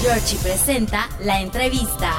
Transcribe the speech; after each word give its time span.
Georgie 0.00 0.38
presenta 0.40 1.08
la 1.24 1.40
entrevista. 1.40 2.12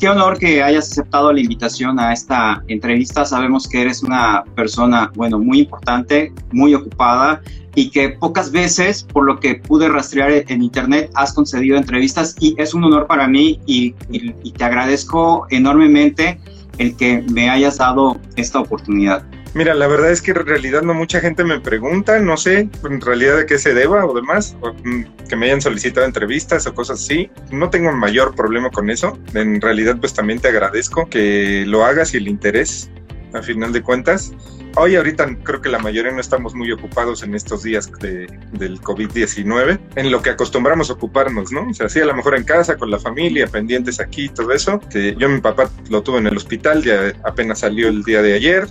Qué 0.00 0.08
honor 0.08 0.38
que 0.38 0.62
hayas 0.62 0.90
aceptado 0.90 1.30
la 1.30 1.40
invitación 1.40 2.00
a 2.00 2.14
esta 2.14 2.62
entrevista. 2.68 3.26
Sabemos 3.26 3.68
que 3.68 3.82
eres 3.82 4.02
una 4.02 4.42
persona, 4.56 5.12
bueno, 5.16 5.38
muy 5.38 5.60
importante, 5.60 6.32
muy 6.50 6.74
ocupada 6.74 7.42
y 7.74 7.90
que 7.90 8.08
pocas 8.08 8.50
veces, 8.50 9.02
por 9.02 9.26
lo 9.26 9.38
que 9.38 9.56
pude 9.56 9.88
rastrear 9.90 10.32
en 10.32 10.62
internet, 10.62 11.10
has 11.14 11.34
concedido 11.34 11.76
entrevistas 11.76 12.36
y 12.40 12.54
es 12.58 12.72
un 12.72 12.84
honor 12.84 13.06
para 13.06 13.28
mí 13.28 13.60
y, 13.66 13.94
y 14.08 14.52
te 14.52 14.64
agradezco 14.64 15.46
enormemente 15.50 16.40
el 16.78 16.96
que 16.96 17.22
me 17.30 17.50
hayas 17.50 17.76
dado 17.76 18.18
esta 18.36 18.60
oportunidad. 18.60 19.24
Mira, 19.54 19.72
la 19.72 19.86
verdad 19.86 20.10
es 20.10 20.20
que 20.20 20.32
en 20.32 20.44
realidad 20.44 20.82
no 20.82 20.94
mucha 20.94 21.20
gente 21.20 21.44
me 21.44 21.60
pregunta, 21.60 22.18
no 22.18 22.36
sé 22.36 22.68
en 22.82 23.00
realidad 23.00 23.36
de 23.36 23.46
qué 23.46 23.56
se 23.56 23.72
deba 23.72 24.04
o 24.04 24.12
demás, 24.12 24.56
mm, 24.82 25.02
que 25.28 25.36
me 25.36 25.46
hayan 25.46 25.62
solicitado 25.62 26.04
entrevistas 26.04 26.66
o 26.66 26.74
cosas 26.74 27.00
así. 27.00 27.30
No 27.52 27.70
tengo 27.70 27.92
mayor 27.92 28.34
problema 28.34 28.70
con 28.70 28.90
eso. 28.90 29.16
En 29.32 29.60
realidad, 29.60 29.96
pues 30.00 30.12
también 30.12 30.40
te 30.40 30.48
agradezco 30.48 31.08
que 31.08 31.64
lo 31.66 31.84
hagas 31.84 32.14
y 32.14 32.16
el 32.16 32.26
interés, 32.26 32.90
a 33.32 33.42
final 33.42 33.72
de 33.72 33.82
cuentas. 33.82 34.32
Hoy 34.76 34.96
ahorita 34.96 35.38
creo 35.44 35.60
que 35.60 35.68
la 35.68 35.78
mayoría 35.78 36.10
no 36.10 36.20
estamos 36.20 36.52
muy 36.56 36.72
ocupados 36.72 37.22
en 37.22 37.36
estos 37.36 37.62
días 37.62 37.92
de, 38.00 38.26
del 38.58 38.80
COVID-19, 38.80 39.78
en 39.94 40.10
lo 40.10 40.20
que 40.20 40.30
acostumbramos 40.30 40.90
ocuparnos, 40.90 41.52
¿no? 41.52 41.68
O 41.68 41.74
sea, 41.74 41.88
sí, 41.88 42.00
a 42.00 42.06
lo 42.06 42.14
mejor 42.14 42.34
en 42.34 42.42
casa, 42.42 42.76
con 42.76 42.90
la 42.90 42.98
familia, 42.98 43.46
pendientes 43.46 44.00
aquí, 44.00 44.28
todo 44.28 44.50
eso. 44.50 44.80
Yo 45.16 45.28
mi 45.28 45.40
papá 45.40 45.70
lo 45.90 46.02
tuve 46.02 46.18
en 46.18 46.26
el 46.26 46.36
hospital, 46.36 46.82
ya 46.82 47.12
apenas 47.22 47.60
salió 47.60 47.86
el 47.86 48.02
día 48.02 48.20
de 48.20 48.34
ayer, 48.34 48.66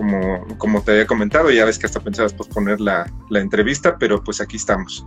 como, 0.00 0.46
como 0.56 0.80
te 0.80 0.92
había 0.92 1.06
comentado, 1.06 1.50
ya 1.50 1.66
ves 1.66 1.78
que 1.78 1.84
hasta 1.84 2.00
pensabas 2.00 2.32
posponer 2.32 2.80
la, 2.80 3.12
la 3.28 3.40
entrevista, 3.40 3.98
pero 3.98 4.24
pues 4.24 4.40
aquí 4.40 4.56
estamos. 4.56 5.04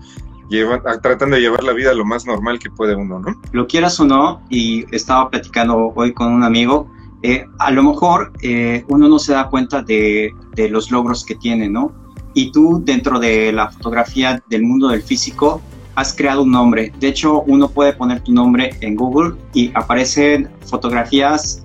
tratando 1.02 1.35
de 1.35 1.41
llevar 1.41 1.63
la 1.63 1.73
vida 1.73 1.95
lo 1.95 2.05
más 2.05 2.27
normal 2.27 2.59
que 2.59 2.69
puede 2.69 2.95
uno, 2.95 3.17
¿no? 3.17 3.41
Lo 3.53 3.66
quieras 3.66 4.00
o 4.00 4.05
no, 4.05 4.44
y 4.52 4.85
estaba 4.95 5.31
platicando 5.31 5.91
hoy 5.95 6.13
con 6.13 6.31
un 6.31 6.44
amigo, 6.44 6.91
eh, 7.23 7.44
a 7.58 7.72
lo 7.72 7.81
mejor 7.81 8.33
eh, 8.44 8.85
uno 8.88 9.08
no 9.08 9.17
se 9.17 9.33
da 9.33 9.50
cuenta 9.50 9.81
de, 9.81 10.31
de, 10.53 10.69
los 10.69 10.91
logros 10.91 11.25
que 11.25 11.33
tiene, 11.33 11.69
¿no? 11.69 11.91
Y 12.35 12.52
tú 12.52 12.80
dentro 12.85 13.19
de 13.19 13.52
la 13.52 13.72
fotografía 13.72 14.44
del 14.47 14.61
mundo 14.61 14.89
del 14.89 15.02
físico 15.02 15.59
has 15.95 16.13
creado 16.13 16.44
un 16.44 16.52
nombre. 16.52 16.94
De 17.00 17.07
hecho, 17.07 17.41
uno 17.47 17.67
puede 17.67 17.94
poner 17.94 18.22
tu 18.22 18.31
nombre 18.31 18.75
en 18.81 18.95
Google 18.95 19.38
y 19.55 19.72
aparecen 19.73 20.52
fotografías, 20.67 21.63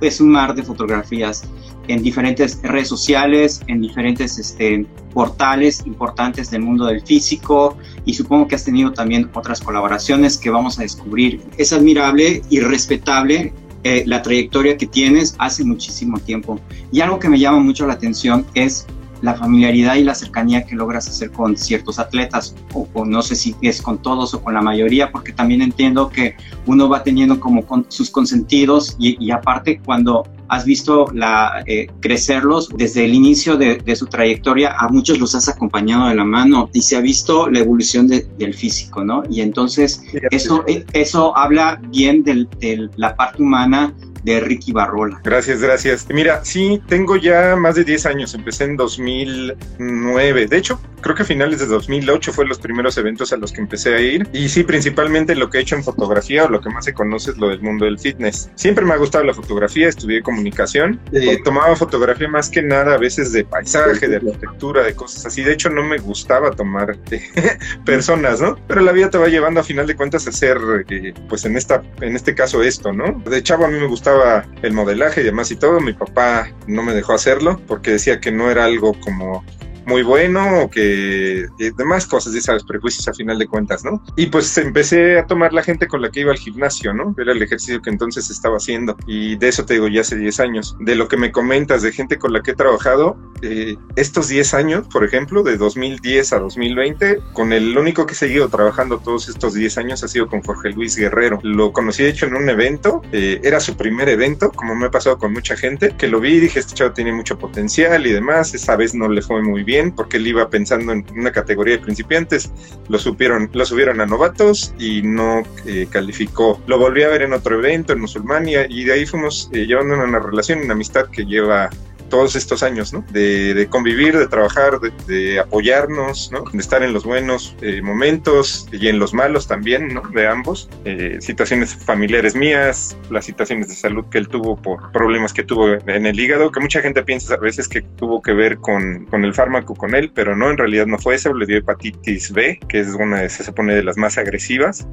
es 0.00 0.20
un 0.20 0.30
mar 0.30 0.56
de 0.56 0.64
fotografías 0.64 1.44
en 1.88 2.02
diferentes 2.02 2.60
redes 2.62 2.88
sociales, 2.88 3.60
en 3.66 3.80
diferentes 3.80 4.38
este, 4.38 4.86
portales 5.12 5.82
importantes 5.86 6.50
del 6.50 6.62
mundo 6.62 6.86
del 6.86 7.02
físico 7.02 7.76
y 8.04 8.14
supongo 8.14 8.48
que 8.48 8.54
has 8.54 8.64
tenido 8.64 8.92
también 8.92 9.30
otras 9.34 9.60
colaboraciones 9.60 10.38
que 10.38 10.50
vamos 10.50 10.78
a 10.78 10.82
descubrir. 10.82 11.42
Es 11.56 11.72
admirable 11.72 12.42
y 12.50 12.60
respetable 12.60 13.52
eh, 13.84 14.02
la 14.06 14.22
trayectoria 14.22 14.76
que 14.76 14.86
tienes 14.86 15.34
hace 15.38 15.62
muchísimo 15.64 16.18
tiempo. 16.18 16.58
Y 16.90 17.00
algo 17.00 17.18
que 17.18 17.28
me 17.28 17.38
llama 17.38 17.58
mucho 17.58 17.86
la 17.86 17.94
atención 17.94 18.46
es 18.54 18.86
la 19.24 19.34
familiaridad 19.34 19.94
y 19.94 20.04
la 20.04 20.14
cercanía 20.14 20.66
que 20.66 20.74
logras 20.76 21.08
hacer 21.08 21.30
con 21.30 21.56
ciertos 21.56 21.98
atletas, 21.98 22.54
o, 22.74 23.04
no 23.06 23.22
sé 23.22 23.34
si 23.34 23.56
es 23.62 23.80
con 23.80 23.98
todos 23.98 24.34
o 24.34 24.42
con 24.42 24.52
la 24.52 24.60
mayoría, 24.60 25.10
porque 25.10 25.32
también 25.32 25.62
entiendo 25.62 26.10
que 26.10 26.36
uno 26.66 26.90
va 26.90 27.02
teniendo 27.02 27.40
como 27.40 27.64
con 27.64 27.86
sus 27.88 28.10
consentidos 28.10 28.96
y, 28.98 29.30
aparte 29.30 29.80
cuando 29.82 30.26
has 30.48 30.64
visto 30.64 31.06
la, 31.12 31.62
eh, 31.66 31.86
crecerlos 32.00 32.68
desde 32.76 33.04
el 33.04 33.14
inicio 33.14 33.56
de, 33.56 33.96
su 33.96 34.06
trayectoria, 34.06 34.74
a 34.78 34.88
muchos 34.88 35.18
los 35.18 35.34
has 35.34 35.48
acompañado 35.48 36.08
de 36.08 36.14
la 36.14 36.24
mano 36.24 36.68
y 36.72 36.82
se 36.82 36.96
ha 36.96 37.00
visto 37.00 37.48
la 37.48 37.60
evolución 37.60 38.08
del 38.08 38.54
físico, 38.54 39.04
¿no? 39.04 39.22
Y 39.30 39.40
entonces 39.40 40.02
eso, 40.30 40.64
eso 40.92 41.36
habla 41.36 41.80
bien 41.90 42.24
de 42.24 42.88
la 42.96 43.14
parte 43.14 43.42
humana 43.42 43.94
de 44.24 44.40
Ricky 44.40 44.72
Barrola. 44.72 45.20
Gracias, 45.22 45.60
gracias. 45.60 46.06
Mira, 46.10 46.44
sí, 46.44 46.82
tengo 46.88 47.16
ya 47.16 47.56
más 47.56 47.76
de 47.76 47.84
10 47.84 48.06
años, 48.06 48.34
empecé 48.34 48.64
en 48.64 48.76
2009. 48.76 50.46
De 50.46 50.56
hecho, 50.56 50.80
creo 51.00 51.14
que 51.14 51.22
a 51.22 51.26
finales 51.26 51.60
de 51.60 51.66
2008 51.66 52.32
fue 52.32 52.46
los 52.46 52.58
primeros 52.58 52.96
eventos 52.96 53.32
a 53.32 53.36
los 53.36 53.52
que 53.52 53.60
empecé 53.60 53.94
a 53.94 54.00
ir. 54.00 54.26
Y 54.32 54.48
sí, 54.48 54.64
principalmente 54.64 55.34
lo 55.34 55.50
que 55.50 55.58
he 55.58 55.60
hecho 55.60 55.76
en 55.76 55.84
fotografía 55.84 56.44
o 56.44 56.48
lo 56.48 56.60
que 56.60 56.70
más 56.70 56.86
se 56.86 56.94
conoce 56.94 57.32
es 57.32 57.36
lo 57.36 57.48
del 57.48 57.60
mundo 57.60 57.84
del 57.84 57.98
fitness. 57.98 58.50
Siempre 58.54 58.84
me 58.84 58.94
ha 58.94 58.96
gustado 58.96 59.24
la 59.24 59.34
fotografía, 59.34 59.88
estudié 59.88 60.22
comunicación. 60.22 60.98
Eh, 61.12 61.38
tomaba 61.44 61.76
fotografía 61.76 62.28
más 62.28 62.48
que 62.48 62.62
nada 62.62 62.94
a 62.94 62.98
veces 62.98 63.32
de 63.32 63.44
paisaje, 63.44 64.08
de 64.08 64.16
arquitectura, 64.16 64.82
de 64.82 64.94
cosas 64.94 65.26
así. 65.26 65.42
De 65.42 65.52
hecho, 65.52 65.68
no 65.68 65.84
me 65.84 65.98
gustaba 65.98 66.50
tomar 66.52 66.96
personas, 67.84 68.40
¿no? 68.40 68.56
Pero 68.66 68.80
la 68.80 68.92
vida 68.92 69.10
te 69.10 69.18
va 69.18 69.28
llevando 69.28 69.60
a 69.60 69.64
final 69.64 69.86
de 69.86 69.96
cuentas 69.96 70.26
a 70.26 70.30
hacer, 70.30 70.58
eh, 70.88 71.12
pues 71.28 71.44
en, 71.44 71.56
esta, 71.56 71.82
en 72.00 72.16
este 72.16 72.34
caso 72.34 72.62
esto, 72.62 72.92
¿no? 72.92 73.22
De 73.26 73.42
chavo 73.42 73.66
a 73.66 73.68
mí 73.68 73.78
me 73.78 73.86
gustaba 73.86 74.13
el 74.62 74.72
modelaje 74.72 75.20
y 75.20 75.24
demás 75.24 75.50
y 75.50 75.56
todo. 75.56 75.80
Mi 75.80 75.92
papá 75.92 76.48
no 76.66 76.82
me 76.82 76.94
dejó 76.94 77.12
hacerlo 77.12 77.60
porque 77.66 77.92
decía 77.92 78.20
que 78.20 78.32
no 78.32 78.50
era 78.50 78.64
algo 78.64 78.94
como 79.00 79.44
muy 79.86 80.02
bueno 80.02 80.62
o 80.62 80.70
que 80.70 81.46
demás 81.76 82.06
cosas, 82.06 82.32
ya 82.32 82.40
sabes, 82.40 82.64
prejuicios 82.64 83.06
a 83.08 83.12
final 83.12 83.38
de 83.38 83.46
cuentas, 83.46 83.84
¿no? 83.84 84.02
Y 84.16 84.26
pues 84.26 84.56
empecé 84.58 85.18
a 85.18 85.26
tomar 85.26 85.52
la 85.52 85.62
gente 85.62 85.86
con 85.86 86.02
la 86.02 86.10
que 86.10 86.20
iba 86.20 86.32
al 86.32 86.38
gimnasio, 86.38 86.94
¿no? 86.94 87.14
Era 87.18 87.32
el 87.32 87.42
ejercicio 87.42 87.82
que 87.82 87.90
entonces 87.90 88.30
estaba 88.30 88.56
haciendo 88.56 88.96
y 89.06 89.36
de 89.36 89.48
eso 89.48 89.64
te 89.64 89.74
digo 89.74 89.88
ya 89.88 90.02
hace 90.02 90.16
10 90.16 90.40
años. 90.40 90.76
De 90.80 90.94
lo 90.94 91.08
que 91.08 91.16
me 91.16 91.32
comentas 91.32 91.82
de 91.82 91.92
gente 91.92 92.18
con 92.18 92.32
la 92.32 92.42
que 92.42 92.52
he 92.52 92.54
trabajado, 92.54 93.16
eh, 93.42 93.76
estos 93.96 94.28
10 94.28 94.54
años, 94.54 94.88
por 94.88 95.04
ejemplo, 95.04 95.42
de 95.42 95.56
2010 95.56 96.32
a 96.32 96.38
2020, 96.38 97.20
con 97.32 97.52
el 97.52 97.76
único 97.76 98.06
que 98.06 98.12
he 98.12 98.16
seguido 98.16 98.48
trabajando 98.48 98.98
todos 98.98 99.28
estos 99.28 99.54
10 99.54 99.78
años 99.78 100.02
ha 100.02 100.08
sido 100.08 100.28
con 100.28 100.42
Jorge 100.42 100.70
Luis 100.70 100.96
Guerrero. 100.96 101.38
Lo 101.42 101.72
conocí 101.72 102.02
de 102.02 102.10
hecho 102.10 102.26
en 102.26 102.36
un 102.36 102.48
evento, 102.48 103.02
eh, 103.12 103.40
era 103.42 103.60
su 103.60 103.76
primer 103.76 104.08
evento, 104.08 104.50
como 104.50 104.74
me 104.74 104.86
ha 104.86 104.90
pasado 104.90 105.18
con 105.18 105.32
mucha 105.32 105.56
gente, 105.56 105.94
que 105.96 106.08
lo 106.08 106.20
vi 106.20 106.34
y 106.34 106.40
dije, 106.40 106.60
este 106.60 106.74
chavo 106.74 106.92
tiene 106.92 107.12
mucho 107.12 107.38
potencial 107.38 108.06
y 108.06 108.12
demás, 108.12 108.54
esa 108.54 108.76
vez 108.76 108.94
no 108.94 109.08
le 109.08 109.22
fue 109.22 109.42
muy 109.42 109.62
bien 109.62 109.73
porque 109.96 110.16
él 110.18 110.26
iba 110.26 110.48
pensando 110.48 110.92
en 110.92 111.04
una 111.16 111.32
categoría 111.32 111.76
de 111.76 111.82
principiantes. 111.82 112.50
Lo 112.88 112.98
supieron, 112.98 113.50
lo 113.52 113.64
subieron 113.64 114.00
a 114.00 114.06
novatos 114.06 114.74
y 114.78 115.02
no 115.02 115.42
eh, 115.66 115.86
calificó. 115.90 116.60
Lo 116.66 116.78
volví 116.78 117.02
a 117.02 117.08
ver 117.08 117.22
en 117.22 117.32
otro 117.32 117.58
evento 117.58 117.92
en 117.92 118.00
Musulmania 118.00 118.66
y 118.68 118.84
de 118.84 118.92
ahí 118.92 119.06
fuimos 119.06 119.50
eh, 119.52 119.66
llevando 119.66 119.94
una 119.94 120.18
relación, 120.18 120.60
una 120.60 120.74
amistad 120.74 121.06
que 121.10 121.24
lleva 121.24 121.70
todos 122.14 122.36
estos 122.36 122.62
años, 122.62 122.92
¿no? 122.92 123.04
De, 123.10 123.66
convivir, 123.68 124.16
de 124.16 124.28
trabajar, 124.28 124.78
de, 125.08 125.40
apoyarnos, 125.40 126.30
¿no? 126.30 126.44
De 126.52 126.60
estar 126.60 126.84
en 126.84 126.92
los 126.92 127.04
buenos 127.04 127.56
eh, 127.60 127.82
momentos 127.82 128.68
y 128.70 128.86
en 128.86 129.00
los 129.00 129.12
malos 129.12 129.48
también, 129.48 129.92
¿no? 129.92 130.02
De 130.14 130.28
ambos. 130.28 130.70
Eh, 130.84 131.16
situaciones 131.20 131.74
familiares 131.74 132.36
mías, 132.36 132.96
las 133.10 133.24
situaciones 133.24 133.66
de 133.66 133.74
salud 133.74 134.04
que 134.12 134.18
él 134.18 134.28
tuvo 134.28 134.54
por 134.54 134.92
problemas 134.92 135.32
que 135.32 135.42
tuvo 135.42 135.72
en 135.72 136.06
el 136.06 136.20
hígado, 136.20 136.52
que 136.52 136.60
mucha 136.60 136.80
gente 136.82 137.02
piensa 137.02 137.34
a 137.34 137.38
veces 137.38 137.66
que 137.66 137.82
tuvo 137.82 138.22
que 138.22 138.32
ver 138.32 138.58
con, 138.58 139.06
con 139.06 139.24
el 139.24 139.34
fármaco 139.34 139.74
con 139.74 139.96
él, 139.96 140.12
pero 140.14 140.36
no, 140.36 140.52
en 140.52 140.56
realidad 140.56 140.86
no 140.86 141.00
fue 141.00 141.16
eso, 141.16 141.34
le 141.34 141.46
dio 141.46 141.58
hepatitis 141.58 142.30
B, 142.30 142.60
que 142.68 142.78
es 142.78 142.94
una, 142.94 143.28
se 143.28 143.42
supone, 143.42 143.74
de 143.74 143.82
las 143.82 143.96
más 143.96 144.18
agresivas. 144.18 144.86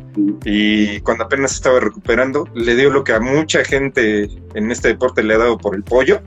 Y 0.43 1.01
cuando 1.01 1.25
apenas 1.25 1.53
estaba 1.53 1.79
recuperando, 1.79 2.47
le 2.55 2.75
dio 2.75 2.89
lo 2.89 3.03
que 3.03 3.13
a 3.13 3.19
mucha 3.19 3.63
gente 3.63 4.27
en 4.55 4.71
este 4.71 4.88
deporte 4.88 5.21
le 5.21 5.35
ha 5.35 5.38
dado 5.38 5.59
por 5.59 5.75
el 5.75 5.83
pollo, 5.83 6.23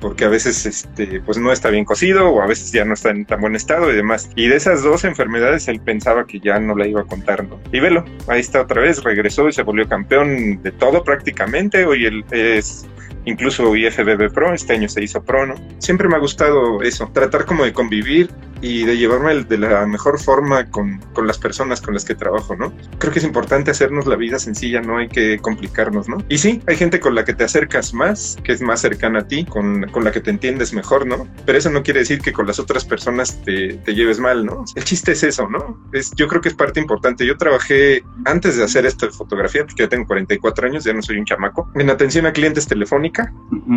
porque 0.00 0.24
a 0.24 0.28
veces 0.28 0.66
este, 0.66 1.20
pues 1.20 1.38
no 1.38 1.52
está 1.52 1.70
bien 1.70 1.84
cocido 1.84 2.28
o 2.28 2.42
a 2.42 2.46
veces 2.46 2.72
ya 2.72 2.84
no 2.84 2.94
está 2.94 3.10
en 3.10 3.24
tan 3.24 3.40
buen 3.40 3.54
estado 3.54 3.90
y 3.92 3.96
demás. 3.96 4.30
Y 4.34 4.48
de 4.48 4.56
esas 4.56 4.82
dos 4.82 5.04
enfermedades 5.04 5.68
él 5.68 5.80
pensaba 5.80 6.26
que 6.26 6.40
ya 6.40 6.58
no 6.58 6.74
la 6.74 6.86
iba 6.86 7.02
a 7.02 7.04
contar. 7.04 7.46
Y 7.72 7.80
velo, 7.80 8.04
ahí 8.28 8.40
está 8.40 8.62
otra 8.62 8.82
vez, 8.82 9.02
regresó 9.02 9.48
y 9.48 9.52
se 9.52 9.62
volvió 9.62 9.88
campeón 9.88 10.62
de 10.62 10.72
todo 10.72 11.04
prácticamente. 11.04 11.84
Hoy 11.84 12.06
él 12.06 12.24
es 12.30 12.86
incluso 13.24 13.74
IFBB 13.74 14.32
Pro, 14.32 14.54
este 14.54 14.74
año 14.74 14.88
se 14.88 15.02
hizo 15.02 15.22
Pro, 15.22 15.46
¿no? 15.46 15.54
Siempre 15.78 16.08
me 16.08 16.16
ha 16.16 16.18
gustado 16.18 16.82
eso, 16.82 17.10
tratar 17.12 17.44
como 17.44 17.64
de 17.64 17.72
convivir 17.72 18.30
y 18.62 18.84
de 18.84 18.96
llevarme 18.96 19.42
de 19.42 19.58
la 19.58 19.84
mejor 19.86 20.20
forma 20.20 20.70
con, 20.70 20.98
con, 21.12 21.26
las 21.26 21.36
personas 21.36 21.80
con 21.80 21.94
las 21.94 22.04
que 22.04 22.14
trabajo, 22.14 22.54
¿no? 22.54 22.72
Creo 22.98 23.12
que 23.12 23.18
es 23.18 23.24
importante 23.24 23.72
hacernos 23.72 24.06
la 24.06 24.14
vida 24.14 24.38
sencilla, 24.38 24.80
no 24.80 24.98
hay 24.98 25.08
que 25.08 25.38
complicarnos, 25.38 26.08
¿no? 26.08 26.18
Y 26.28 26.38
sí, 26.38 26.62
hay 26.68 26.76
gente 26.76 27.00
con 27.00 27.16
la 27.16 27.24
que 27.24 27.34
te 27.34 27.42
acercas 27.42 27.92
más, 27.92 28.38
que 28.44 28.52
es 28.52 28.62
más 28.62 28.80
cercana 28.80 29.20
a 29.20 29.26
ti, 29.26 29.44
con, 29.44 29.88
con 29.90 30.04
la 30.04 30.12
que 30.12 30.20
te 30.20 30.30
entiendes 30.30 30.72
mejor, 30.72 31.06
¿no? 31.06 31.26
Pero 31.44 31.58
eso 31.58 31.70
no 31.70 31.82
quiere 31.82 32.00
decir 32.00 32.20
que 32.20 32.32
con 32.32 32.46
las 32.46 32.60
otras 32.60 32.84
personas 32.84 33.42
te, 33.44 33.74
te 33.74 33.94
lleves 33.94 34.20
mal, 34.20 34.46
¿no? 34.46 34.64
El 34.76 34.84
chiste 34.84 35.12
es 35.12 35.24
eso, 35.24 35.48
¿no? 35.48 35.82
Es, 35.92 36.12
yo 36.14 36.28
creo 36.28 36.40
que 36.40 36.48
es 36.48 36.54
parte 36.54 36.78
importante. 36.78 37.26
Yo 37.26 37.36
trabajé 37.36 38.04
antes 38.24 38.56
de 38.56 38.62
hacer 38.62 38.86
esta 38.86 39.10
fotografía, 39.10 39.64
porque 39.64 39.82
ya 39.82 39.88
tengo 39.88 40.06
44 40.06 40.68
años, 40.68 40.84
ya 40.84 40.92
no 40.92 41.02
soy 41.02 41.18
un 41.18 41.24
chamaco, 41.24 41.68
en 41.74 41.90
atención 41.90 42.26
a 42.26 42.32
clientes 42.32 42.68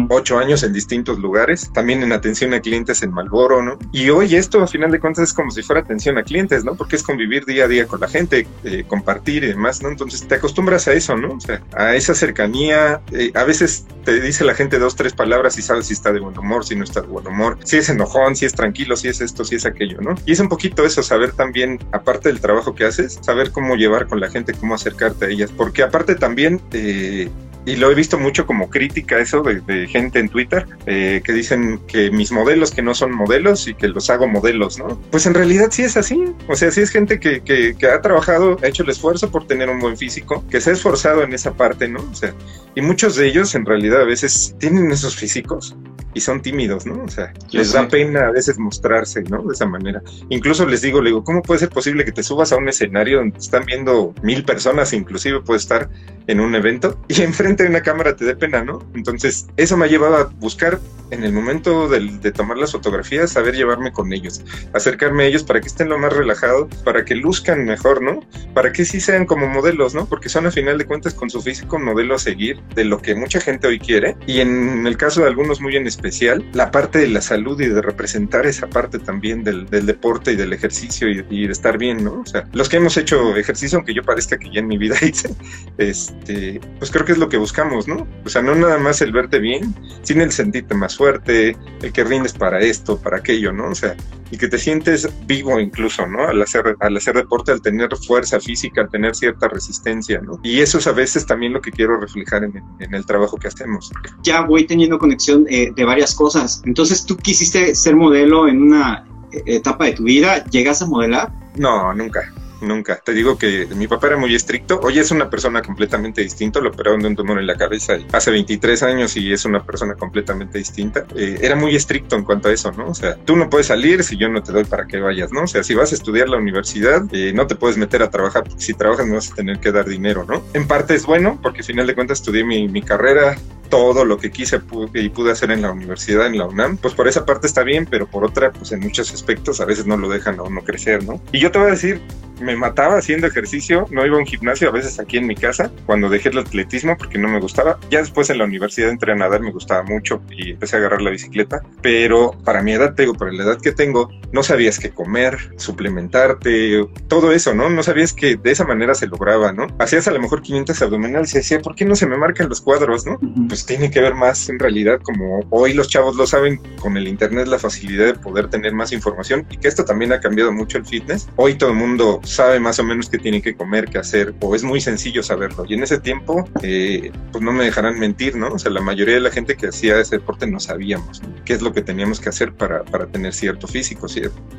ocho 0.10 0.38
años 0.38 0.64
en 0.64 0.74
distintos 0.74 1.20
lugares, 1.20 1.72
también 1.74 2.02
en 2.04 2.12
atención 2.12 2.54
a 2.54 2.60
clientes 2.60 3.04
en 3.04 3.12
Malboro, 3.12 3.62
¿no? 3.62 3.78
Y 3.92 4.10
hoy 4.10 4.36
esto, 4.36 4.66
final 4.68 4.92
de 4.92 5.00
cuentas 5.00 5.30
es 5.30 5.34
como 5.34 5.52
si 5.52 5.62
fuera 5.64 5.82
atención 5.82 6.18
a 6.18 6.24
clientes, 6.24 6.64
¿no? 6.64 6.76
Porque 6.76 6.96
es 6.96 7.04
convivir 7.04 7.46
día 7.46 7.66
a 7.66 7.68
día 7.68 7.88
con 7.88 8.00
la 8.00 8.08
gente, 8.08 8.48
eh, 8.64 8.84
compartir 8.88 9.44
y 9.44 9.48
demás, 9.48 9.82
¿no? 9.82 9.90
Entonces 9.90 10.28
te 10.28 10.36
acostumbras 10.36 10.88
a 10.88 10.94
eso, 10.94 11.16
¿no? 11.16 11.34
O 11.34 11.40
sea, 11.40 11.62
a 11.76 11.96
esa 11.96 12.14
cercanía. 12.14 13.02
Eh, 13.12 13.32
a 13.36 13.44
veces 13.44 13.86
te 14.04 14.20
dice 14.22 14.44
la 14.44 14.54
gente 14.54 14.80
dos, 14.80 14.96
tres 14.96 15.14
palabras 15.14 15.58
y 15.58 15.62
sabes 15.62 15.88
si 15.88 15.94
está 15.94 16.12
de 16.14 16.20
buen 16.20 16.38
humor, 16.38 16.66
si 16.66 16.76
no 16.76 16.84
está 16.84 17.02
de 17.02 17.08
buen 17.08 17.28
humor, 17.28 17.58
si 17.64 17.78
es 17.78 17.90
enojón, 17.90 18.36
si 18.36 18.46
es 18.46 18.54
tranquilo, 18.54 18.96
si 18.96 19.08
es 19.08 19.22
esto, 19.22 19.44
si 19.44 19.56
es 19.56 19.66
aquello, 19.66 20.00
¿no? 20.02 20.16
Y 20.26 20.34
es 20.34 20.40
un 20.40 20.50
poquito 20.50 20.86
eso, 20.86 21.04
saber 21.04 21.32
también, 21.34 21.80
aparte 21.92 22.30
del 22.30 22.40
trabajo 22.40 22.76
que 22.76 22.86
haces, 22.86 23.20
saber 23.22 23.52
cómo 23.52 23.76
llevar 23.76 24.08
con 24.08 24.20
la 24.20 24.30
gente, 24.30 24.54
cómo 24.54 24.76
acercarte 24.76 25.26
a 25.26 25.30
ellas. 25.30 25.52
Porque 25.56 25.84
aparte 25.84 26.16
también... 26.16 26.62
Eh, 26.72 27.30
y 27.65 27.75
lo 27.75 27.91
he 27.91 27.95
visto 27.95 28.19
mucho 28.19 28.45
como 28.45 28.69
crítica 28.69 29.19
eso 29.19 29.41
de, 29.41 29.88
gente 29.88 30.19
en 30.19 30.29
Twitter 30.29 30.65
eh, 30.85 31.21
que 31.23 31.33
dicen 31.33 31.79
que 31.88 32.12
mis 32.12 32.31
modelos 32.31 32.71
que 32.71 32.81
no 32.81 32.94
son 32.94 33.12
modelos 33.12 33.67
y 33.67 33.73
que 33.73 33.88
los 33.88 34.09
hago 34.09 34.27
modelos, 34.27 34.77
¿no? 34.77 35.00
Pues 35.12 35.25
en 35.25 35.33
realidad 35.33 35.67
sí 35.71 35.83
es 35.83 35.97
así, 35.97 36.23
o 36.47 36.56
sea, 36.56 36.71
sí 36.71 36.81
es 36.81 36.89
gente 36.89 37.19
que, 37.19 37.41
que, 37.41 37.75
que 37.75 37.88
ha 37.88 38.01
trabajado, 38.01 38.57
ha 38.63 38.67
hecho 38.67 38.83
el 38.83 38.89
esfuerzo 38.89 39.31
por 39.31 39.47
tener 39.47 39.69
un 39.69 39.79
buen 39.79 39.97
físico, 39.97 40.44
que 40.50 40.62
se 40.62 40.71
ha 40.71 40.73
esforzado 40.73 41.23
en 41.23 41.33
esa 41.33 41.53
parte, 41.53 41.88
¿no? 41.88 42.00
O 42.12 42.15
sea, 42.15 42.33
y 42.75 42.81
muchos 42.81 43.15
de 43.15 43.27
ellos 43.27 43.56
en 43.56 43.65
realidad 43.65 44.01
a 44.01 44.06
veces 44.06 44.56
tienen 44.59 44.91
esos 44.91 45.15
físicos 45.15 45.75
y 46.15 46.21
son 46.21 46.41
tímidos, 46.41 46.85
¿no? 46.85 47.03
O 47.03 47.09
sea, 47.09 47.31
les 47.51 47.73
da 47.73 47.88
pena 47.88 48.27
a 48.27 48.31
veces 48.31 48.57
mostrarse, 48.57 49.21
¿no? 49.23 49.44
De 49.44 49.53
esa 49.53 49.65
manera. 49.65 50.01
Incluso 50.29 50.65
les 50.65 50.81
digo, 50.81 51.01
le 51.01 51.09
digo, 51.09 51.23
¿cómo 51.23 51.44
puede 51.44 51.59
ser 51.59 51.69
posible 51.69 52.06
que 52.06 52.13
te 52.13 52.23
subas 52.23 52.51
a 52.53 52.57
un 52.57 52.69
escenario 52.69 53.19
donde 53.19 53.38
están 53.38 53.65
viendo 53.65 54.15
mil 54.23 54.44
personas, 54.45 54.94
inclusive 54.94 55.41
puede 55.41 55.59
estar 55.59 55.89
en 56.27 56.39
un 56.39 56.56
evento 56.56 57.00
y 57.07 57.21
enfrente 57.21 57.63
de 57.63 57.69
una 57.69 57.81
cámara 57.81 58.15
te 58.15 58.25
dé 58.25 58.35
pena, 58.35 58.63
¿no? 58.63 58.79
Entonces, 58.95 59.47
eso 59.57 59.77
me 59.77 59.85
ha 59.85 59.89
llevado 59.89 60.15
a 60.15 60.23
buscar 60.39 60.79
en 61.12 61.23
el 61.23 61.33
momento 61.33 61.88
de, 61.88 62.31
tomar 62.31 62.57
las 62.57 62.71
fotografías, 62.71 63.31
saber 63.31 63.56
llevarme 63.56 63.91
con 63.91 64.12
ellos, 64.12 64.44
acercarme 64.73 65.23
a 65.23 65.27
ellos 65.27 65.44
para 65.44 65.62
que 65.62 65.67
estén 65.67 65.89
lo 65.89 66.00
más 66.00 66.12
relajados, 66.13 66.73
para 66.83 67.06
que 67.06 67.15
luzcan 67.15 67.65
mejor, 67.65 68.01
¿no? 68.01 68.21
Para 68.53 68.71
que 68.71 68.85
sí 68.85 69.00
sean 69.00 69.25
como 69.25 69.47
modelos, 69.47 69.94
¿no? 69.94 70.07
Porque 70.07 70.29
son 70.29 70.47
a 70.47 70.51
final 70.51 70.77
de 70.77 70.85
cuentas 70.85 71.13
con 71.13 71.29
su 71.29 71.41
físico 71.41 71.77
modelo 71.77 72.15
a 72.15 72.19
seguir 72.19 72.59
de 72.73 72.85
lo 72.85 73.01
que 73.01 73.13
mucha 73.13 73.39
gente 73.39 73.67
hoy 73.67 73.79
quiere. 73.79 74.17
Y 74.25 74.39
en 74.39 74.88
el 74.88 74.97
caso 74.97 75.21
de 75.21 75.27
algunos 75.27 75.62
muy 75.62 75.75
en 75.75 75.88
especial, 75.88 76.05
la 76.54 76.72
parte 76.72 77.00
de 77.00 77.07
la 77.07 77.22
salud 77.22 77.60
y 77.62 77.68
de 77.68 77.81
representar 77.81 78.46
esa 78.46 78.68
parte 78.68 79.00
también 79.00 79.44
del, 79.44 79.66
deporte 79.68 80.31
y 80.31 80.36
del 80.36 80.54
ejercicio 80.54 81.10
y, 81.10 81.25
y, 81.30 81.46
de 81.46 81.52
estar 81.52 81.78
bien, 81.78 82.04
¿no? 82.04 82.22
O 82.22 82.25
sea, 82.25 82.48
los 82.54 82.69
que 82.69 82.78
hemos 82.78 82.98
hecho 82.98 83.36
ejercicio, 83.36 83.78
aunque 83.78 83.94
yo 83.94 84.04
parezca 84.04 84.38
que 84.38 84.50
ya 84.52 84.60
en 84.60 84.68
mi 84.68 84.78
vida 84.78 84.96
hice, 85.02 85.30
este, 85.78 86.60
pues 86.80 86.92
creo 86.92 87.06
que 87.06 87.13
es 87.13 87.18
lo 87.18 87.30
que 87.30 87.38
buscamos, 87.38 87.88
¿no? 87.88 88.07
O 88.25 88.30
sea, 88.30 88.42
no 88.42 88.56
nada 88.56 88.78
más 88.78 89.02
el 89.02 89.12
verte 89.12 89.40
bien, 89.40 89.74
sino 90.04 90.24
el 90.24 90.31
sentirte 90.31 90.75
más 90.75 90.98
fuerte, 90.98 91.56
el 91.81 91.92
que 91.92 92.04
rindes 92.04 92.34
para 92.34 92.60
esto, 92.60 92.98
para 93.00 93.18
aquello, 93.18 93.51
¿no? 93.51 93.69
O 93.69 93.75
sea, 93.75 93.96
y 94.31 94.38
que 94.38 94.48
te 94.48 94.58
sientes 94.58 95.10
vivo 95.28 95.60
incluso, 95.60 96.08
¿no? 96.08 96.28
Al 96.28 96.42
hacer, 96.42 96.75
al 96.80 96.98
hacer 96.98 97.16
deporte, 97.16 97.51
al 97.51 97.62
tener 97.62 97.96
fuerza 97.96 98.40
física, 98.40 98.81
al 98.81 98.90
tener 98.90 99.16
cierta 99.16 99.48
resistencia, 99.48 100.19
¿no? 100.22 100.40
Y 100.44 100.62
eso 100.62 100.80
es 100.80 100.88
a 100.88 100.92
veces 100.92 101.25
también 101.25 101.54
lo 101.54 101.62
que 101.62 101.72
quiero 101.72 102.00
reflejar 102.00 102.44
en, 102.44 102.63
el 102.80 103.06
trabajo 103.06 103.38
que 103.38 103.48
hacemos. 103.48 103.92
Ya 104.24 104.42
voy 104.42 104.66
teniendo 104.66 104.98
conexión 104.98 105.46
eh, 105.50 105.72
de 105.75 105.86
varias 105.86 105.94
cosas. 106.15 106.62
Entonces, 106.65 107.06
¿tú 107.06 107.18
quisiste 107.18 107.75
ser 107.75 107.95
modelo 107.95 108.47
en 108.47 108.62
una 108.62 109.06
eh, 109.31 109.44
etapa 109.45 109.86
de 109.86 109.94
tu 109.94 110.03
vida? 110.03 110.44
¿Llegas 110.45 110.81
a 110.81 110.86
modelar? 110.86 111.31
No, 111.56 111.94
nunca 111.94 112.33
nunca. 112.62 112.97
Te 112.97 113.13
digo 113.13 113.38
que 113.38 113.68
mi 113.75 113.88
papá 113.88 114.07
era 114.07 114.18
muy 114.18 114.36
estricto. 114.36 114.80
Hoy 114.81 115.00
es 115.00 115.12
una 115.12 115.30
persona 115.30 115.62
completamente 115.62 116.21
distinta. 116.21 116.59
Lo 116.59 116.69
operaron 116.69 117.01
de 117.01 117.07
un 117.07 117.15
tumor 117.15 117.39
en 117.39 117.47
la 117.47 117.56
cabeza 117.56 117.97
hace 118.12 118.31
23 118.31 118.83
años 118.83 119.15
y 119.15 119.31
es 119.31 119.45
una 119.45 119.63
persona 119.63 119.95
completamente 119.95 120.57
distinta. 120.57 121.06
Eh, 121.15 121.39
era 121.42 121.56
muy 121.56 121.75
estricto 121.75 122.15
en 122.15 122.24
cuanto 122.24 122.50
a 122.50 122.53
eso, 122.53 122.71
¿no? 122.71 122.89
O 122.89 122.95
sea, 122.95 123.15
tú 123.15 123.36
no 123.36 123.50
puedes 123.50 123.68
salir 123.68 124.03
si 124.03 124.18
yo 124.18 124.30
no 124.30 124.44
te 124.44 124.51
doy 124.51 124.65
para 124.65 124.88
que 124.88 125.00
vayas, 125.00 125.31
¿no? 125.31 125.44
O 125.44 125.48
sea, 125.48 125.63
si 125.63 125.74
vas 125.75 125.91
a 125.91 125.95
estudiar 125.95 126.30
la 126.30 126.38
universidad, 126.38 127.03
eh, 127.12 127.31
no 127.33 127.48
te 127.48 127.56
puedes 127.56 127.77
meter 127.77 128.01
a 128.01 128.09
trabajar 128.09 128.44
porque 128.44 128.62
si 128.62 128.74
trabajas 128.74 129.07
no 129.07 129.15
vas 129.15 129.31
a 129.31 129.36
tener 129.36 129.59
que 129.59 129.71
dar 129.71 129.86
dinero, 129.86 130.25
¿no? 130.27 130.44
En 130.53 130.68
parte 130.68 130.95
es 130.95 131.06
bueno 131.06 131.39
porque 131.41 131.59
al 131.59 131.65
final 131.65 131.88
de 131.88 131.95
cuentas 131.95 132.19
estudié 132.19 132.44
mi, 132.44 132.68
mi 132.68 132.81
carrera, 132.81 133.38
todo 133.69 134.06
lo 134.06 134.17
que 134.17 134.31
quise 134.31 134.62
y 134.94 135.09
pude 135.09 135.31
hacer 135.31 135.51
en 135.51 135.62
la 135.62 135.71
universidad, 135.71 136.27
en 136.27 136.38
la 136.38 136.45
UNAM, 136.45 136.77
pues 136.77 136.94
por 136.94 137.07
esa 137.07 137.25
parte 137.25 137.47
está 137.47 137.63
bien, 137.63 137.88
pero 137.89 138.07
por 138.07 138.23
otra, 138.23 138.51
pues 138.51 138.71
en 138.71 138.79
muchos 138.79 139.13
aspectos 139.13 139.62
a 139.62 139.65
veces 139.65 139.85
no 139.85 139.97
lo 139.97 140.09
dejan 140.09 140.39
a 140.39 140.44
uno 140.44 140.62
crecer, 140.63 141.03
¿no? 141.03 141.21
Y 141.31 141.39
yo 141.39 141.51
te 141.51 141.59
voy 141.59 141.67
a 141.67 141.71
decir, 141.71 142.01
me 142.41 142.56
mataba 142.56 142.97
haciendo 142.97 143.27
ejercicio, 143.27 143.88
no 143.91 144.06
iba 144.06 144.15
a 144.15 144.19
un 144.19 144.25
gimnasio, 144.25 144.69
a 144.69 144.71
veces 144.71 145.00
aquí 145.00 145.17
en 145.17 145.27
mi 145.27 145.35
casa, 145.35 145.71
cuando 145.85 146.09
dejé 146.09 146.29
el 146.29 146.39
atletismo 146.39 146.97
porque 146.97 147.17
no 147.17 147.27
me 147.27 147.39
gustaba. 147.39 147.79
Ya 147.89 148.00
después 148.00 148.29
en 148.29 148.39
la 148.39 148.45
universidad 148.45 148.89
entré 148.89 149.13
a 149.13 149.15
nadar, 149.15 149.41
me 149.41 149.51
gustaba 149.51 149.83
mucho 149.83 150.21
y 150.29 150.51
empecé 150.51 150.75
a 150.75 150.79
agarrar 150.79 151.01
la 151.01 151.12
bicicleta, 151.12 151.62
pero 151.81 152.31
para 152.44 152.62
mi 152.62 152.73
edad, 152.73 152.94
tengo, 152.95 153.13
para 153.13 153.31
la 153.31 153.44
edad 153.44 153.62
que 153.62 153.71
tengo, 153.71 154.09
no 154.31 154.44
sabías 154.44 154.79
qué 154.79 154.91
comer, 154.91 155.53
suplementarte, 155.57 156.85
todo 157.07 157.31
eso, 157.31 157.53
¿no? 157.53 157.69
No 157.69 157.83
sabías 157.83 158.13
que 158.13 158.35
de 158.35 158.51
esa 158.51 158.65
manera 158.65 158.95
se 158.95 159.07
lograba, 159.07 159.51
¿no? 159.51 159.67
Hacías 159.79 160.07
a 160.07 160.12
lo 160.12 160.19
mejor 160.19 160.41
500 160.41 160.81
abdominales 160.81 161.33
y 161.33 161.38
decía, 161.38 161.59
¿por 161.59 161.75
qué 161.75 161.85
no 161.85 161.95
se 161.95 162.06
me 162.06 162.17
marcan 162.17 162.50
los 162.50 162.62
cuadros, 162.62 163.06
no? 163.06 163.19
Pues 163.47 163.55
tiene 163.63 163.92
que 163.92 164.02
ver 164.02 164.16
más 164.16 164.50
en 164.50 164.57
realidad 164.57 165.00
como 165.04 165.42
hoy 165.52 165.74
los 165.74 165.88
chavos 165.88 166.16
lo 166.16 166.25
saben 166.25 166.60
con 166.80 166.98
el 166.98 167.07
internet, 167.07 167.48
la 167.48 167.60
facilidad 167.60 168.07
de 168.07 168.13
poder 168.16 168.50
tener 168.50 168.74
más 168.74 168.92
información 168.92 169.46
y 169.52 169.57
que 169.57 169.68
esto 169.68 169.86
también 169.86 170.12
ha 170.13 170.19
cambiado 170.19 170.52
mucho 170.52 170.78
el 170.78 170.86
fitness. 170.86 171.30
Hoy 171.36 171.56
todo 171.56 171.69
el 171.69 171.75
mundo 171.75 172.19
sabe 172.24 172.60
más 172.60 172.80
o 172.80 172.84
menos 172.84 173.10
qué 173.10 173.18
tiene 173.18 173.42
que 173.42 173.56
comer, 173.56 173.86
qué 173.86 174.00
hacer, 174.00 174.34
o 174.42 174.56
es 174.56 174.63
muy 174.63 174.81
sencillo 174.81 175.22
saberlo. 175.22 175.66
Y 175.68 175.75
en 175.75 175.84
ese 175.84 176.00
tiempo, 176.00 176.50
eh, 176.63 177.12
pues 177.31 177.44
no 177.44 177.52
me 177.52 177.66
dejarán 177.66 178.00
mentir, 178.00 178.36
¿no? 178.36 178.48
O 178.48 178.60
sea, 178.60 178.72
la 178.72 178.81
mayoría 178.81 179.16
de 179.16 179.22
la 179.22 179.31
gente 179.31 179.56
que 179.56 179.68
hacía 179.68 180.00
ese 180.00 180.18
deporte 180.18 180.48
no 180.48 180.60
sabíamos 180.60 181.22
qué 181.46 181.54
es 181.54 181.62
lo 181.62 181.74
que 181.74 181.81
teníamos 181.81 182.19
que 182.19 182.30
hacer 182.30 182.54
para, 182.54 182.84
para 182.84 183.06
tener 183.06 183.34
cierto 183.34 183.68
físico, 183.68 184.08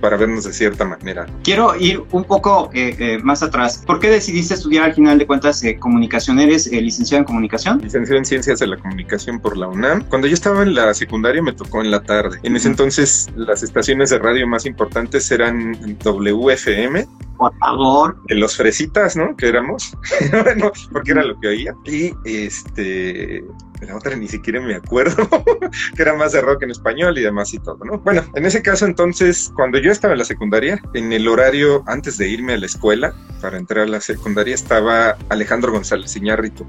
para 0.00 0.16
vernos 0.16 0.44
de 0.44 0.52
cierta 0.52 0.84
manera. 0.84 1.26
Quiero 1.42 1.74
ir 1.76 2.02
un 2.12 2.24
poco 2.24 2.70
eh, 2.72 2.94
eh, 2.98 3.18
más 3.22 3.42
atrás. 3.42 3.82
¿Por 3.84 3.98
qué 3.98 4.08
decidiste 4.08 4.54
estudiar 4.54 4.84
al 4.84 4.94
final 4.94 5.18
de 5.18 5.26
cuentas 5.26 5.62
comunicación? 5.80 6.38
¿Eres 6.38 6.70
licenciado 6.70 7.20
en 7.20 7.24
comunicación? 7.24 7.80
Licenciado 7.82 8.18
en 8.18 8.24
ciencias 8.24 8.60
de 8.60 8.66
la 8.68 8.76
comunicación 8.86 9.40
por 9.40 9.56
la 9.56 9.68
UNAM. 9.68 10.04
Cuando 10.08 10.26
yo 10.26 10.34
estaba 10.34 10.62
en 10.62 10.74
la 10.74 10.94
secundaria 10.94 11.42
me 11.42 11.52
tocó 11.52 11.82
en 11.82 11.90
la 11.90 12.02
tarde. 12.02 12.38
En 12.42 12.56
ese 12.56 12.68
entonces 12.68 13.28
las 13.36 13.62
estaciones 13.62 14.10
de 14.10 14.18
radio 14.18 14.46
más 14.46 14.64
importantes 14.66 15.30
eran 15.30 15.98
WFM 16.02 17.06
por 17.36 17.56
favor. 17.58 18.16
Los 18.28 18.56
fresitas, 18.56 19.16
¿no? 19.16 19.36
Que 19.36 19.48
éramos. 19.48 19.96
bueno, 20.44 20.72
porque 20.90 21.12
era 21.12 21.24
lo 21.24 21.38
que 21.38 21.48
oía. 21.48 21.74
Y 21.84 22.12
este, 22.24 23.44
la 23.80 23.96
otra 23.96 24.16
ni 24.16 24.28
siquiera 24.28 24.60
me 24.60 24.74
acuerdo, 24.74 25.28
que 25.96 26.02
era 26.02 26.14
más 26.14 26.32
de 26.32 26.40
rock 26.40 26.62
en 26.62 26.70
español 26.70 27.18
y 27.18 27.22
demás 27.22 27.52
y 27.54 27.58
todo, 27.58 27.78
¿no? 27.84 27.98
Bueno, 27.98 28.24
en 28.34 28.46
ese 28.46 28.62
caso 28.62 28.86
entonces, 28.86 29.52
cuando 29.54 29.78
yo 29.78 29.92
estaba 29.92 30.14
en 30.14 30.18
la 30.18 30.24
secundaria, 30.24 30.80
en 30.94 31.12
el 31.12 31.28
horario 31.28 31.82
antes 31.86 32.18
de 32.18 32.28
irme 32.28 32.54
a 32.54 32.58
la 32.58 32.66
escuela, 32.66 33.14
para 33.40 33.58
entrar 33.58 33.84
a 33.84 33.88
la 33.88 34.00
secundaria, 34.00 34.54
estaba 34.54 35.16
Alejandro 35.28 35.72
González 35.72 36.16
Iñárritu. 36.16 36.66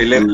Él 0.00 0.12
era 0.12 0.26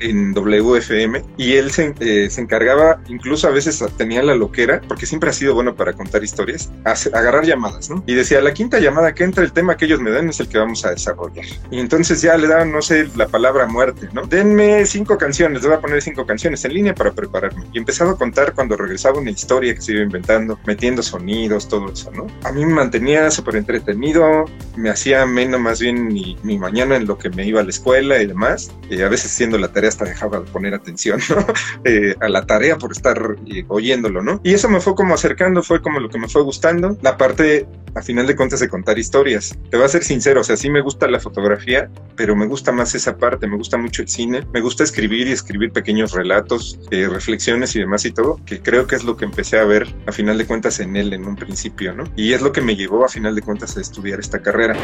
en 0.00 0.32
WFM 0.32 1.22
y 1.36 1.54
él 1.54 1.70
se, 1.70 1.94
eh, 2.00 2.30
se, 2.30 2.40
encargaba, 2.40 3.00
incluso 3.08 3.46
a 3.46 3.50
veces 3.50 3.84
tenía 3.98 4.22
la 4.22 4.34
loquera, 4.34 4.80
porque 4.88 5.04
siempre 5.04 5.30
ha 5.30 5.32
sido 5.32 5.54
bueno 5.54 5.74
para 5.74 5.92
contar 5.92 6.24
historias, 6.24 6.72
agarrar 7.12 7.44
llamadas, 7.44 7.90
¿no? 7.90 8.02
Y 8.06 8.14
decía, 8.14 8.40
la 8.40 8.54
quinta 8.54 8.78
llamada 8.78 9.14
que 9.14 9.24
entra, 9.24 9.44
el 9.44 9.52
tema 9.52 9.76
que 9.76 9.84
ellos 9.84 10.00
me 10.00 10.10
dan 10.10 10.28
es 10.28 10.40
el 10.40 10.48
que 10.48 10.58
vamos 10.58 10.84
a 10.84 10.90
desarrollar. 10.90 11.44
Y 11.70 11.78
entonces 11.78 12.22
ya 12.22 12.36
le 12.36 12.48
daban, 12.48 12.72
no 12.72 12.80
sé, 12.80 13.08
la 13.16 13.28
palabra 13.28 13.66
muerte, 13.66 14.08
¿no? 14.12 14.22
Denme 14.22 14.86
cinco 14.86 15.18
canciones, 15.24 15.62
le 15.62 15.68
voy 15.68 15.78
a 15.78 15.80
poner 15.80 16.02
cinco 16.02 16.26
canciones 16.26 16.62
en 16.66 16.74
línea 16.74 16.94
para 16.94 17.10
prepararme. 17.12 17.64
Y 17.72 17.78
empezaba 17.78 18.10
a 18.12 18.14
contar 18.16 18.52
cuando 18.52 18.76
regresaba 18.76 19.18
una 19.18 19.30
historia 19.30 19.74
que 19.74 19.80
se 19.80 19.92
iba 19.92 20.02
inventando, 20.02 20.58
metiendo 20.66 21.02
sonidos, 21.02 21.66
todo 21.66 21.90
eso, 21.90 22.10
¿no? 22.10 22.26
A 22.42 22.52
mí 22.52 22.64
me 22.66 22.74
mantenía 22.74 23.30
súper 23.30 23.56
entretenido, 23.56 24.44
me 24.76 24.90
hacía 24.90 25.24
menos 25.24 25.60
más 25.60 25.80
bien 25.80 26.08
mi, 26.08 26.36
mi, 26.42 26.58
mañana 26.58 26.96
en 26.96 27.06
lo 27.06 27.16
que 27.16 27.30
me 27.30 27.46
iba 27.46 27.60
a 27.60 27.64
la 27.64 27.70
escuela 27.70 28.20
y 28.20 28.26
demás. 28.26 28.70
Eh, 28.90 29.02
a 29.02 29.08
veces 29.08 29.30
siendo 29.30 29.56
la 29.56 29.68
tarea 29.68 29.88
hasta 29.88 30.04
dejaba 30.04 30.40
de 30.40 30.44
poner 30.50 30.74
atención 30.74 31.18
¿no? 31.30 31.46
eh, 31.84 32.14
a 32.20 32.28
la 32.28 32.44
tarea 32.44 32.76
por 32.76 32.92
estar 32.92 33.36
eh, 33.46 33.64
oyéndolo, 33.68 34.22
¿no? 34.22 34.42
Y 34.44 34.52
eso 34.52 34.68
me 34.68 34.80
fue 34.80 34.94
como 34.94 35.14
acercando, 35.14 35.62
fue 35.62 35.80
como 35.80 36.00
lo 36.00 36.10
que 36.10 36.18
me 36.18 36.28
fue 36.28 36.42
gustando. 36.42 36.98
La 37.00 37.16
parte, 37.16 37.66
a 37.94 38.02
final 38.02 38.26
de 38.26 38.36
cuentas, 38.36 38.60
de 38.60 38.68
contar 38.68 38.98
historias. 38.98 39.56
Te 39.70 39.76
voy 39.76 39.86
a 39.86 39.88
ser 39.88 40.04
sincero, 40.04 40.40
o 40.40 40.44
sea, 40.44 40.56
sí 40.56 40.70
me 40.70 40.80
gusta 40.80 41.08
la 41.08 41.20
fotografía, 41.20 41.90
pero 42.16 42.36
me 42.36 42.46
gusta 42.46 42.72
más 42.72 42.94
esa 42.94 43.16
parte, 43.16 43.46
me 43.46 43.56
gusta 43.56 43.78
mucho 43.78 44.02
el 44.02 44.08
cine, 44.08 44.46
me 44.52 44.60
gusta 44.60 44.84
escribir 44.84 45.28
y 45.28 45.32
escribir 45.32 45.72
pequeños 45.72 46.12
relatos, 46.12 46.78
eh, 46.90 47.08
reflexiones 47.08 47.74
y 47.76 47.80
demás 47.80 48.04
y 48.04 48.12
todo, 48.12 48.40
que 48.44 48.60
creo 48.60 48.86
que 48.86 48.96
es 48.96 49.04
lo 49.04 49.16
que 49.16 49.24
empecé 49.24 49.58
a 49.58 49.64
ver 49.64 49.86
a 50.06 50.12
final 50.12 50.38
de 50.38 50.46
cuentas 50.46 50.80
en 50.80 50.96
él 50.96 51.12
en 51.12 51.24
un 51.24 51.36
principio, 51.36 51.94
¿no? 51.94 52.04
Y 52.16 52.32
es 52.32 52.42
lo 52.42 52.52
que 52.52 52.60
me 52.60 52.76
llevó 52.76 53.04
a 53.04 53.08
final 53.08 53.34
de 53.34 53.42
cuentas 53.42 53.76
a 53.76 53.80
estudiar 53.80 54.20
esta 54.20 54.42
carrera. 54.42 54.76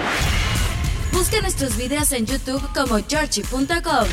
Busca 1.13 1.41
nuestros 1.41 1.77
videos 1.77 2.13
en 2.13 2.27
YouTube 2.27 2.63
como 2.75 2.99
georgie.com. 3.07 4.07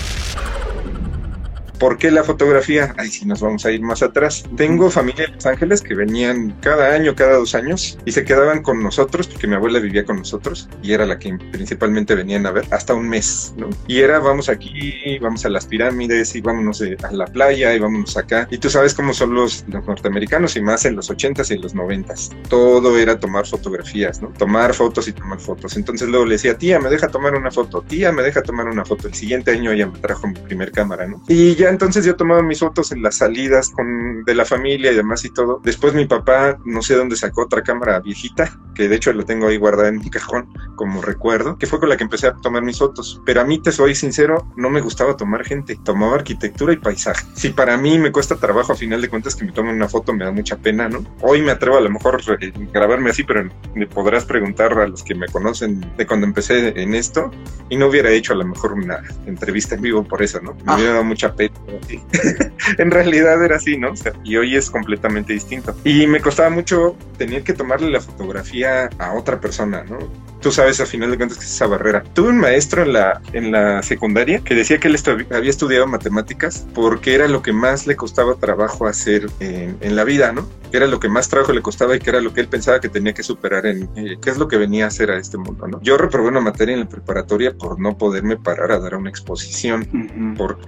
¿Por 1.80 1.98
qué 1.98 2.12
la 2.12 2.24
fotografía? 2.24 2.94
Ahí 2.98 3.10
sí 3.10 3.26
nos 3.26 3.42
vamos 3.42 3.66
a 3.66 3.72
ir 3.72 3.82
más 3.82 4.02
atrás. 4.02 4.44
Tengo 4.56 4.90
familia 4.90 5.26
en 5.26 5.36
Los 5.36 5.46
Ángeles 5.46 5.82
que 5.82 5.94
venían 5.94 6.56
cada 6.62 6.94
año, 6.94 7.16
cada 7.16 7.38
dos 7.38 7.54
años 7.54 7.98
y 8.06 8.12
se 8.12 8.24
quedaban 8.24 8.64
con 8.64 8.82
nosotros 8.82 9.28
porque 9.28 9.48
mi 9.48 9.56
abuela 9.56 9.80
vivía 9.80 10.04
con 10.04 10.18
nosotros 10.18 10.70
y 10.82 10.94
era 10.94 11.06
la 11.06 11.20
que 11.20 11.38
principalmente 11.52 12.16
venían 12.16 12.46
a 12.46 12.52
ver 12.52 12.66
hasta 12.72 12.96
un 12.96 13.08
mes, 13.08 13.54
¿no? 13.58 13.70
Y 13.88 14.00
era 14.00 14.20
vamos 14.20 14.50
aquí, 14.50 15.20
vamos 15.20 15.46
a 15.46 15.50
las 15.50 15.66
pirámides 15.66 16.36
y 16.36 16.42
vámonos 16.42 16.82
a 16.82 17.12
la 17.12 17.26
playa 17.26 17.74
y 17.76 17.80
vámonos 17.80 18.18
acá. 18.18 18.48
Y 18.50 18.58
tú 18.58 18.70
sabes 18.70 18.94
cómo 18.94 19.14
son 19.14 19.36
los, 19.36 19.64
los 19.68 19.86
norteamericanos 19.86 20.56
y 20.56 20.62
más 20.62 20.86
en 20.86 20.96
los 20.96 21.12
80s 21.12 21.52
y 21.52 21.54
en 21.54 21.62
los 21.62 21.76
90s. 21.76 22.32
Todo 22.50 22.98
era 22.98 23.20
tomar 23.20 23.46
fotografías, 23.46 24.22
¿no? 24.22 24.30
Tomar 24.30 24.74
fotos 24.74 25.08
y 25.08 25.14
tomar 25.14 25.40
fotos. 25.40 25.78
Entonces 25.78 26.08
luego 26.08 26.26
le 26.26 26.34
decía, 26.34 26.58
tía, 26.58 26.80
me 26.80 26.90
deja 26.90 27.08
tomar 27.10 27.36
una 27.36 27.52
foto, 27.52 27.82
tía, 27.82 28.12
me 28.12 28.24
deja 28.24 28.42
tomar 28.42 28.68
una 28.68 28.84
foto. 28.84 29.08
El 29.08 29.14
siguiente 29.14 29.52
año 29.52 29.72
ella 29.72 29.88
me 29.88 30.00
trajo 30.00 30.28
mi 30.28 30.34
primer 30.34 30.72
cámara, 30.72 31.08
¿no? 31.08 31.22
Y 31.28 31.56
ya 31.56 31.67
entonces 31.70 32.06
yo 32.06 32.16
tomaba 32.16 32.42
mis 32.42 32.60
fotos 32.60 32.92
en 32.92 33.02
las 33.02 33.18
salidas 33.18 33.70
con, 33.70 34.24
de 34.24 34.36
la 34.36 34.46
familia 34.46 34.92
y 34.92 34.96
demás 34.96 35.26
y 35.26 35.30
todo. 35.30 35.62
Después 35.64 35.94
mi 35.94 36.06
papá, 36.06 36.58
no 36.66 36.82
sé 36.82 36.96
dónde 36.96 37.16
sacó 37.16 37.44
otra 37.44 37.64
cámara 37.64 38.00
viejita, 38.00 38.58
que 38.76 38.88
de 38.88 38.96
hecho 38.96 39.14
lo 39.14 39.26
tengo 39.26 39.48
ahí 39.48 39.58
guardada 39.58 39.90
en 39.90 40.00
mi 40.00 40.10
cajón 40.10 40.48
como 40.76 41.02
recuerdo, 41.02 41.58
que 41.58 41.68
fue 41.68 41.80
con 41.80 41.90
la 41.90 41.98
que 41.98 42.04
empecé 42.04 42.28
a 42.28 42.36
tomar 42.36 42.64
mis 42.64 42.78
fotos. 42.78 43.22
Pero 43.26 43.42
a 43.42 43.44
mí, 43.44 43.60
te 43.60 43.72
soy 43.72 43.96
sincero, 43.96 44.48
no 44.56 44.70
me 44.70 44.82
gustaba 44.82 45.18
tomar 45.18 45.44
gente, 45.44 45.78
tomaba 45.84 46.16
arquitectura 46.16 46.74
y 46.74 46.78
paisaje. 46.78 47.26
Si 47.34 47.50
para 47.50 47.78
mí 47.78 47.98
me 47.98 48.12
cuesta 48.12 48.36
trabajo, 48.36 48.74
a 48.74 48.76
final 48.76 49.02
de 49.02 49.10
cuentas, 49.10 49.36
que 49.36 49.46
me 49.46 49.52
tomen 49.52 49.76
una 49.76 49.90
foto, 49.90 50.14
me 50.14 50.26
da 50.26 50.32
mucha 50.32 50.58
pena, 50.58 50.88
¿no? 50.88 51.04
Hoy 51.22 51.42
me 51.42 51.52
atrevo 51.52 51.78
a 51.78 51.82
lo 51.82 51.90
mejor 51.90 52.22
a 52.22 52.34
eh, 52.46 52.54
grabarme 52.74 53.10
así, 53.10 53.24
pero 53.24 53.50
me 53.76 53.88
podrás 53.88 54.26
preguntar 54.26 54.78
a 54.78 54.88
los 54.88 55.04
que 55.04 55.16
me 55.16 55.28
conocen 55.28 55.86
de 55.98 56.06
cuando 56.06 56.28
empecé 56.28 56.80
en 56.82 56.94
esto 56.94 57.32
y 57.70 57.78
no 57.78 57.88
hubiera 57.88 58.10
hecho 58.12 58.34
a 58.34 58.36
lo 58.36 58.46
mejor 58.46 58.74
una 58.74 59.02
entrevista 59.26 59.76
en 59.76 59.82
vivo 59.82 60.04
por 60.04 60.22
eso, 60.22 60.40
¿no? 60.42 60.56
Me 60.66 60.76
hubiera 60.76 60.92
dado 60.94 61.04
mucha 61.04 61.34
pena. 61.34 61.54
en 62.78 62.92
realidad 62.92 63.44
era 63.44 63.58
así, 63.58 63.78
¿no? 63.78 63.94
y 64.24 64.38
hoy 64.38 64.56
es 64.56 64.70
completamente 64.70 65.34
distinto. 65.34 65.76
Y 65.84 66.08
me 66.08 66.22
costaba 66.22 66.50
mucho 66.50 66.96
tener 67.18 67.44
que 67.44 67.54
tomarle 67.54 67.90
la 67.92 68.02
fotografía 68.02 68.90
a 68.98 69.14
otra 69.14 69.40
persona, 69.40 69.84
¿no? 69.84 70.00
Tú 70.42 70.52
sabes 70.52 70.80
a 70.80 70.86
final 70.86 71.12
de 71.12 71.18
cuentas 71.18 71.38
que 71.38 71.46
es 71.46 71.52
esa 71.52 71.68
barrera. 71.68 72.04
Tuve 72.14 72.30
un 72.30 72.40
maestro 72.40 72.84
en 72.84 72.94
la, 72.94 73.22
en 73.34 73.52
la 73.52 73.82
secundaria 73.84 74.40
que 74.40 74.56
decía 74.56 74.80
que 74.80 74.88
él 74.88 74.98
había 75.32 75.50
estudiado 75.50 75.88
matemáticas 75.88 76.66
porque 76.74 77.16
era 77.16 77.28
lo 77.28 77.42
que 77.42 77.54
más 77.54 77.88
le 77.88 77.96
costaba 77.96 78.36
trabajo 78.36 78.88
hacer 78.88 79.30
en, 79.40 79.78
en, 79.82 79.96
la 79.96 80.04
vida, 80.04 80.32
¿no? 80.32 80.48
Que 80.72 80.78
era 80.78 80.88
lo 80.88 81.00
que 81.00 81.10
más 81.10 81.30
trabajo 81.30 81.54
le 81.54 81.62
costaba 81.62 81.96
y 81.96 82.00
que 82.00 82.10
era 82.10 82.22
lo 82.22 82.34
que 82.34 82.42
él 82.42 82.48
pensaba 82.48 82.80
que 82.80 82.90
tenía 82.90 83.14
que 83.14 83.24
superar 83.24 83.66
en 83.66 83.90
eh, 83.96 84.18
qué 84.22 84.30
es 84.30 84.38
lo 84.38 84.48
que 84.48 84.58
venía 84.58 84.86
a 84.86 84.88
hacer 84.88 85.12
a 85.12 85.18
este 85.18 85.38
mundo, 85.38 85.68
¿no? 85.68 85.82
Yo 85.82 85.98
reprobé 85.98 86.30
una 86.30 86.42
materia 86.42 86.74
en 86.74 86.82
la 86.82 86.90
preparatoria 86.90 87.54
por 87.54 87.80
no 87.80 87.98
poderme 87.98 88.38
parar 88.38 88.72
a 88.72 88.80
dar 88.80 88.96
una 88.96 89.10
exposición, 89.10 90.36
porque 90.38 90.64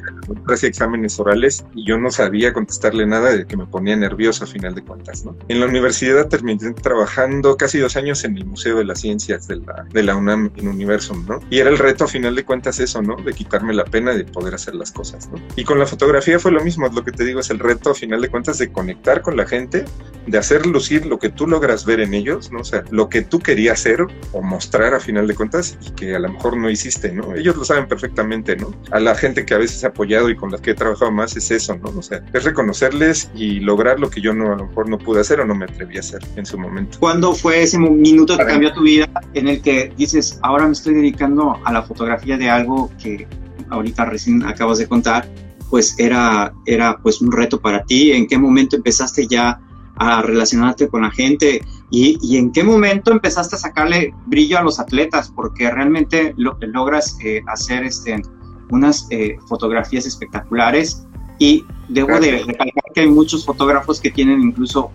hacía 0.47 0.69
exámenes 0.69 1.19
orales 1.19 1.65
y 1.73 1.85
yo 1.85 1.97
no 1.97 2.11
sabía 2.11 2.53
contestarle 2.53 3.05
nada 3.05 3.31
de 3.31 3.45
que 3.45 3.57
me 3.57 3.65
ponía 3.65 3.95
nervioso 3.95 4.45
a 4.45 4.47
final 4.47 4.73
de 4.75 4.83
cuentas, 4.83 5.25
¿no? 5.25 5.35
En 5.47 5.59
la 5.59 5.65
universidad 5.65 6.27
terminé 6.27 6.71
trabajando 6.73 7.57
casi 7.57 7.79
dos 7.79 7.95
años 7.95 8.23
en 8.23 8.37
el 8.37 8.45
Museo 8.45 8.77
de 8.77 8.85
las 8.85 9.01
Ciencias 9.01 9.47
del 9.65 9.99
de 9.99 10.03
la 10.03 10.15
UNAM 10.15 10.51
en 10.55 10.67
Universum, 10.67 11.25
¿no? 11.27 11.39
Y 11.49 11.59
era 11.59 11.69
el 11.69 11.77
reto 11.77 12.05
a 12.05 12.07
final 12.07 12.35
de 12.35 12.45
cuentas 12.45 12.79
eso, 12.79 13.01
¿no? 13.01 13.15
De 13.17 13.33
quitarme 13.33 13.73
la 13.73 13.85
pena 13.85 14.13
de 14.13 14.23
poder 14.23 14.55
hacer 14.55 14.75
las 14.75 14.91
cosas, 14.91 15.29
¿no? 15.29 15.37
Y 15.55 15.63
con 15.63 15.79
la 15.79 15.85
fotografía 15.85 16.39
fue 16.39 16.51
lo 16.51 16.63
mismo, 16.63 16.87
lo 16.87 17.03
que 17.03 17.11
te 17.11 17.25
digo 17.25 17.39
es 17.39 17.49
el 17.49 17.59
reto 17.59 17.91
a 17.91 17.95
final 17.95 18.21
de 18.21 18.29
cuentas 18.29 18.57
de 18.57 18.71
conectar 18.71 19.21
con 19.21 19.35
la 19.35 19.45
gente, 19.45 19.85
de 20.25 20.37
hacer 20.37 20.65
lucir 20.65 21.05
lo 21.05 21.19
que 21.19 21.29
tú 21.29 21.47
logras 21.47 21.85
ver 21.85 21.99
en 21.99 22.13
ellos, 22.13 22.51
¿no? 22.51 22.59
O 22.59 22.63
sea, 22.63 22.83
lo 22.91 23.09
que 23.09 23.21
tú 23.21 23.39
querías 23.39 23.79
hacer 23.79 24.05
o 24.31 24.41
mostrar 24.41 24.93
a 24.93 24.99
final 24.99 25.27
de 25.27 25.35
cuentas 25.35 25.77
y 25.85 25.91
que 25.91 26.15
a 26.15 26.19
lo 26.19 26.29
mejor 26.29 26.57
no 26.57 26.69
hiciste, 26.69 27.11
¿no? 27.11 27.35
Ellos 27.35 27.55
lo 27.55 27.65
saben 27.65 27.87
perfectamente, 27.87 28.55
¿no? 28.55 28.73
A 28.91 28.99
la 28.99 29.15
gente 29.15 29.45
que 29.45 29.53
a 29.53 29.57
veces 29.57 29.83
he 29.83 29.87
apoyado 29.87 30.29
y 30.29 30.35
con 30.35 30.51
la 30.51 30.57
que 30.57 30.71
he 30.71 30.75
trabajado 30.75 31.11
más 31.11 31.35
es 31.35 31.51
eso, 31.51 31.75
¿no? 31.77 31.89
O 31.89 32.01
sea, 32.01 32.23
es 32.33 32.43
reconocerles 32.43 33.29
y 33.35 33.59
lograr 33.59 33.99
lo 33.99 34.09
que 34.09 34.21
yo 34.21 34.33
no, 34.33 34.53
a 34.53 34.55
lo 34.55 34.67
mejor 34.67 34.89
no 34.89 34.97
pude 34.97 35.21
hacer 35.21 35.39
o 35.39 35.45
no 35.45 35.55
me 35.55 35.65
atreví 35.65 35.97
a 35.97 35.99
hacer 35.99 36.21
en 36.35 36.45
su 36.45 36.57
momento. 36.57 36.97
¿Cuándo 36.99 37.33
fue 37.33 37.63
ese 37.63 37.77
minuto 37.77 38.37
que 38.37 38.45
cambió 38.45 38.73
tu 38.73 38.83
vida 38.83 39.09
en 39.33 39.47
el 39.49 39.61
que 39.61 39.93
dices, 39.97 40.39
ahora 40.41 40.65
me 40.65 40.71
estoy 40.71 40.93
dedicando 40.93 41.57
a 41.63 41.71
la 41.71 41.83
fotografía 41.83 42.37
de 42.37 42.49
algo 42.49 42.89
que 43.01 43.27
ahorita 43.69 44.05
recién 44.05 44.43
acabas 44.43 44.77
de 44.79 44.87
contar, 44.87 45.29
pues 45.69 45.95
era, 45.99 46.53
era 46.65 46.97
pues 46.97 47.21
un 47.21 47.31
reto 47.31 47.59
para 47.59 47.83
ti. 47.83 48.11
¿En 48.11 48.27
qué 48.27 48.37
momento 48.37 48.75
empezaste 48.75 49.27
ya 49.27 49.59
a 49.95 50.21
relacionarte 50.21 50.87
con 50.87 51.01
la 51.01 51.11
gente 51.11 51.61
y, 51.91 52.17
y 52.21 52.37
en 52.37 52.51
qué 52.51 52.63
momento 52.63 53.11
empezaste 53.11 53.55
a 53.55 53.59
sacarle 53.59 54.13
brillo 54.25 54.57
a 54.57 54.63
los 54.63 54.79
atletas? 54.79 55.31
Porque 55.35 55.69
realmente 55.69 56.33
lo, 56.37 56.57
logras 56.61 57.17
eh, 57.23 57.41
hacer 57.47 57.83
este, 57.83 58.21
unas 58.69 59.07
eh, 59.09 59.37
fotografías 59.47 60.05
espectaculares 60.05 61.05
y 61.39 61.65
debo 61.87 62.19
de 62.19 62.43
recalcar 62.45 62.83
que 62.93 63.01
hay 63.01 63.07
muchos 63.07 63.45
fotógrafos 63.45 63.99
que 63.99 64.11
tienen 64.11 64.41
incluso 64.41 64.91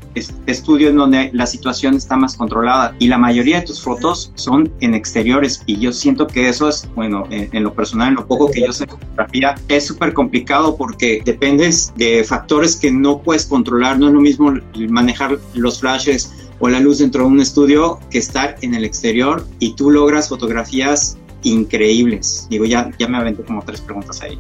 estudios 0.46 0.90
en 0.90 0.96
donde 0.96 1.30
la 1.32 1.46
situación 1.46 1.96
está 1.96 2.16
más 2.16 2.36
controlada 2.36 2.94
y 2.98 3.08
la 3.08 3.18
mayoría 3.18 3.60
de 3.60 3.66
tus 3.66 3.82
fotos 3.82 4.30
son 4.36 4.72
en 4.80 4.94
exteriores. 4.94 5.62
Y 5.66 5.78
yo 5.78 5.92
siento 5.92 6.26
que 6.26 6.48
eso 6.48 6.68
es, 6.68 6.88
bueno, 6.94 7.24
en, 7.30 7.62
lo 7.62 7.74
personal, 7.74 8.08
en 8.08 8.14
lo 8.14 8.26
poco 8.26 8.50
que 8.50 8.60
yo 8.60 8.72
sé 8.72 8.86
de 8.86 8.92
fotografía, 8.92 9.54
es 9.68 9.86
súper 9.86 10.12
complicado 10.12 10.76
porque 10.76 11.22
dependes 11.24 11.92
de 11.96 12.22
factores 12.24 12.76
que 12.76 12.92
no 12.92 13.20
puedes 13.20 13.46
controlar, 13.46 13.98
no 13.98 14.08
es 14.08 14.12
lo 14.14 14.20
mismo 14.20 14.54
manejar 14.88 15.38
los 15.54 15.80
flashes 15.80 16.32
o 16.60 16.68
la 16.68 16.78
luz 16.78 16.98
dentro 16.98 17.24
de 17.24 17.30
un 17.30 17.40
estudio 17.40 17.98
que 18.10 18.18
estar 18.18 18.56
en 18.62 18.74
el 18.74 18.84
exterior 18.84 19.44
y 19.58 19.74
tú 19.74 19.90
logras 19.90 20.28
fotografías 20.28 21.18
increíbles. 21.44 22.46
Digo, 22.50 22.64
ya, 22.64 22.90
ya 22.98 23.08
me 23.08 23.18
aventé 23.18 23.42
como 23.44 23.62
tres 23.64 23.80
preguntas 23.80 24.20
ahí. 24.22 24.38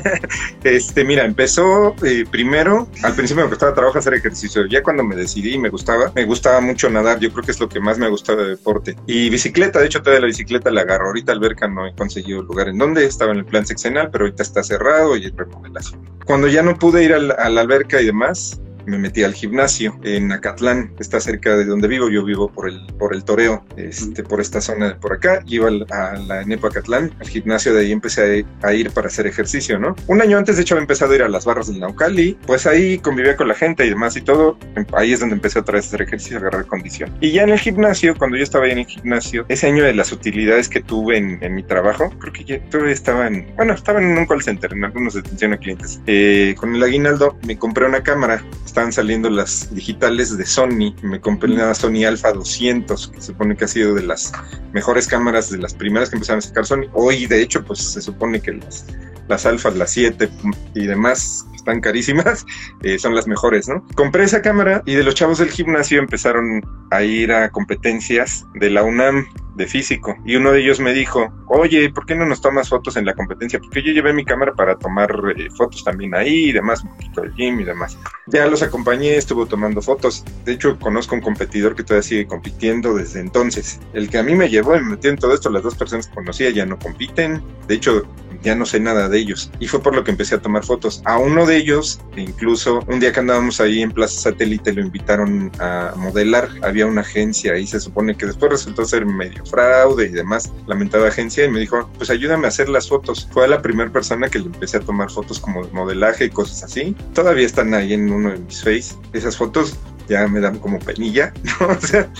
este, 0.64 1.04
mira, 1.04 1.24
empezó 1.24 1.94
eh, 2.04 2.24
primero, 2.30 2.88
al 3.02 3.14
principio 3.14 3.44
me 3.44 3.50
costaba 3.50 3.74
trabajo 3.74 3.98
hacer 3.98 4.14
ejercicio. 4.14 4.66
Ya 4.66 4.82
cuando 4.82 5.04
me 5.04 5.16
decidí 5.16 5.58
me 5.58 5.68
gustaba, 5.68 6.12
me 6.14 6.24
gustaba 6.24 6.60
mucho 6.60 6.90
nadar. 6.90 7.20
Yo 7.20 7.32
creo 7.32 7.44
que 7.44 7.52
es 7.52 7.60
lo 7.60 7.68
que 7.68 7.80
más 7.80 7.98
me 7.98 8.08
gustaba 8.08 8.42
de 8.42 8.50
deporte. 8.50 8.96
Y 9.06 9.30
bicicleta, 9.30 9.78
de 9.78 9.86
hecho, 9.86 10.00
todavía 10.00 10.22
la 10.22 10.26
bicicleta 10.26 10.70
la 10.70 10.82
agarro. 10.82 11.06
Ahorita 11.08 11.32
alberca 11.32 11.68
no 11.68 11.86
he 11.86 11.94
conseguido 11.94 12.42
lugar 12.42 12.68
en 12.68 12.78
donde 12.78 13.04
estaba 13.04 13.32
en 13.32 13.38
el 13.38 13.44
plan 13.44 13.66
sexenal, 13.66 14.10
pero 14.10 14.24
ahorita 14.24 14.42
está 14.42 14.62
cerrado 14.62 15.16
y 15.16 15.28
remodelación. 15.30 16.00
Cuando 16.24 16.48
ya 16.48 16.62
no 16.62 16.78
pude 16.78 17.04
ir 17.04 17.14
a 17.14 17.18
la 17.18 17.60
alberca 17.60 18.00
y 18.00 18.06
demás, 18.06 18.60
me 18.86 18.98
metí 18.98 19.22
al 19.22 19.34
gimnasio 19.34 19.98
en 20.02 20.32
Acatlán, 20.32 20.92
está 20.98 21.20
cerca 21.20 21.56
de 21.56 21.64
donde 21.64 21.88
vivo, 21.88 22.08
yo 22.08 22.24
vivo 22.24 22.50
por 22.50 22.68
el, 22.68 22.86
por 22.98 23.14
el 23.14 23.24
Toreo, 23.24 23.64
este, 23.76 24.22
por 24.22 24.40
esta 24.40 24.60
zona 24.60 24.88
de 24.88 24.94
por 24.94 25.12
acá, 25.12 25.42
iba 25.46 25.68
a 25.68 26.16
la 26.16 26.44
Nepo 26.44 26.66
Acatlán, 26.66 27.12
al 27.20 27.28
gimnasio 27.28 27.74
de 27.74 27.80
ahí 27.80 27.92
empecé 27.92 28.44
a, 28.62 28.72
ir 28.72 28.90
para 28.90 29.08
hacer 29.08 29.26
ejercicio, 29.26 29.78
¿no? 29.78 29.96
Un 30.06 30.22
año 30.22 30.38
antes 30.38 30.56
de 30.56 30.62
hecho 30.62 30.74
había 30.74 30.82
empezado 30.82 31.12
a 31.12 31.16
ir 31.16 31.22
a 31.22 31.28
las 31.28 31.44
barras 31.44 31.68
del 31.68 31.80
Naucali, 31.80 32.38
pues 32.46 32.66
ahí 32.66 32.98
convivía 32.98 33.36
con 33.36 33.48
la 33.48 33.54
gente 33.54 33.84
y 33.84 33.90
demás 33.90 34.16
y 34.16 34.22
todo, 34.22 34.58
ahí 34.92 35.12
es 35.12 35.20
donde 35.20 35.34
empecé 35.34 35.58
otra 35.58 35.76
vez 35.76 35.86
a 35.86 35.88
hacer 35.88 36.02
ejercicio, 36.02 36.36
a 36.36 36.40
agarrar 36.40 36.66
condición. 36.66 37.16
Y 37.20 37.32
ya 37.32 37.42
en 37.42 37.50
el 37.50 37.58
gimnasio, 37.58 38.16
cuando 38.16 38.36
yo 38.36 38.42
estaba 38.42 38.66
ahí 38.66 38.72
en 38.72 38.78
el 38.78 38.86
gimnasio, 38.86 39.44
ese 39.48 39.66
año 39.66 39.84
de 39.84 39.94
las 39.94 40.12
utilidades 40.12 40.68
que 40.68 40.80
tuve 40.80 41.16
en, 41.16 41.54
mi 41.54 41.62
trabajo, 41.62 42.10
creo 42.20 42.32
que 42.32 42.44
ya 42.44 42.60
todavía 42.70 42.92
estaba 42.92 43.26
en, 43.26 43.52
bueno, 43.56 43.72
estaba 43.74 44.00
en 44.00 44.16
un 44.16 44.26
call 44.26 44.42
center, 44.42 44.72
en 44.72 44.84
algunos 44.84 45.14
de 45.14 45.20
atención 45.20 45.52
a 45.52 45.56
clientes, 45.56 46.00
eh, 46.06 46.54
con 46.58 46.74
el 46.74 46.82
aguinaldo 46.82 47.36
me 47.46 47.58
compré 47.58 47.86
una 47.86 48.02
cámara, 48.02 48.44
estaban 48.80 48.92
saliendo 48.94 49.28
las 49.28 49.74
digitales 49.74 50.38
de 50.38 50.46
Sony. 50.46 50.94
Me 51.02 51.20
compré 51.20 51.52
una 51.52 51.74
Sony 51.74 52.06
Alpha 52.06 52.32
200, 52.32 53.08
que 53.08 53.20
se 53.20 53.26
supone 53.26 53.54
que 53.54 53.66
ha 53.66 53.68
sido 53.68 53.94
de 53.94 54.02
las 54.02 54.32
mejores 54.72 55.06
cámaras, 55.06 55.50
de 55.50 55.58
las 55.58 55.74
primeras 55.74 56.08
que 56.08 56.16
empezaron 56.16 56.38
a 56.38 56.42
sacar 56.42 56.64
Sony. 56.64 56.86
Hoy, 56.94 57.26
de 57.26 57.42
hecho, 57.42 57.62
pues 57.62 57.80
se 57.80 58.00
supone 58.00 58.40
que 58.40 58.52
las, 58.52 58.86
las 59.28 59.44
Alphas, 59.44 59.76
las 59.76 59.90
7 59.90 60.30
y 60.74 60.86
demás, 60.86 61.44
están 61.54 61.82
carísimas, 61.82 62.46
eh, 62.82 62.98
son 62.98 63.14
las 63.14 63.26
mejores, 63.26 63.68
¿no? 63.68 63.84
Compré 63.96 64.24
esa 64.24 64.40
cámara 64.40 64.82
y 64.86 64.94
de 64.94 65.02
los 65.02 65.14
chavos 65.14 65.36
del 65.36 65.50
gimnasio 65.50 65.98
empezaron 65.98 66.62
a 66.90 67.02
ir 67.02 67.32
a 67.32 67.50
competencias 67.50 68.46
de 68.54 68.70
la 68.70 68.82
UNAM 68.82 69.26
de 69.60 69.66
físico 69.66 70.16
y 70.24 70.36
uno 70.36 70.52
de 70.52 70.60
ellos 70.60 70.80
me 70.80 70.92
dijo, 70.92 71.32
oye, 71.48 71.90
¿por 71.90 72.06
qué 72.06 72.14
no 72.14 72.26
nos 72.26 72.40
tomas 72.40 72.68
fotos 72.68 72.96
en 72.96 73.04
la 73.04 73.14
competencia? 73.14 73.60
Porque 73.60 73.82
yo 73.82 73.92
llevé 73.92 74.12
mi 74.12 74.24
cámara 74.24 74.54
para 74.54 74.76
tomar 74.76 75.10
eh, 75.36 75.48
fotos 75.56 75.84
también 75.84 76.14
ahí 76.14 76.48
y 76.48 76.52
demás, 76.52 76.82
un 76.82 76.90
poquito 76.90 77.20
del 77.20 77.34
gym 77.34 77.60
y 77.60 77.64
demás. 77.64 77.98
Ya 78.26 78.46
los 78.46 78.62
acompañé, 78.62 79.16
estuvo 79.16 79.46
tomando 79.46 79.82
fotos. 79.82 80.24
De 80.44 80.52
hecho, 80.52 80.78
conozco 80.78 81.14
un 81.14 81.20
competidor 81.20 81.74
que 81.74 81.82
todavía 81.82 82.02
sigue 82.02 82.26
compitiendo 82.26 82.94
desde 82.94 83.20
entonces. 83.20 83.80
El 83.92 84.08
que 84.08 84.18
a 84.18 84.22
mí 84.22 84.34
me 84.34 84.48
llevó 84.48 84.76
y 84.76 84.80
me 84.80 84.90
metió 84.90 85.10
en 85.10 85.16
todo 85.16 85.34
esto, 85.34 85.50
las 85.50 85.62
dos 85.62 85.74
personas 85.74 86.08
que 86.08 86.14
conocía 86.14 86.50
ya 86.50 86.66
no 86.66 86.78
compiten. 86.78 87.42
De 87.68 87.74
hecho, 87.74 88.02
ya 88.42 88.54
no 88.54 88.66
sé 88.66 88.80
nada 88.80 89.08
de 89.08 89.18
ellos. 89.18 89.50
Y 89.60 89.66
fue 89.66 89.82
por 89.82 89.94
lo 89.94 90.04
que 90.04 90.10
empecé 90.10 90.34
a 90.34 90.40
tomar 90.40 90.64
fotos. 90.64 91.02
A 91.04 91.18
uno 91.18 91.46
de 91.46 91.56
ellos, 91.56 92.00
incluso 92.16 92.80
un 92.86 93.00
día 93.00 93.12
que 93.12 93.20
andábamos 93.20 93.60
ahí 93.60 93.82
en 93.82 93.92
Plaza 93.92 94.20
Satélite, 94.20 94.72
lo 94.72 94.82
invitaron 94.82 95.50
a 95.58 95.92
modelar. 95.96 96.48
Había 96.62 96.86
una 96.86 97.02
agencia 97.02 97.56
y 97.58 97.66
se 97.66 97.80
supone 97.80 98.16
que 98.16 98.26
después 98.26 98.50
resultó 98.50 98.84
ser 98.84 99.06
medio 99.06 99.44
fraude 99.46 100.06
y 100.06 100.10
demás, 100.10 100.52
lamentada 100.66 101.08
agencia, 101.08 101.44
y 101.44 101.50
me 101.50 101.60
dijo, 101.60 101.88
pues 101.98 102.10
ayúdame 102.10 102.46
a 102.46 102.48
hacer 102.48 102.68
las 102.68 102.88
fotos. 102.88 103.28
Fue 103.32 103.46
la 103.48 103.62
primera 103.62 103.90
persona 103.90 104.28
que 104.28 104.38
le 104.38 104.46
empecé 104.46 104.78
a 104.78 104.80
tomar 104.80 105.10
fotos 105.10 105.38
como 105.38 105.64
de 105.64 105.72
modelaje 105.72 106.26
y 106.26 106.30
cosas 106.30 106.62
así. 106.62 106.94
Todavía 107.14 107.46
están 107.46 107.74
ahí 107.74 107.92
en 107.92 108.10
uno 108.10 108.30
de 108.30 108.38
mis 108.38 108.62
face. 108.62 108.94
Esas 109.12 109.36
fotos 109.36 109.76
ya 110.08 110.26
me 110.26 110.40
dan 110.40 110.58
como 110.58 110.78
penilla, 110.78 111.32
¿no? 111.60 111.68
O 111.68 111.80
sea, 111.80 112.10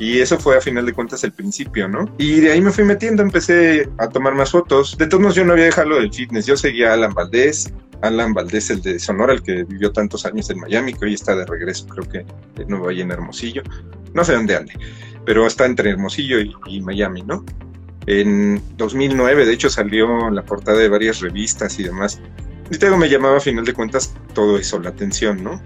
Y 0.00 0.18
eso 0.18 0.38
fue 0.38 0.56
a 0.56 0.62
final 0.62 0.86
de 0.86 0.94
cuentas 0.94 1.22
el 1.24 1.32
principio, 1.32 1.86
¿no? 1.86 2.06
Y 2.16 2.40
de 2.40 2.52
ahí 2.52 2.62
me 2.62 2.70
fui 2.70 2.84
metiendo, 2.84 3.22
empecé 3.22 3.86
a 3.98 4.08
tomar 4.08 4.34
más 4.34 4.50
fotos. 4.50 4.96
De 4.96 5.06
todos 5.06 5.20
modos, 5.20 5.36
yo 5.36 5.44
no 5.44 5.52
había 5.52 5.66
dejado 5.66 5.96
del 5.96 6.12
fitness, 6.12 6.46
yo 6.46 6.56
seguía 6.56 6.90
a 6.90 6.94
Alan 6.94 7.12
Valdés, 7.12 7.70
Alan 8.00 8.32
Valdés, 8.32 8.70
el 8.70 8.80
de 8.80 8.98
Sonora, 8.98 9.34
el 9.34 9.42
que 9.42 9.64
vivió 9.64 9.92
tantos 9.92 10.24
años 10.24 10.48
en 10.48 10.58
Miami, 10.58 10.94
que 10.94 11.04
hoy 11.04 11.12
está 11.12 11.36
de 11.36 11.44
regreso, 11.44 11.86
creo 11.86 12.08
que 12.08 12.24
de 12.56 12.64
nuevo 12.64 12.88
ahí 12.88 13.02
en 13.02 13.10
Hermosillo. 13.10 13.62
No 14.14 14.24
sé 14.24 14.32
dónde 14.32 14.56
ande, 14.56 14.72
pero 15.26 15.46
está 15.46 15.66
entre 15.66 15.90
Hermosillo 15.90 16.40
y, 16.40 16.56
y 16.66 16.80
Miami, 16.80 17.20
¿no? 17.20 17.44
En 18.06 18.62
2009, 18.78 19.44
de 19.44 19.52
hecho, 19.52 19.68
salió 19.68 20.30
la 20.30 20.42
portada 20.42 20.78
de 20.78 20.88
varias 20.88 21.20
revistas 21.20 21.78
y 21.78 21.82
demás. 21.82 22.18
Y 22.70 22.78
luego 22.78 22.96
me 22.96 23.10
llamaba 23.10 23.36
a 23.36 23.40
final 23.40 23.66
de 23.66 23.74
cuentas 23.74 24.14
todo 24.32 24.56
eso, 24.56 24.80
la 24.80 24.88
atención, 24.88 25.44
¿no? 25.44 25.60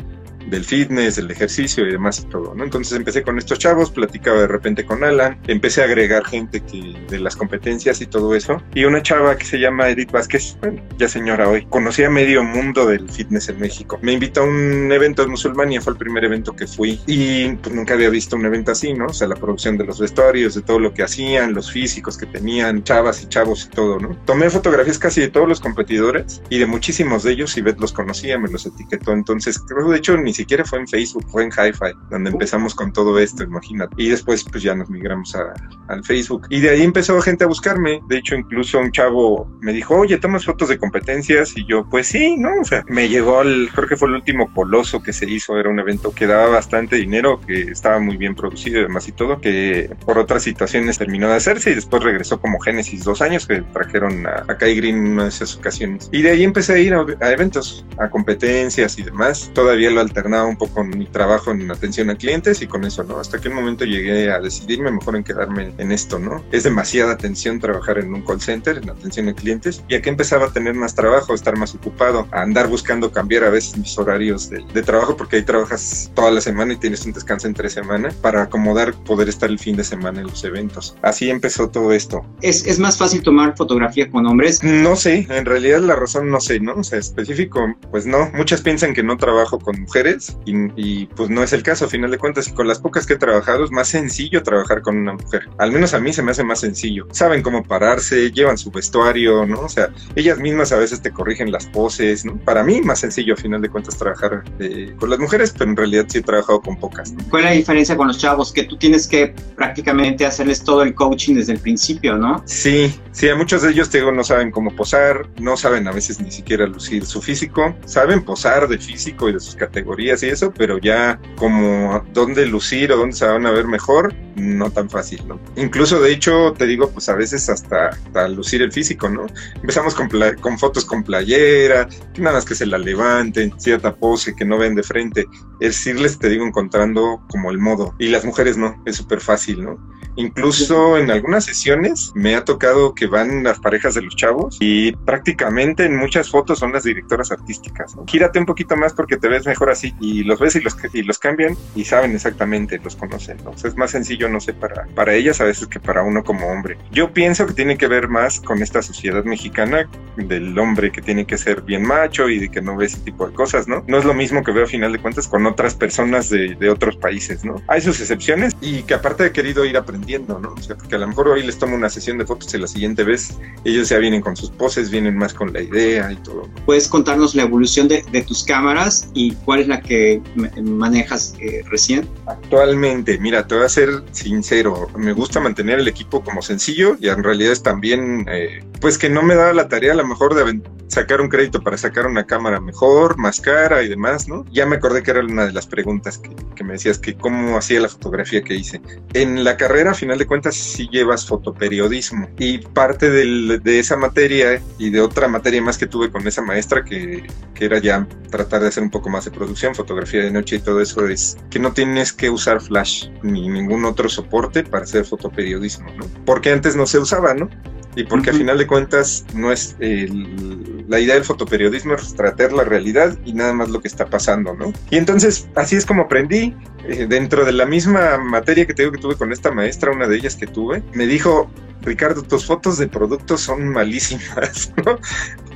Del 0.54 0.64
fitness, 0.64 1.16
del 1.16 1.30
ejercicio 1.30 1.86
y 1.86 1.90
demás 1.90 2.20
y 2.20 2.26
todo, 2.28 2.54
¿no? 2.54 2.64
Entonces 2.64 2.96
empecé 2.96 3.22
con 3.22 3.38
estos 3.38 3.58
chavos, 3.58 3.90
platicaba 3.90 4.40
de 4.40 4.46
repente 4.46 4.84
con 4.84 5.02
Alan, 5.04 5.38
empecé 5.46 5.82
a 5.82 5.84
agregar 5.84 6.24
gente 6.24 6.60
que 6.60 6.94
de 7.08 7.18
las 7.18 7.36
competencias 7.36 8.00
y 8.00 8.06
todo 8.06 8.34
eso. 8.34 8.62
Y 8.74 8.84
una 8.84 9.02
chava 9.02 9.36
que 9.36 9.44
se 9.44 9.58
llama 9.58 9.88
Edith 9.88 10.12
Vázquez, 10.12 10.56
bueno, 10.60 10.80
ya 10.96 11.08
señora 11.08 11.48
hoy, 11.48 11.66
conocía 11.66 12.08
medio 12.08 12.44
mundo 12.44 12.86
del 12.86 13.10
fitness 13.10 13.48
en 13.48 13.58
México. 13.58 13.98
Me 14.00 14.12
invitó 14.12 14.42
a 14.42 14.44
un 14.44 14.90
evento 14.92 15.24
en 15.24 15.30
Musulmania, 15.30 15.80
fue 15.80 15.92
el 15.92 15.98
primer 15.98 16.24
evento 16.24 16.54
que 16.54 16.66
fui 16.66 17.00
y 17.06 17.52
pues 17.56 17.74
nunca 17.74 17.94
había 17.94 18.10
visto 18.10 18.36
un 18.36 18.46
evento 18.46 18.70
así, 18.72 18.94
¿no? 18.94 19.06
O 19.06 19.12
sea, 19.12 19.26
la 19.26 19.34
producción 19.34 19.76
de 19.76 19.84
los 19.84 19.98
vestuarios, 19.98 20.54
de 20.54 20.62
todo 20.62 20.78
lo 20.78 20.94
que 20.94 21.02
hacían, 21.02 21.52
los 21.52 21.72
físicos 21.72 22.16
que 22.16 22.26
tenían, 22.26 22.84
chavas 22.84 23.22
y 23.22 23.26
chavos 23.26 23.66
y 23.66 23.74
todo, 23.74 23.98
¿no? 23.98 24.16
Tomé 24.24 24.48
fotografías 24.50 24.98
casi 24.98 25.20
de 25.20 25.28
todos 25.28 25.48
los 25.48 25.60
competidores 25.60 26.42
y 26.48 26.58
de 26.58 26.66
muchísimos 26.66 27.24
de 27.24 27.32
ellos 27.32 27.56
y 27.56 27.60
Beth 27.60 27.80
los 27.80 27.92
conocía, 27.92 28.38
me 28.38 28.48
los 28.48 28.66
etiquetó. 28.66 29.12
Entonces, 29.12 29.58
creo 29.58 29.90
de 29.90 29.98
hecho 29.98 30.16
ni 30.16 30.32
siquiera 30.32 30.43
siquiera 30.44 30.64
fue 30.64 30.78
en 30.78 30.88
Facebook, 30.88 31.24
fue 31.28 31.44
en 31.44 31.50
Hi-Fi, 31.50 31.92
donde 32.10 32.30
empezamos 32.30 32.74
con 32.74 32.92
todo 32.92 33.18
esto, 33.18 33.42
imagínate. 33.42 33.94
Y 33.96 34.08
después 34.08 34.44
pues 34.44 34.62
ya 34.62 34.74
nos 34.74 34.90
migramos 34.90 35.34
a, 35.34 35.54
al 35.88 36.04
Facebook. 36.04 36.46
Y 36.50 36.60
de 36.60 36.70
ahí 36.70 36.82
empezó 36.82 37.20
gente 37.20 37.44
a 37.44 37.46
buscarme. 37.46 38.00
De 38.08 38.18
hecho, 38.18 38.34
incluso 38.34 38.78
un 38.78 38.92
chavo 38.92 39.48
me 39.60 39.72
dijo, 39.72 39.96
oye, 39.96 40.18
¿tomas 40.18 40.44
fotos 40.44 40.68
de 40.68 40.78
competencias? 40.78 41.56
Y 41.56 41.66
yo, 41.66 41.88
pues 41.88 42.08
sí, 42.08 42.36
¿no? 42.36 42.50
O 42.60 42.64
sea, 42.64 42.84
me 42.88 43.08
llegó 43.08 43.40
al, 43.40 43.70
creo 43.74 43.88
que 43.88 43.96
fue 43.96 44.08
el 44.08 44.14
último 44.14 44.52
Coloso 44.52 45.02
que 45.02 45.12
se 45.12 45.28
hizo, 45.28 45.58
era 45.58 45.68
un 45.68 45.78
evento 45.80 46.12
que 46.14 46.26
daba 46.26 46.48
bastante 46.48 46.96
dinero, 46.96 47.40
que 47.40 47.62
estaba 47.62 47.98
muy 47.98 48.16
bien 48.16 48.34
producido 48.34 48.80
y 48.80 48.82
demás 48.82 49.08
y 49.08 49.12
todo, 49.12 49.40
que 49.40 49.90
por 50.04 50.18
otras 50.18 50.42
situaciones 50.42 50.98
terminó 50.98 51.28
de 51.28 51.34
hacerse 51.34 51.70
y 51.70 51.74
después 51.74 52.02
regresó 52.02 52.40
como 52.40 52.60
Génesis 52.60 53.04
dos 53.04 53.20
años, 53.22 53.46
que 53.46 53.62
trajeron 53.62 54.26
a, 54.26 54.44
a 54.46 54.58
Kai 54.58 54.76
Green 54.76 54.96
en 54.96 55.06
una 55.12 55.22
de 55.24 55.28
esas 55.30 55.56
ocasiones. 55.56 56.08
Y 56.12 56.22
de 56.22 56.30
ahí 56.30 56.44
empecé 56.44 56.74
a 56.74 56.78
ir 56.78 56.94
a, 56.94 57.04
a 57.20 57.32
eventos, 57.32 57.84
a 57.98 58.08
competencias 58.08 58.98
y 58.98 59.02
demás. 59.02 59.50
Todavía 59.54 59.90
lo 59.90 60.00
alternaba 60.24 60.48
un 60.48 60.56
poco 60.56 60.82
mi 60.82 61.04
trabajo 61.04 61.50
en 61.50 61.70
atención 61.70 62.08
a 62.08 62.14
clientes 62.14 62.62
y 62.62 62.66
con 62.66 62.84
eso, 62.84 63.04
¿no? 63.04 63.18
Hasta 63.18 63.38
que 63.40 63.48
un 63.48 63.56
momento 63.56 63.84
llegué 63.84 64.30
a 64.30 64.40
decidirme 64.40 64.90
mejor 64.90 65.16
en 65.16 65.24
quedarme 65.24 65.74
en 65.76 65.92
esto, 65.92 66.18
¿no? 66.18 66.42
Es 66.50 66.62
demasiada 66.62 67.12
atención 67.12 67.60
trabajar 67.60 67.98
en 67.98 68.14
un 68.14 68.22
call 68.22 68.40
center, 68.40 68.78
en 68.78 68.88
atención 68.88 69.28
a 69.28 69.34
clientes, 69.34 69.82
y 69.86 69.94
aquí 69.94 70.08
empezaba 70.08 70.46
a 70.46 70.52
tener 70.52 70.74
más 70.74 70.94
trabajo, 70.94 71.34
estar 71.34 71.58
más 71.58 71.74
ocupado, 71.74 72.26
a 72.32 72.40
andar 72.40 72.68
buscando 72.68 73.12
cambiar 73.12 73.44
a 73.44 73.50
veces 73.50 73.76
mis 73.76 73.98
horarios 73.98 74.48
de, 74.48 74.64
de 74.72 74.82
trabajo, 74.82 75.14
porque 75.14 75.36
ahí 75.36 75.42
trabajas 75.42 76.10
toda 76.14 76.30
la 76.30 76.40
semana 76.40 76.72
y 76.72 76.76
tienes 76.76 77.04
un 77.04 77.12
descanso 77.12 77.46
entre 77.46 77.68
semana 77.68 78.10
para 78.22 78.42
acomodar 78.42 78.94
poder 79.04 79.28
estar 79.28 79.50
el 79.50 79.58
fin 79.58 79.76
de 79.76 79.84
semana 79.84 80.20
en 80.20 80.26
los 80.28 80.42
eventos. 80.44 80.96
Así 81.02 81.28
empezó 81.28 81.68
todo 81.68 81.92
esto. 81.92 82.24
¿Es, 82.40 82.66
es 82.66 82.78
más 82.78 82.96
fácil 82.96 83.22
tomar 83.22 83.56
fotografía 83.56 84.10
con 84.10 84.26
hombres? 84.26 84.62
No 84.64 84.96
sé, 84.96 85.26
en 85.28 85.44
realidad 85.44 85.80
la 85.80 85.96
razón 85.96 86.30
no 86.30 86.40
sé, 86.40 86.60
¿no? 86.60 86.74
O 86.76 86.84
sea, 86.84 86.98
específico, 86.98 87.74
pues 87.90 88.06
no. 88.06 88.30
Muchas 88.34 88.62
piensan 88.62 88.94
que 88.94 89.02
no 89.02 89.18
trabajo 89.18 89.58
con 89.58 89.80
mujeres 89.82 90.13
y, 90.44 91.06
pues 91.06 91.30
no 91.30 91.42
es 91.42 91.52
el 91.52 91.62
caso, 91.62 91.86
a 91.86 91.88
final 91.88 92.10
de 92.10 92.18
cuentas, 92.18 92.48
con 92.48 92.68
las 92.68 92.78
pocas 92.78 93.06
que 93.06 93.14
he 93.14 93.18
trabajado 93.18 93.64
es 93.64 93.70
más 93.70 93.88
sencillo 93.88 94.42
trabajar 94.42 94.82
con 94.82 94.96
una 94.96 95.14
mujer. 95.14 95.48
Al 95.58 95.72
menos 95.72 95.94
a 95.94 96.00
mí 96.00 96.12
se 96.12 96.22
me 96.22 96.30
hace 96.30 96.44
más 96.44 96.60
sencillo. 96.60 97.06
Saben 97.12 97.42
cómo 97.42 97.62
pararse, 97.62 98.30
llevan 98.30 98.58
su 98.58 98.70
vestuario, 98.70 99.46
¿no? 99.46 99.60
O 99.60 99.68
sea, 99.68 99.90
ellas 100.16 100.38
mismas 100.38 100.72
a 100.72 100.76
veces 100.76 101.00
te 101.00 101.10
corrigen 101.10 101.50
las 101.50 101.66
poses, 101.66 102.24
¿no? 102.24 102.36
Para 102.38 102.62
mí 102.62 102.80
más 102.80 103.00
sencillo 103.00 103.34
a 103.34 103.36
final 103.36 103.60
de 103.62 103.68
cuentas 103.68 103.96
trabajar 103.96 104.44
eh, 104.58 104.94
con 104.98 105.10
las 105.10 105.18
mujeres, 105.18 105.54
pero 105.56 105.70
en 105.70 105.76
realidad 105.76 106.06
sí 106.08 106.18
he 106.18 106.22
trabajado 106.22 106.60
con 106.60 106.76
pocas. 106.76 107.12
¿no? 107.12 107.24
¿Cuál 107.30 107.44
es 107.44 107.50
la 107.50 107.56
diferencia 107.56 107.96
con 107.96 108.08
los 108.08 108.18
chavos? 108.18 108.52
Que 108.52 108.64
tú 108.64 108.76
tienes 108.76 109.06
que 109.06 109.34
prácticamente 109.56 110.26
hacerles 110.26 110.62
todo 110.62 110.82
el 110.82 110.94
coaching 110.94 111.34
desde 111.34 111.52
el 111.52 111.58
principio, 111.58 112.16
¿no? 112.16 112.42
Sí, 112.46 112.94
sí, 113.14 113.28
muchos 113.34 113.62
de 113.62 113.70
ellos 113.70 113.88
te 113.88 113.98
digo, 113.98 114.12
no 114.12 114.22
saben 114.22 114.50
cómo 114.50 114.74
posar, 114.76 115.26
no 115.40 115.56
saben 115.56 115.88
a 115.88 115.92
veces 115.92 116.20
ni 116.20 116.30
siquiera 116.30 116.66
lucir 116.66 117.06
su 117.06 117.22
físico, 117.22 117.74
saben 117.86 118.24
posar 118.24 118.68
de 118.68 118.78
físico 118.78 119.30
y 119.30 119.32
de 119.32 119.40
sus 119.40 119.54
categorías 119.54 120.22
y 120.22 120.28
eso, 120.28 120.52
pero 120.52 120.78
ya 120.78 121.18
como 121.36 122.04
dónde 122.12 122.44
lucir 122.44 122.92
o 122.92 122.96
dónde 122.98 123.16
se 123.16 123.24
van 123.24 123.46
a 123.46 123.50
ver 123.50 123.66
mejor, 123.66 124.14
no 124.36 124.70
tan 124.70 124.90
fácil, 124.90 125.26
¿no? 125.26 125.40
Incluso, 125.56 126.00
de 126.00 126.12
hecho, 126.12 126.52
te 126.56 126.66
digo, 126.66 126.90
pues 126.90 127.08
a 127.08 127.14
veces 127.14 127.48
hasta, 127.48 127.88
hasta 127.88 128.28
lucir 128.28 128.62
el 128.62 128.72
físico, 128.72 129.08
¿no? 129.08 129.26
Empezamos 129.54 129.94
con, 129.94 130.08
con 130.40 130.58
fotos 130.58 130.84
con 130.84 131.04
playera, 131.04 131.88
que 132.12 132.20
nada 132.20 132.36
más 132.36 132.44
que 132.44 132.54
se 132.54 132.66
la 132.66 132.78
levanten, 132.78 133.58
cierta 133.58 133.94
pose, 133.94 134.34
que 134.34 134.44
no 134.44 134.58
ven 134.58 134.74
de 134.74 134.82
frente. 134.82 135.26
Es 135.60 135.86
irles, 135.86 136.18
te 136.18 136.28
digo, 136.28 136.44
encontrando 136.44 137.22
como 137.28 137.50
el 137.50 137.58
modo. 137.58 137.94
Y 137.98 138.08
las 138.08 138.24
mujeres 138.24 138.56
no, 138.56 138.82
es 138.84 138.96
súper 138.96 139.20
fácil, 139.20 139.64
¿no? 139.64 139.78
Incluso 140.16 140.96
en 140.96 141.10
algunas 141.10 141.44
sesiones 141.44 142.12
me 142.14 142.36
ha 142.36 142.44
tocado 142.44 142.94
que 142.94 143.03
van 143.06 143.42
las 143.42 143.58
parejas 143.58 143.94
de 143.94 144.02
los 144.02 144.16
chavos 144.16 144.58
y 144.60 144.92
prácticamente 144.92 145.84
en 145.84 145.96
muchas 145.96 146.30
fotos 146.30 146.58
son 146.58 146.72
las 146.72 146.84
directoras 146.84 147.30
artísticas. 147.32 147.94
¿no? 147.96 148.04
Gírate 148.06 148.38
un 148.38 148.46
poquito 148.46 148.76
más 148.76 148.92
porque 148.92 149.16
te 149.16 149.28
ves 149.28 149.46
mejor 149.46 149.70
así 149.70 149.94
y 150.00 150.24
los 150.24 150.38
ves 150.38 150.56
y 150.56 150.60
los, 150.60 150.76
y 150.92 151.02
los 151.02 151.18
cambian 151.18 151.56
y 151.74 151.84
saben 151.84 152.12
exactamente, 152.12 152.78
los 152.82 152.96
conocen. 152.96 153.38
¿no? 153.44 153.50
O 153.50 153.58
sea, 153.58 153.70
es 153.70 153.76
más 153.76 153.90
sencillo, 153.90 154.28
no 154.28 154.40
sé, 154.40 154.54
para, 154.54 154.86
para 154.94 155.14
ellas 155.14 155.40
a 155.40 155.44
veces 155.44 155.68
que 155.68 155.80
para 155.80 156.02
uno 156.02 156.22
como 156.22 156.46
hombre. 156.48 156.78
Yo 156.90 157.12
pienso 157.12 157.46
que 157.46 157.54
tiene 157.54 157.76
que 157.76 157.86
ver 157.86 158.08
más 158.08 158.40
con 158.40 158.62
esta 158.62 158.82
sociedad 158.82 159.24
mexicana 159.24 159.88
del 160.16 160.58
hombre 160.58 160.92
que 160.92 161.02
tiene 161.02 161.26
que 161.26 161.38
ser 161.38 161.62
bien 161.62 161.82
macho 161.82 162.28
y 162.28 162.38
de 162.38 162.50
que 162.50 162.62
no 162.62 162.76
ve 162.76 162.86
ese 162.86 162.98
tipo 163.00 163.26
de 163.26 163.34
cosas, 163.34 163.68
¿no? 163.68 163.84
No 163.86 163.98
es 163.98 164.04
lo 164.04 164.14
mismo 164.14 164.42
que 164.42 164.52
veo 164.52 164.64
a 164.64 164.68
final 164.68 164.92
de 164.92 164.98
cuentas 164.98 165.28
con 165.28 165.46
otras 165.46 165.74
personas 165.74 166.30
de, 166.30 166.54
de 166.54 166.70
otros 166.70 166.96
países, 166.96 167.44
¿no? 167.44 167.56
Hay 167.68 167.80
sus 167.80 168.00
excepciones 168.00 168.54
y 168.60 168.82
que 168.82 168.94
aparte 168.94 169.26
he 169.26 169.32
querido 169.32 169.64
ir 169.64 169.76
aprendiendo 169.76 170.04
¿no? 170.38 170.54
O 170.56 170.62
sea, 170.62 170.76
porque 170.76 170.94
a 170.94 170.98
lo 170.98 171.08
mejor 171.08 171.28
hoy 171.28 171.42
les 171.42 171.58
tomo 171.58 171.74
una 171.74 171.88
sesión 171.88 172.18
de 172.18 172.26
fotos 172.26 172.52
y 172.54 172.58
la 172.58 172.66
siguiente 172.66 172.93
vez 173.02 173.38
ellos 173.64 173.88
ya 173.88 173.98
vienen 173.98 174.20
con 174.20 174.36
sus 174.36 174.50
poses, 174.50 174.90
vienen 174.90 175.16
más 175.16 175.34
con 175.34 175.52
la 175.52 175.62
idea 175.62 176.12
y 176.12 176.16
todo. 176.16 176.48
¿Puedes 176.66 176.86
contarnos 176.86 177.34
la 177.34 177.42
evolución 177.42 177.88
de, 177.88 178.04
de 178.12 178.22
tus 178.22 178.44
cámaras 178.44 179.08
y 179.14 179.32
cuál 179.34 179.60
es 179.60 179.68
la 179.68 179.80
que 179.80 180.22
manejas 180.62 181.34
eh, 181.40 181.62
recién? 181.70 182.08
Actualmente, 182.26 183.18
mira, 183.18 183.46
te 183.46 183.54
voy 183.54 183.64
a 183.64 183.68
ser 183.68 184.04
sincero, 184.12 184.88
me 184.96 185.12
gusta 185.12 185.40
mantener 185.40 185.80
el 185.80 185.88
equipo 185.88 186.22
como 186.22 186.42
sencillo 186.42 186.96
y 187.00 187.08
en 187.08 187.24
realidad 187.24 187.52
es 187.52 187.62
también, 187.62 188.26
eh, 188.30 188.62
pues 188.80 188.98
que 188.98 189.08
no 189.08 189.22
me 189.22 189.34
da 189.34 189.52
la 189.52 189.68
tarea 189.68 189.92
a 189.92 189.96
lo 189.96 190.06
mejor 190.06 190.34
de 190.34 190.60
sacar 190.88 191.20
un 191.20 191.28
crédito 191.28 191.62
para 191.62 191.76
sacar 191.78 192.06
una 192.06 192.24
cámara 192.24 192.60
mejor, 192.60 193.16
más 193.16 193.40
cara 193.40 193.82
y 193.82 193.88
demás, 193.88 194.28
¿no? 194.28 194.44
Ya 194.52 194.66
me 194.66 194.76
acordé 194.76 195.02
que 195.02 195.10
era 195.10 195.20
una 195.20 195.46
de 195.46 195.52
las 195.52 195.66
preguntas 195.66 196.18
que, 196.18 196.30
que 196.54 196.64
me 196.64 196.74
decías, 196.74 196.98
que 196.98 197.14
cómo 197.14 197.56
hacía 197.56 197.80
la 197.80 197.88
fotografía 197.88 198.42
que 198.42 198.54
hice. 198.54 198.80
En 199.14 199.42
la 199.42 199.56
carrera, 199.56 199.94
final 199.94 200.18
de 200.18 200.26
cuentas, 200.26 200.54
sí 200.54 200.88
llevas 200.92 201.26
fotoperiodismo 201.26 202.28
y 202.38 202.58
parte 202.84 203.08
de 203.08 203.78
esa 203.78 203.96
materia 203.96 204.60
y 204.78 204.90
de 204.90 205.00
otra 205.00 205.26
materia 205.26 205.62
más 205.62 205.78
que 205.78 205.86
tuve 205.86 206.10
con 206.10 206.26
esa 206.28 206.42
maestra 206.42 206.84
que, 206.84 207.26
que 207.54 207.64
era 207.64 207.78
ya 207.78 208.06
tratar 208.28 208.60
de 208.60 208.68
hacer 208.68 208.82
un 208.82 208.90
poco 208.90 209.08
más 209.08 209.24
de 209.24 209.30
producción, 209.30 209.74
fotografía 209.74 210.22
de 210.22 210.30
noche 210.30 210.56
y 210.56 210.58
todo 210.58 210.82
eso, 210.82 211.08
es 211.08 211.38
que 211.48 211.58
no 211.58 211.72
tienes 211.72 212.12
que 212.12 212.28
usar 212.28 212.60
flash 212.60 213.08
ni 213.22 213.48
ningún 213.48 213.86
otro 213.86 214.10
soporte 214.10 214.64
para 214.64 214.84
hacer 214.84 215.06
fotoperiodismo, 215.06 215.90
¿no? 215.96 216.04
Porque 216.26 216.52
antes 216.52 216.76
no 216.76 216.84
se 216.84 216.98
usaba, 216.98 217.32
¿no? 217.32 217.48
Y 217.96 218.04
porque 218.04 218.30
uh 218.30 218.32
-huh. 218.32 218.36
a 218.36 218.38
final 218.38 218.58
de 218.58 218.66
cuentas 218.66 219.24
no 219.34 219.52
es 219.52 219.76
el, 219.80 220.84
la 220.88 221.00
idea 221.00 221.14
del 221.14 221.24
fotoperiodismo 221.24 221.94
es 221.94 222.14
tratar 222.14 222.52
la 222.52 222.64
realidad 222.64 223.16
y 223.24 223.32
nada 223.32 223.52
más 223.52 223.70
lo 223.70 223.80
que 223.80 223.88
está 223.88 224.06
pasando, 224.06 224.54
¿no? 224.54 224.72
Y 224.90 224.96
entonces 224.96 225.48
así 225.54 225.76
es 225.76 225.86
como 225.86 226.02
aprendí 226.02 226.54
eh, 226.88 227.06
dentro 227.08 227.44
de 227.44 227.52
la 227.52 227.66
misma 227.66 228.18
materia 228.18 228.66
que 228.66 228.74
te 228.74 228.82
digo 228.82 228.92
que 228.92 229.00
tuve 229.00 229.16
con 229.16 229.32
esta 229.32 229.50
maestra, 229.50 229.90
una 229.90 230.06
de 230.06 230.16
ellas 230.16 230.36
que 230.36 230.46
tuve, 230.46 230.82
me 230.92 231.06
dijo 231.06 231.50
Ricardo, 231.82 232.22
tus 232.22 232.46
fotos 232.46 232.78
de 232.78 232.88
productos 232.88 233.42
son 233.42 233.68
malísimas, 233.68 234.72
¿no? 234.84 234.98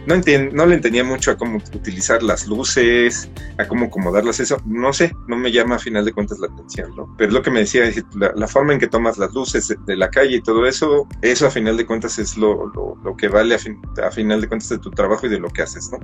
No, 0.09 0.15
entiendo, 0.15 0.57
no 0.57 0.65
le 0.65 0.77
entendía 0.77 1.05
mucho 1.05 1.31
a 1.31 1.37
cómo 1.37 1.59
utilizar 1.59 2.23
las 2.23 2.47
luces, 2.47 3.29
a 3.59 3.69
cómo 3.69 3.85
acomodarlas, 3.85 4.41
eso, 4.41 4.57
no 4.65 4.95
sé, 4.95 5.15
no 5.27 5.37
me 5.37 5.53
llama 5.53 5.75
a 5.75 5.79
final 5.79 6.03
de 6.03 6.15
cuentas 6.15 6.39
la 6.39 6.47
atención, 6.47 6.97
¿no? 6.97 7.15
Pero 7.19 7.31
lo 7.33 7.43
que 7.43 7.51
me 7.51 7.61
decía 7.61 7.85
es 7.85 8.03
la, 8.15 8.49
forma 8.49 8.73
en 8.73 8.79
que 8.79 8.87
tomas 8.87 9.19
las 9.19 9.35
luces 9.35 9.77
de, 9.85 9.97
la 9.97 10.09
calle 10.09 10.37
y 10.37 10.41
todo 10.41 10.65
eso, 10.67 11.07
eso 11.21 11.47
a 11.47 11.51
final 11.51 11.77
de 11.77 11.85
cuentas 11.85 12.19
es 12.19 12.39
lo, 12.39 12.73
que 13.19 13.29
vale 13.29 13.57
a, 13.57 13.59
fin, 13.59 13.83
a, 14.03 14.11
final 14.11 14.41
de 14.41 14.49
cuentas 14.49 14.71
de 14.71 14.79
tu 14.79 14.91
trabajo 14.91 15.27
y 15.27 15.29
de 15.29 15.41
lo 15.41 15.51
que 15.51 15.61
haces, 15.61 15.91
¿no? 15.93 15.99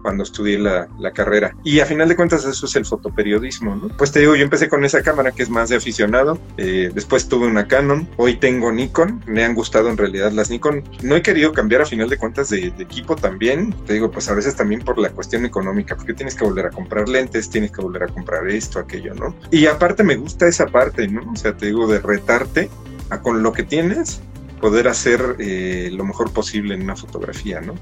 Cuando 0.00 0.22
estudié 0.22 0.58
la, 0.58 0.88
carrera. 1.12 1.54
Y 1.62 1.80
a 1.80 1.86
final 1.86 2.08
de 2.08 2.16
cuentas 2.16 2.46
eso 2.46 2.64
es 2.64 2.76
el 2.76 2.86
fotoperiodismo, 2.86 3.76
¿no? 3.76 3.88
Pues 3.88 4.10
te 4.10 4.20
digo, 4.20 4.36
yo 4.36 4.44
empecé 4.44 4.70
con 4.70 4.86
esa 4.86 5.02
cámara 5.02 5.32
que 5.32 5.42
es 5.42 5.50
más 5.50 5.68
de 5.68 5.76
aficionado, 5.76 6.38
eh, 6.56 6.90
después 6.94 7.28
tuve 7.28 7.46
una 7.46 7.68
Canon, 7.68 8.08
hoy 8.16 8.36
tengo 8.36 8.72
Nikon, 8.72 9.22
me 9.26 9.44
han 9.44 9.54
gustado 9.54 9.90
en 9.90 9.98
realidad 9.98 10.32
las 10.32 10.48
Nikon, 10.48 10.82
no 11.02 11.16
he 11.16 11.20
querido 11.20 11.52
cambiar 11.52 11.82
a 11.82 11.86
final 11.86 12.08
de 12.08 12.16
cuentas 12.16 12.48
de 12.48 12.72
equipo 12.78 13.16
también 13.16 13.49
te 13.86 13.94
digo, 13.94 14.10
pues 14.10 14.28
a 14.28 14.34
veces 14.34 14.56
también 14.56 14.82
por 14.82 14.98
la 14.98 15.10
cuestión 15.10 15.44
económica, 15.44 15.96
porque 15.96 16.14
tienes 16.14 16.34
que 16.34 16.44
volver 16.44 16.66
a 16.66 16.70
comprar 16.70 17.08
lentes, 17.08 17.50
tienes 17.50 17.72
que 17.72 17.82
volver 17.82 18.04
a 18.04 18.08
comprar 18.08 18.48
esto, 18.48 18.78
aquello, 18.78 19.14
¿no? 19.14 19.34
Y 19.50 19.66
aparte 19.66 20.02
me 20.02 20.16
gusta 20.16 20.46
esa 20.46 20.66
parte, 20.66 21.08
¿no? 21.08 21.32
O 21.32 21.36
sea, 21.36 21.56
te 21.56 21.66
digo, 21.66 21.86
de 21.86 22.00
retarte 22.00 22.70
a 23.10 23.20
con 23.20 23.42
lo 23.42 23.52
que 23.52 23.62
tienes, 23.62 24.20
poder 24.60 24.88
hacer 24.88 25.36
eh, 25.38 25.90
lo 25.92 26.04
mejor 26.04 26.32
posible 26.32 26.74
en 26.74 26.82
una 26.82 26.96
fotografía, 26.96 27.60
¿no? 27.60 27.74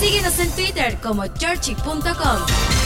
Síguenos 0.00 0.38
en 0.38 0.50
Twitter 0.50 0.98
como 1.02 1.26
churchy.com. 1.26 2.83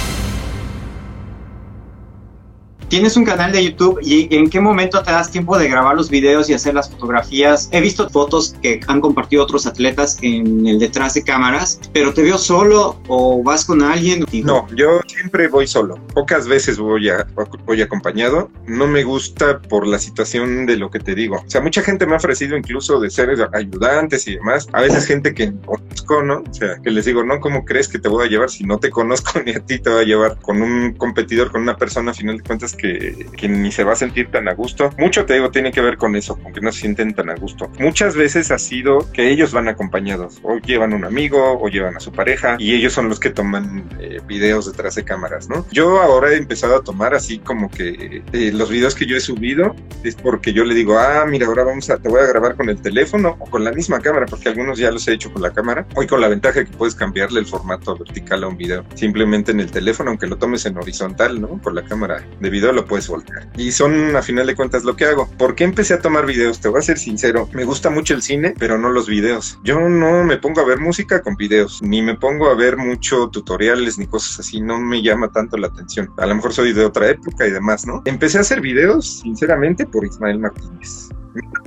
Tienes 2.88 3.18
un 3.18 3.24
canal 3.26 3.52
de 3.52 3.62
YouTube 3.62 3.98
y 4.02 4.34
en 4.34 4.48
qué 4.48 4.60
momento 4.60 5.02
te 5.02 5.10
das 5.10 5.30
tiempo 5.30 5.58
de 5.58 5.68
grabar 5.68 5.94
los 5.94 6.08
videos 6.08 6.48
y 6.48 6.54
hacer 6.54 6.72
las 6.72 6.90
fotografías. 6.90 7.68
He 7.70 7.82
visto 7.82 8.08
fotos 8.08 8.56
que 8.62 8.80
han 8.86 9.02
compartido 9.02 9.42
otros 9.42 9.66
atletas 9.66 10.16
en 10.22 10.66
el 10.66 10.78
detrás 10.78 11.12
de 11.12 11.22
cámaras, 11.22 11.80
pero 11.92 12.14
te 12.14 12.22
veo 12.22 12.38
solo 12.38 12.98
o 13.08 13.42
vas 13.42 13.66
con 13.66 13.82
alguien. 13.82 14.24
No, 14.42 14.66
yo 14.74 15.00
siempre 15.06 15.48
voy 15.48 15.66
solo. 15.66 15.96
Pocas 16.14 16.48
veces 16.48 16.78
voy, 16.78 17.10
a, 17.10 17.26
voy 17.66 17.82
acompañado. 17.82 18.50
No 18.66 18.86
me 18.86 19.04
gusta 19.04 19.60
por 19.60 19.86
la 19.86 19.98
situación 19.98 20.64
de 20.64 20.78
lo 20.78 20.90
que 20.90 20.98
te 20.98 21.14
digo. 21.14 21.36
O 21.46 21.50
sea, 21.50 21.60
mucha 21.60 21.82
gente 21.82 22.06
me 22.06 22.14
ha 22.14 22.16
ofrecido 22.16 22.56
incluso 22.56 23.00
de 23.00 23.10
ser 23.10 23.28
ayudantes 23.52 24.26
y 24.28 24.36
demás. 24.36 24.66
A 24.72 24.80
veces 24.80 25.04
gente 25.04 25.34
que 25.34 25.52
conozco, 25.66 26.22
¿no? 26.22 26.42
O 26.48 26.54
sea, 26.54 26.76
que 26.82 26.90
les 26.90 27.04
digo, 27.04 27.22
no, 27.22 27.38
¿cómo 27.38 27.66
crees 27.66 27.86
que 27.86 27.98
te 27.98 28.08
voy 28.08 28.26
a 28.26 28.30
llevar 28.30 28.48
si 28.48 28.64
no 28.64 28.78
te 28.78 28.88
conozco 28.88 29.40
ni 29.44 29.52
a 29.52 29.60
ti 29.60 29.78
te 29.78 29.90
voy 29.90 30.04
a 30.04 30.06
llevar 30.06 30.38
con 30.40 30.62
un 30.62 30.94
competidor, 30.94 31.52
con 31.52 31.60
una 31.60 31.76
persona 31.76 32.12
a 32.12 32.14
final 32.14 32.38
de 32.38 32.44
cuentas 32.44 32.77
que, 32.78 33.48
ni 33.48 33.70
se 33.70 33.84
va 33.84 33.92
a 33.92 33.96
sentir 33.96 34.30
tan 34.30 34.48
a 34.48 34.54
gusto. 34.54 34.90
Mucho 34.96 35.26
te 35.26 35.34
digo, 35.34 35.50
tiene 35.50 35.72
que 35.72 35.82
ver 35.82 35.98
con 35.98 36.16
eso, 36.16 36.36
con 36.36 36.52
que 36.52 36.60
no 36.60 36.72
se 36.72 36.80
sienten 36.80 37.12
tan 37.12 37.28
a 37.28 37.34
gusto. 37.34 37.70
Muchas 37.78 38.16
veces 38.16 38.50
ha 38.50 38.58
sido 38.58 39.10
que 39.12 39.30
ellos 39.30 39.52
van 39.52 39.68
acompañados, 39.68 40.40
o 40.42 40.58
llevan 40.58 40.94
un 40.94 41.04
amigo, 41.04 41.60
o 41.60 41.68
llevan 41.68 41.96
a 41.96 42.00
su 42.00 42.12
pareja, 42.12 42.56
y 42.58 42.74
ellos 42.74 42.92
son 42.92 43.08
los 43.08 43.20
que 43.20 43.30
toman 43.30 43.88
eh, 44.00 44.20
videos 44.26 44.66
detrás 44.66 44.94
de 44.94 45.04
cámaras, 45.04 45.48
¿no? 45.48 45.66
Yo 45.72 46.00
ahora 46.00 46.32
he 46.32 46.36
empezado 46.36 46.76
a 46.76 46.82
tomar 46.82 47.14
así 47.14 47.38
como 47.38 47.70
que 47.70 48.22
eh, 48.32 48.52
los 48.52 48.70
videos 48.70 48.94
que 48.94 49.06
yo 49.06 49.16
he 49.16 49.20
subido 49.20 49.74
es 50.04 50.14
porque 50.14 50.52
yo 50.52 50.64
le 50.64 50.74
digo, 50.74 50.98
ah, 50.98 51.24
mira, 51.26 51.46
ahora 51.46 51.64
vamos 51.64 51.90
a, 51.90 51.98
te 51.98 52.08
voy 52.08 52.20
a 52.20 52.26
grabar 52.26 52.56
con 52.56 52.68
el 52.68 52.80
teléfono 52.80 53.36
o 53.38 53.50
con 53.50 53.64
la 53.64 53.72
misma 53.72 54.00
cámara, 54.00 54.26
porque 54.26 54.48
algunos 54.48 54.78
ya 54.78 54.90
los 54.90 55.06
he 55.08 55.14
hecho 55.14 55.32
con 55.32 55.42
la 55.42 55.52
cámara, 55.52 55.86
hoy 55.96 56.06
con 56.06 56.20
la 56.20 56.28
ventaja 56.28 56.64
que 56.64 56.70
puedes 56.70 56.94
cambiarle 56.94 57.40
el 57.40 57.46
formato 57.46 57.96
vertical 57.96 58.44
a 58.44 58.48
un 58.48 58.56
video, 58.56 58.84
simplemente 58.94 59.52
en 59.52 59.60
el 59.60 59.70
teléfono, 59.70 60.10
aunque 60.10 60.26
lo 60.26 60.36
tomes 60.36 60.64
en 60.66 60.76
horizontal, 60.76 61.40
¿no? 61.40 61.60
Con 61.62 61.74
la 61.74 61.82
cámara 61.82 62.24
de 62.40 62.50
video 62.50 62.67
lo 62.72 62.84
puedes 62.84 63.08
voltear. 63.08 63.48
Y 63.56 63.72
son, 63.72 64.16
a 64.16 64.22
final 64.22 64.46
de 64.46 64.54
cuentas, 64.54 64.84
lo 64.84 64.96
que 64.96 65.04
hago. 65.04 65.28
¿Por 65.38 65.54
qué 65.54 65.64
empecé 65.64 65.94
a 65.94 66.00
tomar 66.00 66.26
videos? 66.26 66.60
Te 66.60 66.68
voy 66.68 66.78
a 66.78 66.82
ser 66.82 66.98
sincero, 66.98 67.48
me 67.52 67.64
gusta 67.64 67.90
mucho 67.90 68.14
el 68.14 68.22
cine, 68.22 68.54
pero 68.58 68.78
no 68.78 68.90
los 68.90 69.08
videos. 69.08 69.58
Yo 69.64 69.80
no 69.88 70.24
me 70.24 70.36
pongo 70.36 70.60
a 70.60 70.64
ver 70.64 70.80
música 70.80 71.22
con 71.22 71.36
videos, 71.36 71.80
ni 71.82 72.02
me 72.02 72.14
pongo 72.14 72.48
a 72.48 72.54
ver 72.54 72.76
mucho 72.76 73.28
tutoriales 73.28 73.98
ni 73.98 74.06
cosas 74.06 74.40
así, 74.40 74.60
no 74.60 74.78
me 74.78 75.02
llama 75.02 75.30
tanto 75.30 75.56
la 75.56 75.68
atención. 75.68 76.10
A 76.18 76.26
lo 76.26 76.34
mejor 76.34 76.52
soy 76.52 76.72
de 76.72 76.84
otra 76.84 77.08
época 77.08 77.46
y 77.46 77.50
demás, 77.50 77.86
¿no? 77.86 78.02
Empecé 78.04 78.38
a 78.38 78.42
hacer 78.42 78.60
videos, 78.60 79.20
sinceramente, 79.20 79.86
por 79.86 80.04
Ismael 80.04 80.38
Martínez 80.38 81.08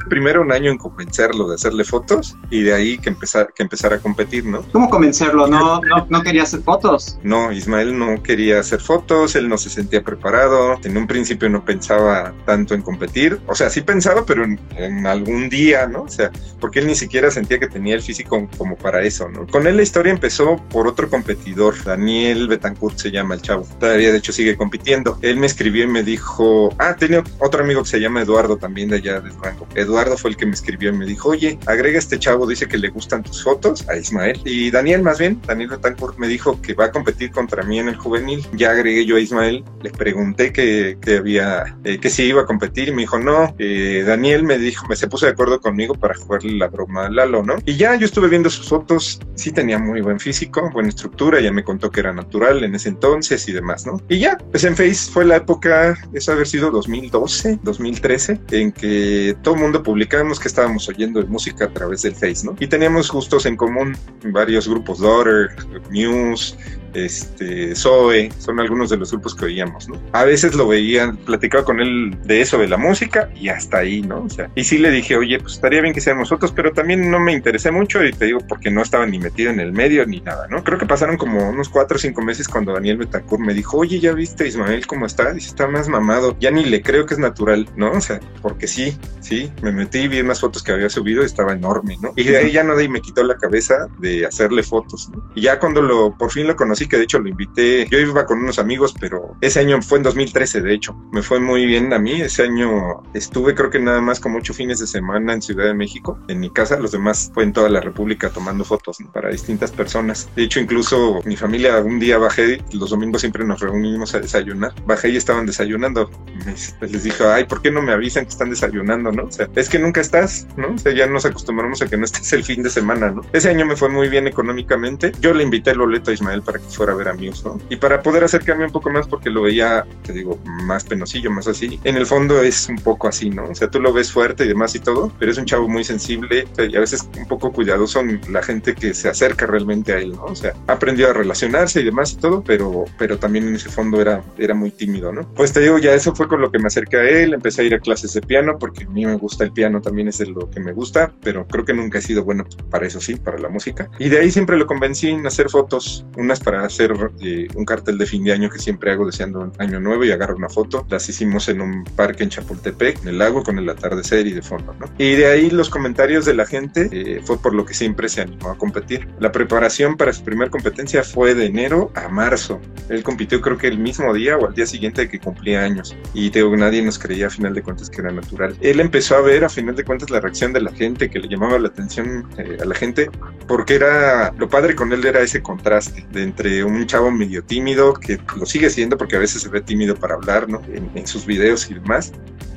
primero 0.10 0.42
un 0.42 0.52
año 0.52 0.72
en 0.72 0.78
convencerlo 0.78 1.48
de 1.48 1.56
hacerle 1.56 1.84
fotos 1.84 2.38
y 2.50 2.64
de 2.64 2.74
ahí 2.74 2.98
que 2.98 3.10
empezar, 3.10 3.54
que 3.54 3.64
empezar 3.64 3.94
a 3.94 4.00
competir, 4.00 4.46
¿no? 4.46 4.62
¿Cómo 4.72 4.90
convencerlo? 4.90 5.48
¿No, 5.48 5.80
no, 5.82 6.06
no 6.10 6.22
quería 6.22 6.44
hacer 6.44 6.62
fotos? 6.62 7.18
No, 7.24 7.52
Ismael 7.52 7.98
no 7.98 8.22
quería 8.22 8.60
hacer 8.60 8.82
fotos, 8.82 9.36
él 9.36 9.48
no 9.48 9.58
se 9.58 9.70
sentía 9.70 10.04
preparado, 10.04 10.78
en 10.84 10.98
un 10.98 11.08
principio 11.08 11.50
no 11.50 11.64
pensaba 11.64 12.34
tanto 12.46 12.74
en 12.74 12.82
competir, 12.82 13.40
o 13.48 13.56
sea, 13.56 13.70
sí 13.70 13.82
pensaba, 13.82 14.26
pero 14.26 14.44
en, 14.44 15.08
algún 15.08 15.50
día, 15.50 15.88
¿no? 15.88 16.04
O 16.04 16.10
sea, 16.10 16.32
porque 16.60 16.80
él 16.80 16.88
ni 16.88 16.96
siquiera 16.96 17.32
sentía 17.32 17.60
que 17.60 17.68
tenía 17.68 17.96
el 17.96 18.02
físico 18.02 18.50
como 18.58 18.76
para 18.76 19.02
eso, 19.04 19.30
¿no? 19.30 19.48
Con 19.48 19.68
él 19.68 19.78
la 19.78 19.84
historia 19.84 20.12
empezó 20.12 20.58
por 20.70 20.88
otro 20.88 21.10
competidor, 21.10 21.82
Daniel 21.84 22.48
Betancourt 22.48 22.98
se 22.98 23.12
llama 23.12 23.36
el 23.36 23.42
chavo, 23.42 23.68
todavía 23.80 24.12
de 24.12 24.18
hecho 24.18 24.32
sigue 24.32 24.56
compitiendo. 24.58 25.18
Él 25.22 25.38
me 25.38 25.48
escribió 25.48 25.84
y 25.84 25.88
me 25.88 26.04
dijo, 26.04 26.74
ah, 26.78 26.96
tenía 26.98 27.24
otro 27.40 27.64
amigo 27.64 27.84
que 27.84 27.90
se 27.90 28.00
llama 28.00 28.22
Eduardo 28.22 28.58
también 28.58 28.90
de 28.90 28.98
allá 28.98 29.22
de 29.22 29.30
Durango. 29.30 29.61
Eduardo 29.76 30.18
fue 30.18 30.32
el 30.32 30.38
que 30.38 30.46
me 30.46 30.54
escribió 30.54 30.90
y 30.90 30.98
me 30.98 31.06
dijo, 31.06 31.30
oye, 31.30 31.58
agrega 31.66 32.00
este 32.00 32.20
chavo, 32.20 32.48
dice 32.48 32.68
que 32.68 32.78
le 32.78 32.90
gustan 32.90 33.24
tus 33.24 33.44
fotos 33.44 33.88
a 33.90 33.98
Ismael. 33.98 34.40
Y 34.46 34.72
Daniel, 34.72 35.02
más 35.02 35.20
bien, 35.20 35.42
Daniel 35.46 35.70
Betancourt 35.70 36.18
me 36.18 36.28
dijo 36.28 36.62
que 36.62 36.74
va 36.74 36.86
a 36.86 36.92
competir 36.92 37.32
contra 37.32 37.64
mí 37.64 37.80
en 37.80 37.90
el 37.90 37.96
juvenil. 37.96 38.46
Ya 38.54 38.72
agregué 38.72 39.06
yo 39.06 39.16
a 39.16 39.20
Ismael, 39.20 39.64
le 39.82 39.92
pregunté 39.92 40.52
que, 40.54 40.98
que 41.02 41.18
había, 41.18 41.78
eh, 41.84 42.00
que 42.00 42.10
si 42.10 42.24
iba 42.24 42.42
a 42.42 42.46
competir 42.46 42.90
y 42.90 42.92
me 42.92 43.02
dijo, 43.02 43.20
no, 43.20 43.56
eh, 43.58 44.04
Daniel 44.06 44.44
me 44.44 44.58
dijo, 44.58 44.88
me 44.88 44.96
se 44.96 45.08
puso 45.08 45.26
de 45.26 45.34
acuerdo 45.34 45.60
conmigo 45.60 45.96
para 45.96 46.16
jugarle 46.16 46.54
la 46.54 46.68
broma 46.68 47.06
a 47.06 47.10
Lalo, 47.10 47.44
¿no? 47.44 47.56
Y 47.66 47.76
ya 47.76 47.96
yo 47.96 48.06
estuve 48.06 48.28
viendo 48.28 48.50
sus 48.50 48.68
fotos, 48.70 49.20
sí 49.36 49.52
tenía 49.52 49.78
muy 49.78 50.02
buen 50.02 50.20
físico, 50.20 50.70
buena 50.72 50.90
estructura, 50.90 51.40
ya 51.40 51.52
me 51.52 51.64
contó 51.64 51.92
que 51.92 52.00
era 52.00 52.14
natural 52.14 52.64
en 52.64 52.76
ese 52.76 52.90
entonces 52.90 53.48
y 53.48 53.52
demás, 53.52 53.86
¿no? 53.86 54.02
Y 54.10 54.20
ya, 54.20 54.38
pues 54.52 54.64
en 54.64 54.76
Face 54.76 55.12
fue 55.12 55.26
la 55.26 55.38
época, 55.38 55.98
eso 56.14 56.32
haber 56.32 56.48
sido 56.48 56.72
2012, 56.72 57.60
2013, 57.64 58.40
en 58.52 58.72
que 58.72 59.36
todo 59.42 59.51
el 59.54 59.60
mundo 59.60 59.84
publicábamos 59.84 60.40
que 60.40 60.48
estábamos 60.48 60.88
oyendo 60.90 61.26
música 61.28 61.66
a 61.66 61.70
través 61.70 62.02
del 62.02 62.14
Face, 62.14 62.46
¿no? 62.46 62.56
Y 62.60 62.68
teníamos 62.68 63.12
gustos 63.12 63.46
en 63.46 63.56
común, 63.56 63.98
varios 64.24 64.68
grupos, 64.68 65.00
Daughter, 65.00 65.50
News, 65.90 66.58
este, 66.94 67.76
Zoe, 67.76 68.30
son 68.38 68.60
algunos 68.60 68.90
de 68.90 68.98
los 68.98 69.12
grupos 69.12 69.36
que 69.36 69.46
oíamos, 69.46 69.88
¿no? 69.90 70.02
A 70.14 70.24
veces 70.24 70.56
lo 70.56 70.68
veía, 70.68 71.16
platicaba 71.26 71.64
con 71.64 71.80
él 71.80 72.18
de 72.24 72.42
eso, 72.42 72.58
de 72.58 72.68
la 72.68 72.78
música, 72.78 73.30
y 73.36 73.50
hasta 73.50 73.80
ahí, 73.80 74.02
¿no? 74.02 74.24
O 74.24 74.30
sea, 74.30 74.50
y 74.56 74.64
sí 74.64 74.78
le 74.78 74.92
dije, 74.92 75.16
oye, 75.16 75.40
pues 75.40 75.54
estaría 75.54 75.82
bien 75.82 75.94
que 75.94 76.02
seamos 76.02 76.22
nosotros, 76.22 76.52
pero 76.52 76.72
también 76.72 77.10
no 77.10 77.20
me 77.20 77.34
interesé 77.34 77.72
mucho, 77.72 78.04
y 78.04 78.12
te 78.12 78.26
digo, 78.26 78.40
porque 78.48 78.72
no 78.72 78.82
estaba 78.82 79.06
ni 79.06 79.20
metido 79.20 79.52
en 79.52 79.60
el 79.60 79.72
medio 79.72 80.06
ni 80.06 80.22
nada, 80.22 80.48
¿no? 80.50 80.64
Creo 80.64 80.78
que 80.78 80.86
pasaron 80.86 81.18
como 81.18 81.50
unos 81.50 81.70
cuatro 81.70 81.98
o 81.98 82.00
cinco 82.00 82.22
meses 82.22 82.48
cuando 82.48 82.74
Daniel 82.74 82.98
Betancourt 82.98 83.42
me 83.42 83.54
dijo, 83.54 83.78
oye, 83.78 84.00
¿ya 84.00 84.14
viste 84.14 84.48
Ismael 84.48 84.88
cómo 84.88 85.06
está? 85.06 85.34
Dice, 85.34 85.50
está 85.50 85.68
más 85.68 85.88
mamado, 85.88 86.38
ya 86.40 86.52
ni 86.52 86.66
le 86.66 86.82
creo 86.82 87.06
que 87.06 87.14
es 87.14 87.20
natural, 87.20 87.68
¿no? 87.76 87.92
O 87.92 88.02
sea, 88.02 88.20
porque 88.42 88.68
sí, 88.68 88.98
sí, 89.20 89.52
me 89.62 89.72
metí, 89.72 90.08
vi 90.08 90.20
unas 90.20 90.40
fotos 90.40 90.64
que 90.64 90.72
había 90.72 90.90
subido 90.90 91.24
y 91.24 91.26
estaba 91.26 91.54
enorme, 91.54 91.98
¿no? 92.02 92.14
Y 92.16 92.24
de 92.24 92.38
ahí 92.38 92.52
ya 92.52 92.64
nadie 92.64 92.90
me 92.90 93.02
quitó 93.02 93.24
la 93.24 93.36
cabeza 93.36 93.88
de 94.00 94.26
hacerle 94.26 94.64
fotos, 94.64 95.10
¿no? 95.10 95.24
Y 95.36 95.42
ya 95.42 95.60
cuando 95.60 95.82
lo, 95.82 96.18
por 96.18 96.32
fin 96.32 96.48
lo 96.48 96.56
conocí, 96.56 96.81
que 96.88 96.98
de 96.98 97.04
hecho 97.04 97.20
lo 97.20 97.30
invité, 97.30 97.88
yo 97.90 98.00
iba 98.00 98.26
con 98.26 98.40
unos 98.40 98.60
amigos, 98.60 98.94
pero 99.00 99.36
ese 99.42 99.60
año 99.60 99.82
fue 99.82 99.98
en 99.98 100.04
2013 100.04 100.62
de 100.62 100.74
hecho, 100.74 100.96
me 101.12 101.22
fue 101.22 101.40
muy 101.40 101.66
bien 101.66 101.94
a 101.94 102.00
mí, 102.00 102.22
ese 102.22 102.44
año 102.44 103.04
estuve 103.14 103.56
creo 103.56 103.70
que 103.70 103.80
nada 103.80 104.02
más 104.02 104.20
como 104.20 104.38
ocho 104.38 104.54
fines 104.54 104.80
de 104.80 104.88
semana 104.88 105.34
en 105.34 105.42
Ciudad 105.42 105.66
de 105.66 105.74
México, 105.74 106.20
en 106.28 106.40
mi 106.40 106.50
casa, 106.50 106.78
los 106.78 106.92
demás 106.92 107.32
fue 107.34 107.44
en 107.44 107.54
toda 107.54 107.70
la 107.70 107.82
República 107.82 108.30
tomando 108.30 108.64
fotos 108.64 108.98
para 109.14 109.30
distintas 109.30 109.72
personas. 109.72 110.30
De 110.36 110.44
hecho 110.44 110.60
incluso 110.60 111.22
mi 111.26 111.36
familia 111.36 111.80
un 111.80 112.00
día 112.00 112.18
bajé, 112.18 112.62
los 112.74 112.90
domingos 112.90 113.22
siempre 113.22 113.44
nos 113.46 113.60
reunimos 113.60 114.14
a 114.16 114.20
desayunar, 114.20 114.74
bajé 114.86 115.10
y 115.10 115.18
estaban 115.18 115.46
desayunando, 115.46 116.10
les 116.46 117.04
dije, 117.04 117.24
ay, 117.26 117.46
¿por 117.46 117.62
qué 117.62 117.72
no 117.72 117.82
me 117.82 117.92
avisan 117.92 118.26
que 118.26 118.32
están 118.32 118.50
desayunando, 118.50 119.12
no? 119.12 119.26
O 119.26 119.32
sea, 119.32 119.48
es 119.56 119.70
que 119.70 119.80
nunca 119.80 120.02
estás, 120.02 120.48
¿no? 120.58 120.74
O 120.74 120.78
sea, 120.78 120.94
ya 120.94 121.08
nos 121.08 121.26
acostumbramos 121.26 121.82
a 121.82 121.88
que 121.88 121.98
no 121.98 122.06
estés 122.06 122.34
el 122.34 122.44
fin 122.44 122.64
de 122.64 122.70
semana, 122.70 123.12
¿no? 123.12 123.22
Ese 123.34 123.50
año 123.50 123.66
me 123.66 123.76
fue 123.76 123.90
muy 123.90 124.10
bien 124.10 124.28
económicamente, 124.28 125.12
yo 125.22 125.34
le 125.34 125.44
invité 125.44 125.72
el 125.72 125.80
boleto 125.80 126.12
a 126.12 126.14
Ismael 126.14 126.42
para 126.42 126.60
que 126.60 126.70
fuera 126.76 126.94
a 126.94 126.96
ver 126.96 127.08
amigos, 127.10 127.44
¿no? 127.46 127.60
Y 127.70 127.76
para 127.76 128.02
poder 128.02 128.24
acercarme 128.24 128.66
un 128.66 128.72
poco 128.72 128.90
más, 128.90 129.08
porque 129.08 129.30
lo 129.30 129.44
veía, 129.44 129.86
te 130.04 130.14
digo, 130.14 130.40
más 130.46 130.84
penosillo, 130.84 131.32
más 131.32 131.48
así, 131.48 131.80
en 131.84 131.98
el 131.98 132.06
fondo 132.06 132.42
es 132.42 132.70
un 132.70 132.78
poco 132.78 133.08
así, 133.08 133.30
¿no? 133.30 133.46
O 133.46 133.56
sea, 133.56 133.70
tú 133.70 133.80
lo 133.80 133.94
ves 133.94 134.12
fuerte 134.12 134.46
y 134.46 134.48
demás 134.48 134.76
y 134.76 134.80
todo, 134.80 135.12
pero 135.20 135.32
es 135.32 135.38
un 135.38 135.46
chavo 135.46 135.68
muy 135.68 135.84
sensible 135.84 136.48
y 136.58 136.76
a 136.76 136.80
veces 136.80 137.08
un 137.18 137.28
poco 137.28 137.52
cuidadoso 137.52 138.00
en 138.00 138.22
la 138.30 138.42
gente 138.42 138.76
que 138.76 138.94
se 138.94 139.10
acerca 139.10 139.46
realmente 139.46 139.94
a 139.94 139.98
él, 139.98 140.12
¿no? 140.12 140.26
O 140.26 140.36
sea, 140.36 140.54
aprendió 140.68 141.10
a 141.10 141.14
relacionarse 141.14 141.82
y 141.82 141.84
demás 141.84 142.14
y 142.14 142.18
todo, 142.18 142.44
pero, 142.44 142.86
pero 142.98 143.18
también 143.18 143.48
en 143.48 143.56
ese 143.56 143.70
fondo 143.70 144.02
era, 144.02 144.24
era 144.38 144.54
muy 144.54 144.72
tímido, 144.72 145.12
¿no? 145.12 145.28
Pues 145.34 145.54
te 145.54 145.60
digo, 145.60 145.78
ya 145.78 145.94
eso 145.94 146.16
fue 146.16 146.28
con 146.28 146.42
lo 146.42 146.52
que 146.52 146.60
me 146.60 146.68
acerqué 146.68 146.98
a 146.98 147.10
él, 147.10 147.34
empecé 147.34 147.62
a 147.62 147.66
ir 147.66 147.76
a 147.76 147.80
clases 147.80 148.14
de 148.14 148.22
piano, 148.22 148.58
porque 148.60 148.86
a 148.86 148.90
mí 148.90 149.06
me 149.06 149.16
gusta 149.16 149.44
el 149.44 149.52
piano, 149.52 149.82
también 149.82 150.08
es 150.08 150.20
lo 150.28 150.50
que 150.50 150.60
me 150.60 150.72
gusta, 150.72 151.12
pero 151.22 151.48
creo 151.48 151.66
que 151.66 151.74
nunca 151.74 152.00
he 152.00 152.02
sido 152.02 152.24
bueno 152.24 152.46
para 152.70 152.86
eso, 152.86 153.00
sí, 153.00 153.16
para 153.16 153.38
la 153.38 153.50
música. 153.50 153.90
Y 154.00 154.10
de 154.10 154.20
ahí 154.20 154.32
siempre 154.32 154.58
lo 154.58 154.68
convencí 154.68 155.10
en 155.10 155.26
hacer 155.26 155.50
fotos, 155.50 156.06
unas 156.18 156.40
para 156.40 156.61
hacer 156.66 156.94
eh, 157.22 157.48
un 157.56 157.66
cartel 157.66 157.98
de 157.98 158.06
fin 158.06 158.24
de 158.24 158.34
año 158.34 158.50
que 158.50 158.60
siempre 158.60 158.92
hago 158.92 159.06
deseando 159.06 159.52
año 159.58 159.80
nuevo 159.80 160.04
y 160.04 160.12
agarro 160.12 160.36
una 160.36 160.50
foto. 160.50 160.86
Las 160.90 161.08
hicimos 161.10 161.48
en 161.50 161.62
un 161.62 161.84
parque 161.84 162.24
en 162.24 162.30
Chapultepec, 162.30 163.02
en 163.02 163.10
el 163.10 163.18
lago, 163.18 163.44
con 163.44 163.58
el 163.58 163.70
atardecer 163.70 164.28
y 164.28 164.34
de 164.34 164.42
fondo, 164.42 164.76
¿no? 164.80 164.88
Y 164.98 165.16
de 165.16 165.28
ahí 165.28 165.50
los 165.50 165.70
comentarios 165.70 166.26
de 166.26 166.34
la 166.34 166.46
gente 166.46 166.90
eh, 166.92 167.22
fue 167.24 167.42
por 167.42 167.54
lo 167.54 167.66
que 167.66 167.74
siempre 167.74 168.10
se 168.10 168.22
animó 168.22 168.50
a 168.50 168.58
competir. 168.58 169.08
La 169.20 169.32
preparación 169.32 169.98
para 169.98 170.14
su 170.14 170.24
primera 170.24 170.50
competencia 170.50 171.04
fue 171.04 171.36
de 171.36 171.46
enero 171.46 171.92
a 171.96 172.08
marzo. 172.10 172.60
Él 172.90 173.04
compitió 173.04 173.42
creo 173.42 173.58
que 173.58 173.68
el 173.68 173.80
mismo 173.80 174.14
día 174.14 174.38
o 174.38 174.48
al 174.48 174.54
día 174.54 174.66
siguiente 174.66 175.02
de 175.02 175.10
que 175.10 175.20
cumplía 175.20 175.64
años. 175.64 175.96
Y 176.14 176.30
tengo 176.30 176.56
nadie 176.56 176.82
nos 176.82 177.00
creía 177.00 177.28
a 177.28 177.30
final 177.30 177.54
de 177.54 177.62
cuentas 177.62 177.90
que 177.90 178.02
era 178.02 178.12
natural. 178.12 178.56
Él 178.62 178.80
empezó 178.80 179.16
a 179.16 179.22
ver 179.22 179.44
a 179.44 179.50
final 179.50 179.76
de 179.76 179.84
cuentas 179.84 180.10
la 180.10 180.20
reacción 180.20 180.54
de 180.54 180.62
la 180.62 180.72
gente, 180.72 181.10
que 181.10 181.20
le 181.20 181.28
llamaba 181.28 181.58
la 181.60 181.68
atención 181.68 182.28
eh, 182.38 182.58
a 182.62 182.66
la 182.66 182.76
gente, 182.76 183.10
porque 183.48 183.76
era, 183.76 184.34
lo 184.38 184.50
padre 184.50 184.76
con 184.76 184.92
él 184.92 185.06
era 185.06 185.22
ese 185.22 185.42
contraste 185.42 186.06
de 186.12 186.24
entre 186.24 186.51
un 186.64 186.86
chavo 186.86 187.12
medio 187.12 187.44
tímido, 187.44 187.94
que 187.94 188.20
lo 188.38 188.46
sigue 188.46 188.70
siendo 188.70 188.98
porque 188.98 189.16
a 189.16 189.20
veces 189.20 189.42
se 189.42 189.50
ve 189.50 189.62
tímido 189.62 189.96
para 189.96 190.16
hablar, 190.16 190.50
¿no? 190.50 190.62
En, 190.74 190.90
en 190.96 191.08
sus 191.08 191.26
videos 191.26 191.70
y 191.70 191.76
demás, 191.76 192.12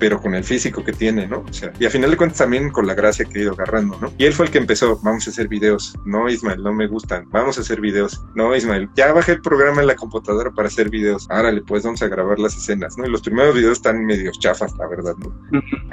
pero 0.04 0.20
con 0.20 0.34
el 0.34 0.44
físico 0.44 0.84
que 0.84 0.92
tiene, 0.92 1.26
¿no? 1.26 1.42
O 1.48 1.52
sea, 1.54 1.72
y 1.80 1.86
a 1.86 1.90
final 1.90 2.10
de 2.10 2.18
cuentas 2.18 2.36
también 2.36 2.68
con 2.68 2.86
la 2.86 2.92
gracia 2.92 3.24
que 3.24 3.38
ha 3.38 3.42
ido 3.44 3.52
agarrando, 3.52 3.96
¿no? 4.02 4.12
Y 4.18 4.26
él 4.26 4.34
fue 4.34 4.44
el 4.44 4.52
que 4.52 4.58
empezó, 4.58 5.00
vamos 5.02 5.26
a 5.26 5.30
hacer 5.30 5.48
videos, 5.48 5.94
no 6.04 6.28
Ismael, 6.28 6.62
no 6.62 6.74
me 6.74 6.86
gustan, 6.86 7.26
vamos 7.30 7.56
a 7.56 7.62
hacer 7.62 7.80
videos, 7.80 8.22
no 8.34 8.54
Ismael, 8.54 8.90
ya 8.94 9.14
bajé 9.14 9.32
el 9.32 9.40
programa 9.40 9.80
en 9.80 9.86
la 9.86 9.94
computadora 9.96 10.50
para 10.50 10.68
hacer 10.68 10.90
videos, 10.90 11.26
árale, 11.30 11.62
pues 11.62 11.84
vamos 11.84 12.02
a 12.02 12.08
grabar 12.08 12.38
las 12.38 12.54
escenas, 12.54 12.98
¿no? 12.98 13.06
Y 13.06 13.08
los 13.08 13.22
primeros 13.22 13.54
videos 13.54 13.78
están 13.78 14.04
medio 14.04 14.30
chafas, 14.38 14.76
la 14.76 14.86
verdad, 14.88 15.14
¿no? 15.16 15.34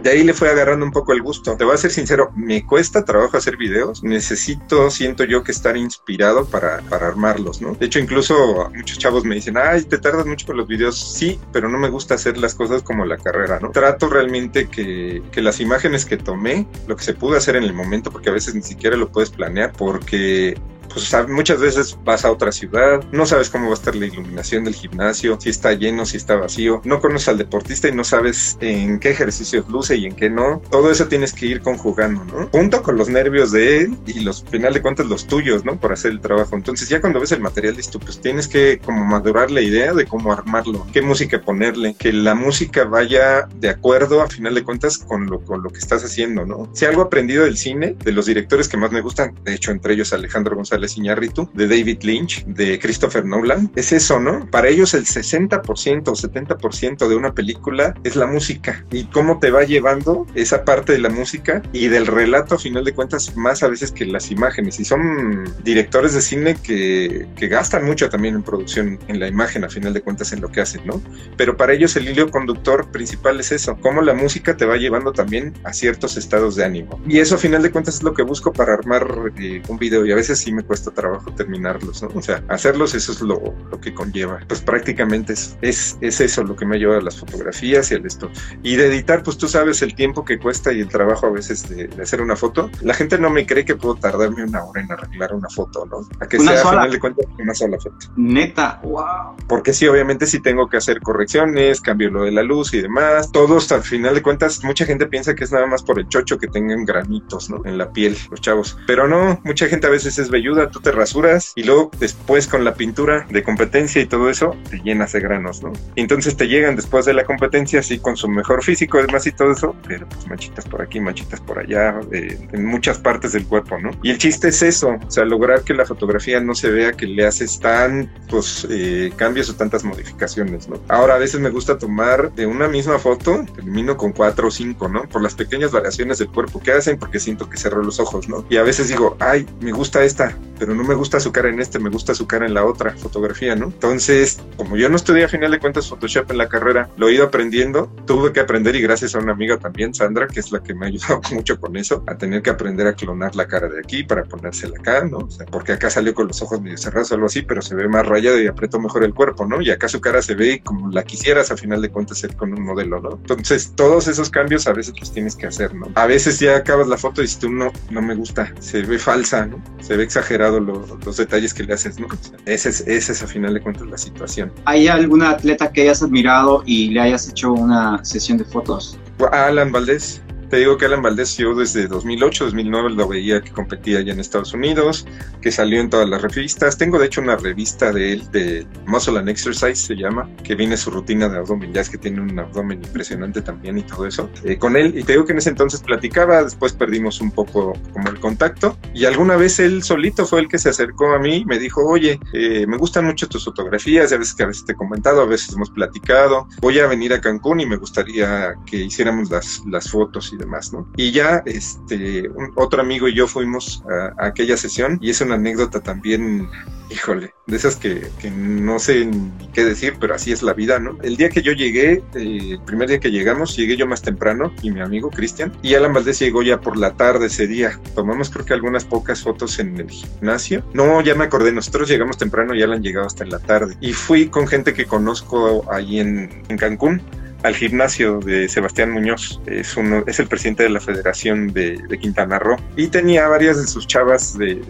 De 0.04 0.10
ahí 0.10 0.26
le 0.26 0.34
fue 0.34 0.50
agarrando 0.50 0.86
un 0.86 0.92
poco 0.92 1.14
el 1.14 1.22
gusto. 1.22 1.56
Te 1.56 1.64
voy 1.64 1.76
a 1.76 1.78
ser 1.78 1.92
sincero, 1.92 2.34
me 2.36 2.66
cuesta 2.66 3.06
trabajo 3.06 3.38
hacer 3.38 3.56
videos, 3.56 4.04
necesito, 4.04 4.90
siento 4.90 5.24
yo 5.24 5.42
que 5.42 5.54
estar 5.54 5.78
inspirado 5.78 6.44
para, 6.44 6.82
para 6.90 7.08
armarlos, 7.08 7.62
¿no? 7.62 7.76
De 7.76 7.86
hecho, 7.86 8.00
incluso 8.00 8.70
muchos 8.76 8.98
chavos 8.98 9.24
me 9.24 9.36
dicen, 9.36 9.56
ay, 9.56 9.84
te 9.84 10.00
tardas 10.00 10.26
mucho 10.26 10.48
con 10.48 10.58
los 10.58 10.68
videos, 10.68 11.00
sí, 11.14 11.40
pero 11.54 11.70
no 11.70 11.78
me 11.78 11.88
gusta 11.88 12.16
hacer 12.16 12.38
las 12.38 12.56
cosas 12.56 12.84
como 12.84 13.06
la 13.06 13.16
carrera, 13.16 13.58
¿no? 13.62 13.72
Trato 13.72 14.01
realmente 14.10 14.68
que, 14.68 15.22
que 15.32 15.42
las 15.42 15.60
imágenes 15.60 16.06
que 16.06 16.18
tomé, 16.18 16.68
lo 16.88 16.96
que 16.96 17.04
se 17.04 17.14
pudo 17.14 17.38
hacer 17.38 17.56
en 17.56 17.64
el 17.64 17.74
momento, 17.74 18.12
porque 18.12 18.30
a 18.30 18.34
veces 18.34 18.56
ni 18.56 18.62
siquiera 18.62 18.96
lo 18.96 19.12
puedes 19.12 19.30
planear, 19.30 19.72
porque 19.74 20.56
pues 20.94 21.12
muchas 21.30 21.60
veces 21.60 21.98
vas 22.04 22.26
a 22.26 22.32
otra 22.32 22.52
ciudad, 22.52 23.04
no 23.12 23.26
sabes 23.26 23.50
cómo 23.50 23.66
va 23.66 23.72
a 23.72 23.76
estar 23.76 23.96
la 23.96 24.06
iluminación 24.06 24.64
del 24.64 24.76
gimnasio, 24.76 25.38
si 25.40 25.50
está 25.50 25.74
lleno, 25.74 26.06
si 26.06 26.18
está 26.18 26.36
vacío, 26.36 26.82
no 26.86 27.00
conoces 27.00 27.30
al 27.30 27.38
deportista 27.38 27.88
y 27.88 27.94
no 27.94 28.04
sabes 28.04 28.58
en 28.62 29.00
qué 29.00 29.12
ejercicios 29.12 29.68
luce 29.70 29.96
y 29.96 30.06
en 30.06 30.16
qué 30.16 30.30
no. 30.30 30.62
Todo 30.70 30.92
eso 30.92 31.08
tienes 31.08 31.34
que 31.34 31.46
ir 31.46 31.62
conjugando, 31.62 32.24
¿no? 32.26 32.48
Junto 32.52 32.84
con 32.84 32.98
los 32.98 33.10
nervios 33.10 33.52
de 33.52 33.80
él 33.80 33.98
y 34.06 34.22
los, 34.22 34.44
final 34.44 34.74
de 34.74 34.82
cuentas, 34.82 35.08
los 35.08 35.28
tuyos, 35.28 35.66
¿no? 35.66 35.80
Por 35.80 35.94
hacer 35.94 36.12
el 36.12 36.22
trabajo. 36.22 36.56
Entonces 36.56 36.90
ya 36.90 37.02
cuando 37.02 37.20
ves 37.20 37.32
el 37.32 37.42
material 37.42 37.76
listo, 37.76 38.00
pues 38.00 38.20
tienes 38.20 38.48
que 38.48 38.80
como 38.84 39.06
madurar 39.06 39.52
la 39.52 39.62
idea 39.62 39.94
de 39.94 40.06
cómo 40.06 40.32
armarlo, 40.32 40.86
qué 40.94 41.02
música 41.02 41.42
ponerle, 41.42 41.96
que 41.98 42.14
la 42.14 42.36
música 42.36 42.84
vaya 42.86 43.48
de 43.56 43.70
acuerdo 43.70 44.22
a 44.22 44.28
final 44.28 44.56
de 44.56 44.64
cuentas 44.64 44.98
con 44.98 45.28
lo, 45.28 45.40
con 45.42 45.64
lo 45.64 45.70
que 45.70 45.80
estás 45.80 46.04
haciendo, 46.04 46.46
¿no? 46.46 46.70
Si 46.74 46.86
algo 46.86 47.02
aprendido 47.02 47.44
del 47.44 47.58
cine, 47.58 47.96
de 48.04 48.12
los 48.12 48.26
directores 48.26 48.68
que 48.68 48.78
más 48.78 48.92
me 48.92 49.02
gustan, 49.02 49.36
de 49.44 49.56
hecho 49.56 49.72
entre 49.72 49.94
ellos 49.94 50.14
Alejandro 50.14 50.56
González 50.56 50.81
Iñárritu, 50.98 51.50
de 51.54 51.68
David 51.68 52.00
Lynch, 52.04 52.46
de 52.46 52.80
Christopher 52.80 53.26
Nolan, 53.26 53.72
es 53.76 53.92
eso, 53.92 54.20
¿no? 54.20 54.50
Para 54.50 54.70
ellos 54.70 54.94
el 54.94 55.06
60% 55.06 56.08
o 56.08 56.14
70% 56.14 57.08
de 57.08 57.16
una 57.16 57.34
película 57.34 57.94
es 58.04 58.16
la 58.16 58.28
música. 58.28 58.86
Y 58.92 59.06
cómo 59.06 59.40
te 59.40 59.52
va 59.52 59.64
llevando 59.64 60.26
esa 60.36 60.66
parte 60.66 60.94
de 60.94 61.00
la 61.00 61.10
música 61.10 61.62
y 61.74 61.88
del 61.88 62.08
relato 62.08 62.56
a 62.56 62.60
final 62.60 62.84
de 62.84 62.94
cuentas 62.94 63.36
más 63.36 63.64
a 63.64 63.68
veces 63.68 63.92
que 63.92 64.06
las 64.06 64.32
imágenes 64.32 64.80
y 64.80 64.86
son 64.86 65.44
directores 65.64 66.14
de 66.14 66.22
cine 66.22 66.56
que, 66.56 67.28
que 67.36 67.48
gastan 67.48 67.86
mucho 67.86 68.10
también 68.10 68.36
en 68.36 68.44
producción 68.44 69.00
en 69.08 69.20
la 69.20 69.28
imagen 69.28 69.64
a 69.64 69.70
final 69.70 69.94
de 69.94 70.02
cuentas 70.02 70.34
en 70.34 70.42
lo 70.42 70.50
que 70.50 70.62
hacen, 70.62 70.86
¿no? 70.86 71.02
Pero 71.38 71.58
para 71.58 71.74
ellos 71.74 71.96
el 71.96 72.10
hilo 72.10 72.30
conductor 72.30 72.90
principal 72.92 73.40
es 73.40 73.52
eso, 73.52 73.78
cómo 73.82 74.02
la 74.02 74.14
música 74.14 74.58
te 74.58 74.66
va 74.66 74.78
llevando 74.78 75.12
también 75.12 75.54
a 75.64 75.74
ciertos 75.74 76.18
estados 76.18 76.56
de 76.56 76.66
ánimo. 76.66 77.00
Y 77.08 77.20
eso 77.20 77.36
a 77.36 77.38
final 77.38 77.62
de 77.62 77.72
cuentas 77.72 77.96
es 77.96 78.04
lo 78.04 78.14
que 78.14 78.24
busco 78.24 78.52
para 78.54 78.74
armar 78.74 79.34
eh, 79.38 79.62
un 79.68 79.78
video. 79.78 80.06
Y 80.06 80.12
a 80.12 80.16
veces 80.16 80.40
sí 80.40 80.52
me 80.52 80.61
cuesta 80.64 80.92
trabajo 80.92 81.32
terminarlos, 81.34 82.04
¿no? 82.04 82.10
O 82.14 82.22
sea, 82.22 82.44
hacerlos 82.48 82.94
eso 82.94 83.12
es 83.12 83.22
lo, 83.22 83.42
lo 83.70 83.80
que 83.82 83.94
conlleva. 83.94 84.40
Pues 84.48 84.62
prácticamente 84.62 85.34
es, 85.34 85.58
es, 85.62 85.98
es, 86.02 86.22
eso 86.22 86.44
lo 86.44 86.56
que 86.56 86.66
me 86.66 86.78
lleva 86.78 86.98
a 86.98 87.02
las 87.02 87.20
fotografías 87.20 87.92
y 87.92 87.96
al 87.96 88.06
esto. 88.06 88.30
Y 88.64 88.76
de 88.76 88.88
editar, 88.88 89.24
pues 89.24 89.38
tú 89.38 89.48
sabes 89.48 89.82
el 89.82 89.96
tiempo 89.96 90.26
que 90.26 90.40
cuesta 90.40 90.72
y 90.74 90.80
el 90.82 90.88
trabajo 90.88 91.28
a 91.28 91.32
veces 91.32 91.68
de, 91.70 91.88
de 91.88 92.02
hacer 92.04 92.22
una 92.22 92.36
foto. 92.36 92.70
La 92.82 92.94
gente 92.94 93.18
no 93.18 93.30
me 93.30 93.46
cree 93.46 93.66
que 93.66 93.76
puedo 93.76 93.96
tardarme 93.96 94.44
una 94.44 94.64
hora 94.64 94.82
en 94.82 94.92
arreglar 94.92 95.34
una 95.34 95.50
foto, 95.50 95.86
¿no? 95.86 96.08
A 96.20 96.28
que 96.28 96.38
Una 96.38 96.52
sea 96.54 96.62
sola. 96.62 96.70
a 96.70 96.74
final 96.82 96.92
de 96.92 97.00
cuentas 97.00 97.26
una 97.40 97.54
sola 97.54 97.78
foto. 97.80 97.98
Neta, 98.16 98.80
wow. 98.84 99.36
Porque 99.48 99.74
sí, 99.74 99.88
obviamente 99.88 100.26
sí 100.28 100.40
tengo 100.42 100.70
que 100.70 100.78
hacer 100.78 101.00
correcciones, 101.02 101.82
cambio 101.82 102.10
lo 102.10 102.24
de 102.24 102.32
la 102.32 102.44
luz 102.44 102.74
y 102.74 102.82
demás. 102.82 103.32
Todos, 103.32 103.72
al 103.72 103.84
final 103.84 104.16
de 104.16 104.22
cuentas, 104.22 104.64
mucha 104.64 104.86
gente 104.86 105.08
piensa 105.08 105.36
que 105.36 105.44
es 105.44 105.52
nada 105.52 105.66
más 105.66 105.84
por 105.84 106.00
el 106.00 106.08
chocho 106.08 106.38
que 106.38 106.48
tengan 106.48 106.86
granitos, 106.86 107.50
¿no? 107.50 107.62
En 107.66 107.78
la 107.78 107.92
piel, 107.92 108.18
los 108.30 108.42
chavos. 108.42 108.78
Pero 108.88 109.08
no, 109.08 109.40
mucha 109.44 109.68
gente 109.68 109.88
a 109.88 109.90
veces 109.90 110.18
es 110.20 110.30
velluda, 110.30 110.51
tú 110.72 110.80
te 110.80 110.92
rasuras 110.92 111.54
y 111.56 111.64
luego 111.64 111.92
después 112.00 112.48
con 112.48 112.64
la 112.64 112.74
pintura 112.76 113.26
de 113.30 113.44
competencia 113.44 114.02
y 114.02 114.06
todo 114.06 114.30
eso, 114.30 114.56
te 114.70 114.80
llenas 114.80 115.14
de 115.14 115.20
granos, 115.20 115.64
¿no? 115.64 115.74
Entonces 115.96 116.36
te 116.36 116.48
llegan 116.48 116.76
después 116.76 117.06
de 117.06 117.14
la 117.14 117.24
competencia, 117.26 117.80
así 117.80 118.00
con 118.00 118.18
su 118.18 118.28
mejor 118.28 118.64
físico, 118.64 119.00
además 119.00 119.26
y 119.28 119.32
todo 119.32 119.52
eso, 119.52 119.76
pero 119.88 120.08
pues 120.08 120.28
manchitas 120.28 120.66
por 120.66 120.82
aquí, 120.82 121.00
manchitas 121.00 121.40
por 121.42 121.60
allá, 121.60 122.00
eh, 122.12 122.38
en 122.52 122.66
muchas 122.66 122.98
partes 122.98 123.34
del 123.34 123.46
cuerpo, 123.46 123.78
¿no? 123.80 123.92
Y 124.04 124.12
el 124.12 124.18
chiste 124.18 124.50
es 124.50 124.62
eso, 124.62 124.98
o 125.06 125.12
sea, 125.12 125.26
lograr 125.26 125.64
que 125.64 125.74
la 125.74 125.86
fotografía 125.86 126.40
no 126.40 126.56
se 126.56 126.70
vea 126.72 126.94
que 126.94 127.06
le 127.06 127.26
haces 127.26 127.60
tantos 127.60 128.68
eh, 128.70 129.12
cambios 129.16 129.50
o 129.50 129.56
tantas 129.56 129.84
modificaciones, 129.84 130.68
¿no? 130.68 130.82
Ahora, 130.88 131.16
a 131.16 131.18
veces 131.18 131.40
me 131.40 131.50
gusta 131.50 131.78
tomar 131.78 132.32
de 132.34 132.46
una 132.46 132.68
misma 132.68 133.00
foto, 133.00 133.46
termino 133.56 133.98
con 133.98 134.12
cuatro 134.12 134.48
o 134.48 134.52
cinco, 134.52 134.88
¿no? 134.88 135.04
Por 135.04 135.22
las 135.22 135.36
pequeñas 135.36 135.72
variaciones 135.72 136.20
del 136.20 136.30
cuerpo 136.30 136.62
que 136.62 136.72
hacen, 136.72 136.98
porque 136.98 137.20
siento 137.20 137.50
que 137.50 137.58
cerró 137.58 137.84
los 137.84 138.00
ojos, 138.00 138.28
¿no? 138.28 138.46
Y 138.50 138.58
a 138.58 138.64
veces 138.64 138.88
digo, 138.90 139.18
ay, 139.20 139.46
me 139.60 139.72
gusta 139.72 140.04
esta, 140.04 140.38
pero 140.62 140.76
no 140.76 140.84
me 140.84 140.94
gusta 140.94 141.20
su 141.20 141.32
cara 141.32 141.50
en 141.50 141.60
este, 141.60 141.80
me 141.80 141.90
gusta 141.90 142.14
su 142.14 142.28
cara 142.28 142.46
en 142.46 142.54
la 142.54 142.66
otra 142.66 142.92
fotografía, 142.92 143.56
¿no? 143.56 143.66
Entonces, 143.66 144.40
como 144.58 144.78
yo 144.78 144.90
no 144.90 144.96
estudié 144.96 145.24
a 145.24 145.28
final 145.28 145.50
de 145.50 145.60
cuentas 145.60 145.90
Photoshop 145.90 146.30
en 146.30 146.38
la 146.38 146.50
carrera, 146.50 146.88
lo 146.98 147.10
he 147.10 147.14
ido 147.14 147.26
aprendiendo, 147.26 147.92
tuve 148.06 148.32
que 148.32 148.40
aprender 148.42 148.76
y 148.76 148.82
gracias 148.82 149.16
a 149.16 149.20
una 149.20 149.32
amiga 149.32 149.58
también, 149.58 149.94
Sandra, 149.94 150.28
que 150.28 150.40
es 150.40 150.52
la 150.52 150.62
que 150.62 150.76
me 150.76 150.86
ha 150.86 150.90
ayudado 150.90 151.22
mucho 151.32 151.60
con 151.60 151.76
eso, 151.78 152.04
a 152.06 152.16
tener 152.16 152.44
que 152.44 152.52
aprender 152.52 152.86
a 152.86 152.94
clonar 152.94 153.36
la 153.36 153.48
cara 153.48 153.68
de 153.70 153.80
aquí 153.80 154.04
para 154.04 154.24
ponérsela 154.24 154.78
acá, 154.78 155.04
¿no? 155.04 155.18
O 155.18 155.32
sea, 155.32 155.46
porque 155.48 155.72
acá 155.72 155.90
salió 155.90 156.14
con 156.14 156.28
los 156.28 156.42
ojos 156.42 156.62
medio 156.62 156.78
cerrados 156.78 157.12
o 157.12 157.16
algo 157.16 157.26
así, 157.26 157.42
pero 157.42 157.62
se 157.64 157.74
ve 157.74 157.88
más 157.88 158.06
rayado 158.06 158.40
y 158.40 158.46
aprieto 158.46 158.80
mejor 158.80 159.04
el 159.04 159.14
cuerpo, 159.16 159.46
¿no? 159.46 159.62
Y 159.62 159.72
acá 159.72 159.88
su 159.88 160.00
cara 160.00 160.22
se 160.22 160.36
ve 160.36 160.62
como 160.64 160.92
la 160.92 161.04
quisieras 161.04 161.52
a 161.52 161.58
final 161.58 161.82
de 161.82 161.90
cuentas 161.90 162.20
ser 162.20 162.36
con 162.36 162.54
un 162.54 162.64
modelo, 162.64 163.00
¿no? 163.02 163.12
Entonces, 163.14 163.74
todos 163.76 164.08
esos 164.08 164.30
cambios 164.30 164.68
a 164.68 164.74
veces 164.74 164.94
los 165.00 165.12
tienes 165.12 165.36
que 165.36 165.48
hacer, 165.48 165.74
¿no? 165.74 165.88
A 165.96 166.06
veces 166.06 166.40
ya 166.40 166.58
acabas 166.58 166.88
la 166.88 166.98
foto 166.98 167.22
y 167.22 167.26
dices 167.26 167.40
tú, 167.40 167.50
no, 167.50 167.72
no 167.90 168.02
me 168.02 168.14
gusta, 168.14 168.54
se 168.60 168.84
ve 168.84 169.00
falsa, 169.00 169.48
¿no? 169.48 169.60
Se 169.82 169.98
ve 169.98 170.04
exagerado 170.32 170.60
lo- 170.60 170.98
los 171.06 171.18
detalles 171.18 171.54
que 171.54 171.64
le 171.64 171.74
haces, 171.74 172.00
¿no? 172.00 172.08
O 172.08 172.10
sea, 172.24 172.38
ese 172.46 172.70
es, 172.70 172.82
ese 172.88 173.12
es 173.12 173.24
a 173.24 173.28
final 173.28 173.54
de 173.54 173.62
cuentas 173.62 173.88
la 173.88 173.98
situación. 173.98 174.52
¿Hay 174.66 174.88
alguna 174.88 175.32
atleta 175.32 175.72
que 175.72 175.82
hayas 175.82 176.02
admirado 176.04 176.64
y 176.66 176.90
le 176.92 177.02
hayas 177.02 177.28
hecho 177.30 177.52
una 177.52 178.04
sesión 178.06 178.38
de 178.38 178.46
fotos? 178.46 178.98
Alan 179.32 179.72
Valdés. 179.72 180.22
Te 180.52 180.58
digo 180.58 180.78
que 180.78 180.84
Alan 180.86 181.02
Valdés 181.02 181.38
yo 181.38 181.56
desde 181.56 181.88
2008, 181.88 182.44
2009 182.44 182.90
lo 182.90 183.08
veía 183.08 183.40
que 183.40 183.52
competía 183.52 184.00
allá 184.00 184.12
en 184.12 184.20
Estados 184.20 184.54
Unidos, 184.54 185.08
que 185.42 185.50
salió 185.50 185.80
en 185.80 185.90
todas 185.90 186.10
las 186.10 186.22
revistas. 186.22 186.78
Tengo 186.78 187.00
de 187.00 187.06
hecho 187.06 187.22
una 187.22 187.38
revista 187.38 187.94
de 187.94 188.12
él, 188.12 188.32
de 188.32 188.68
Muscle 188.86 189.18
and 189.18 189.30
Exercise 189.30 189.76
se 189.76 189.96
llama, 189.96 190.30
que 190.44 190.56
viene 190.56 190.76
su 190.76 190.92
rutina 190.92 191.30
de 191.30 191.38
abdomen, 191.38 191.72
ya 191.72 191.80
es 191.80 191.90
que 191.90 191.98
tiene 191.98 192.20
un 192.20 192.38
abdomen 192.38 192.84
impresionante 192.84 193.42
también 193.42 193.78
y 193.78 193.84
todo 193.84 194.06
eso, 194.06 194.30
eh, 194.44 194.58
con 194.58 194.76
él. 194.76 194.94
Y 194.98 195.04
te 195.04 195.14
digo 195.14 195.24
que 195.24 195.32
en 195.32 195.38
ese 195.38 195.52
entonces 195.52 195.82
platicaba, 195.82 196.44
después 196.44 196.74
perdimos 196.74 197.22
un 197.22 197.32
poco 197.32 197.72
como 197.94 198.10
el 198.10 198.20
contacto. 198.20 198.78
Y 198.94 199.06
alguna 199.06 199.38
vez 199.38 199.58
él 199.62 199.84
solito 199.84 200.26
fue 200.26 200.42
el 200.42 200.50
que 200.50 200.58
se 200.58 200.68
acercó 200.68 201.14
a 201.14 201.20
mí 201.20 201.46
me 201.46 201.60
dijo, 201.60 201.82
oye, 201.86 202.20
eh, 202.34 202.68
me 202.68 202.76
gustan 202.76 203.06
mucho 203.06 203.30
tus 203.30 203.46
fotografías, 203.46 204.10
ya 204.10 204.18
veces 204.18 204.36
que 204.36 204.44
a 204.44 204.48
veces 204.48 204.66
te 204.66 204.74
he 204.74 204.76
comentado, 204.76 205.22
a 205.22 205.26
veces 205.26 205.56
hemos 205.56 205.70
platicado, 205.70 206.50
voy 206.60 206.78
a 206.80 206.88
venir 206.88 207.14
a 207.14 207.22
Cancún 207.22 207.62
y 207.62 207.66
me 207.66 207.78
gustaría 207.78 208.54
que 208.66 208.76
hiciéramos 208.76 209.32
las, 209.32 209.62
las 209.66 209.90
fotos 209.90 210.34
y 210.34 210.41
demás, 210.42 210.74
¿no? 210.74 210.92
Y 210.98 211.12
ya, 211.12 211.42
este, 211.46 212.28
un- 212.30 212.52
otro 212.56 212.82
amigo 212.82 213.08
y 213.08 213.16
yo 213.16 213.28
fuimos 213.28 213.84
a, 213.90 214.24
a 214.24 214.28
aquella 214.28 214.58
sesión 214.58 215.00
y 215.02 215.10
es 215.10 215.22
una 215.22 215.36
anécdota 215.36 215.80
también, 215.82 216.50
híjole, 216.90 217.34
de 217.48 217.56
esas 217.58 217.78
que, 217.78 218.08
que 218.20 218.30
no 218.30 218.80
sé 218.80 219.06
ni 219.06 219.48
qué 219.54 219.64
decir, 219.64 219.96
pero 220.00 220.14
así 220.16 220.32
es 220.32 220.44
la 220.44 220.54
vida, 220.54 220.80
¿no? 220.80 220.98
El 221.04 221.16
día 221.18 221.30
que 221.30 221.42
yo 221.42 221.54
llegué, 221.54 222.04
eh, 222.16 222.40
el 222.52 222.62
primer 222.66 222.90
día 222.90 223.00
que 223.00 223.12
llegamos, 223.12 223.56
llegué 223.56 223.78
yo 223.78 223.88
más 223.88 224.02
temprano 224.02 224.54
y 224.62 224.72
mi 224.72 224.82
amigo 224.82 225.10
Cristian, 225.10 225.54
y 225.62 225.76
Alan 225.76 225.94
Valdés 225.94 226.20
llegó 226.20 226.44
ya 226.44 226.60
por 226.60 226.78
la 226.78 226.94
tarde 226.96 227.28
ese 227.28 227.48
día. 227.48 227.80
Tomamos 227.96 228.30
creo 228.30 228.46
que 228.46 228.54
algunas 228.54 228.84
pocas 228.86 229.22
fotos 229.22 229.60
en 229.60 229.78
el 229.78 229.90
gimnasio. 229.90 230.64
No, 230.74 231.02
ya 231.02 231.16
me 231.16 231.24
acordé, 231.26 231.52
nosotros 231.52 231.90
llegamos 231.90 232.18
temprano 232.18 232.54
y 232.56 232.62
Alan 232.62 232.82
llegaba 232.82 233.08
hasta 233.08 233.24
en 233.24 233.30
la 233.32 233.40
tarde. 233.40 233.76
Y 233.82 233.94
fui 233.94 234.28
con 234.28 234.48
gente 234.48 234.74
que 234.74 234.86
conozco 234.86 235.66
ahí 235.72 236.00
en, 236.00 236.44
en 236.50 236.58
Cancún 236.58 237.02
al 237.44 237.56
gimnasio 237.56 238.20
de 238.20 238.48
Sebastián 238.48 238.92
Muñoz, 238.92 239.42
es, 239.46 239.76
el 240.20 240.28
presidente 240.28 240.64
de 240.64 240.70
la 240.70 240.80
Federación 240.80 241.54
de, 241.54 241.82
Quintana 242.00 242.40
Roo, 242.40 242.58
y 242.76 242.88
tenía 242.88 243.28
varias 243.28 243.58
de 243.58 243.68
sus 243.68 243.88
chavas 243.88 244.38
de 244.38 244.62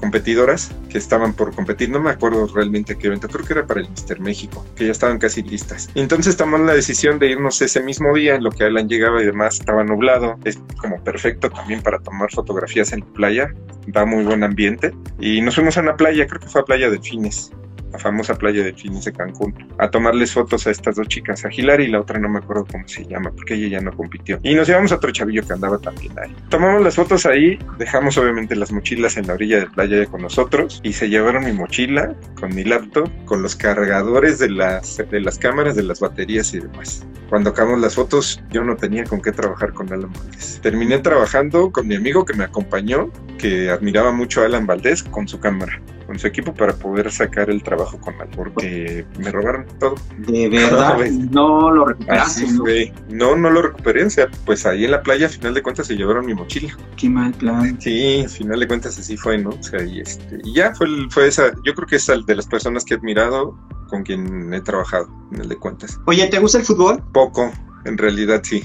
competidoras 0.00 0.70
que 0.90 0.98
estaban 0.98 1.32
por 1.32 1.54
competir, 1.54 1.88
no 1.88 2.00
me 2.00 2.10
acuerdo 2.10 2.46
realmente 2.48 2.96
qué 2.98 3.06
evento, 3.06 3.28
creo 3.28 3.44
que 3.44 3.52
era 3.54 3.66
para 3.66 3.80
el 3.80 3.88
Mister 3.88 4.20
México, 4.20 4.64
que 4.76 4.84
ya 4.84 4.92
estaban 4.92 5.18
casi 5.18 5.42
listas. 5.42 5.88
Entonces 5.94 6.36
tomamos 6.36 6.66
la 6.66 6.74
decisión 6.74 7.18
de 7.18 7.30
irnos 7.30 7.62
ese 7.62 7.82
mismo 7.82 8.14
día, 8.14 8.34
en 8.34 8.44
lo 8.44 8.50
que 8.50 8.64
Alan 8.64 8.88
llegaba 8.88 9.22
y 9.22 9.26
demás 9.26 9.58
estaba 9.58 9.84
nublado, 9.84 10.38
es 10.44 10.58
como 10.80 11.02
perfecto 11.02 11.48
también 11.50 11.80
para 11.80 11.98
tomar 12.00 12.30
fotografías 12.30 12.92
en 12.92 13.00
la 13.00 13.06
playa, 13.06 13.54
da 13.86 14.04
muy 14.04 14.24
buen 14.24 14.44
ambiente, 14.44 14.92
y 15.18 15.40
nos 15.40 15.54
fuimos 15.54 15.78
a 15.78 15.80
una 15.80 15.96
playa, 15.96 16.26
creo 16.26 16.40
que 16.40 16.48
fue 16.48 16.60
a 16.60 16.64
Playa 16.64 16.90
Delfines, 16.90 17.52
famosa 17.98 18.34
playa 18.34 18.62
de 18.62 18.72
Fines 18.72 19.04
de 19.04 19.12
Cancún, 19.12 19.54
a 19.78 19.90
tomarles 19.90 20.32
fotos 20.32 20.66
a 20.66 20.70
estas 20.70 20.96
dos 20.96 21.08
chicas, 21.08 21.44
a 21.44 21.50
Gilar 21.50 21.80
y 21.80 21.88
la 21.88 22.00
otra 22.00 22.18
no 22.18 22.28
me 22.28 22.38
acuerdo 22.38 22.66
cómo 22.70 22.86
se 22.88 23.04
llama, 23.04 23.30
porque 23.30 23.54
ella 23.54 23.78
ya 23.78 23.80
no 23.80 23.92
compitió. 23.92 24.38
Y 24.42 24.54
nos 24.54 24.68
llevamos 24.68 24.92
a 24.92 24.96
otro 24.96 25.10
chavillo 25.10 25.46
que 25.46 25.52
andaba 25.52 25.78
también 25.78 26.12
ahí. 26.18 26.34
Tomamos 26.48 26.82
las 26.82 26.96
fotos 26.96 27.26
ahí, 27.26 27.58
dejamos 27.78 28.16
obviamente 28.18 28.56
las 28.56 28.72
mochilas 28.72 29.16
en 29.16 29.26
la 29.26 29.34
orilla 29.34 29.60
de 29.60 29.66
playa 29.66 30.06
con 30.06 30.22
nosotros 30.22 30.80
y 30.82 30.92
se 30.92 31.08
llevaron 31.08 31.44
mi 31.44 31.52
mochila 31.52 32.14
con 32.38 32.54
mi 32.54 32.64
laptop, 32.64 33.10
con 33.24 33.42
los 33.42 33.56
cargadores 33.56 34.38
de 34.38 34.50
las, 34.50 34.98
de 34.98 35.20
las 35.20 35.38
cámaras, 35.38 35.76
de 35.76 35.82
las 35.82 36.00
baterías 36.00 36.52
y 36.54 36.60
demás. 36.60 37.06
Cuando 37.28 37.50
acabamos 37.50 37.80
las 37.80 37.96
fotos, 37.96 38.40
yo 38.50 38.62
no 38.62 38.76
tenía 38.76 39.04
con 39.04 39.20
qué 39.20 39.32
trabajar 39.32 39.72
con 39.72 39.92
Alan 39.92 40.12
Valdés. 40.12 40.60
Terminé 40.62 40.98
trabajando 40.98 41.72
con 41.72 41.88
mi 41.88 41.96
amigo 41.96 42.24
que 42.24 42.34
me 42.34 42.44
acompañó, 42.44 43.10
que 43.38 43.70
admiraba 43.70 44.12
mucho 44.12 44.42
a 44.42 44.46
Alan 44.46 44.66
Valdés 44.66 45.02
con 45.02 45.26
su 45.26 45.40
cámara 45.40 45.80
con 46.06 46.18
su 46.18 46.26
equipo 46.26 46.54
para 46.54 46.74
poder 46.74 47.10
sacar 47.10 47.50
el 47.50 47.62
trabajo 47.62 47.98
con 47.98 48.14
él, 48.14 48.28
porque 48.34 49.04
me 49.18 49.30
robaron 49.30 49.66
todo. 49.78 49.96
De 50.18 50.48
verdad, 50.50 50.98
no 51.30 51.70
lo 51.70 51.86
recuperaste. 51.86 52.46
¿no? 52.52 52.64
¿no? 53.08 53.36
no, 53.36 53.50
lo 53.50 53.62
recuperé, 53.62 54.04
o 54.04 54.10
sea, 54.10 54.28
pues 54.44 54.66
ahí 54.66 54.84
en 54.84 54.92
la 54.92 55.02
playa, 55.02 55.26
a 55.26 55.28
final 55.28 55.54
de 55.54 55.62
cuentas, 55.62 55.86
se 55.86 55.96
llevaron 55.96 56.26
mi 56.26 56.34
mochila. 56.34 56.76
Qué 56.96 57.08
mal 57.08 57.32
plan. 57.32 57.80
Sí, 57.80 58.22
a 58.24 58.28
final 58.28 58.60
de 58.60 58.68
cuentas 58.68 58.98
así 58.98 59.16
fue, 59.16 59.38
¿no? 59.38 59.50
O 59.50 59.62
sea, 59.62 59.82
y, 59.82 60.00
este, 60.00 60.38
y 60.44 60.54
ya 60.54 60.74
fue, 60.74 60.86
fue 61.10 61.28
esa, 61.28 61.52
yo 61.64 61.74
creo 61.74 61.86
que 61.86 61.96
es 61.96 62.06
de 62.06 62.34
las 62.34 62.46
personas 62.46 62.84
que 62.84 62.94
he 62.94 62.96
admirado 62.96 63.58
con 63.88 64.02
quien 64.02 64.52
he 64.52 64.60
trabajado, 64.60 65.08
en 65.32 65.40
el 65.42 65.48
de 65.48 65.56
cuentas. 65.56 65.98
Oye, 66.06 66.26
¿te 66.28 66.38
gusta 66.38 66.58
el 66.58 66.64
fútbol? 66.64 67.02
Poco, 67.12 67.52
en 67.86 67.98
realidad 67.98 68.42
sí. 68.44 68.62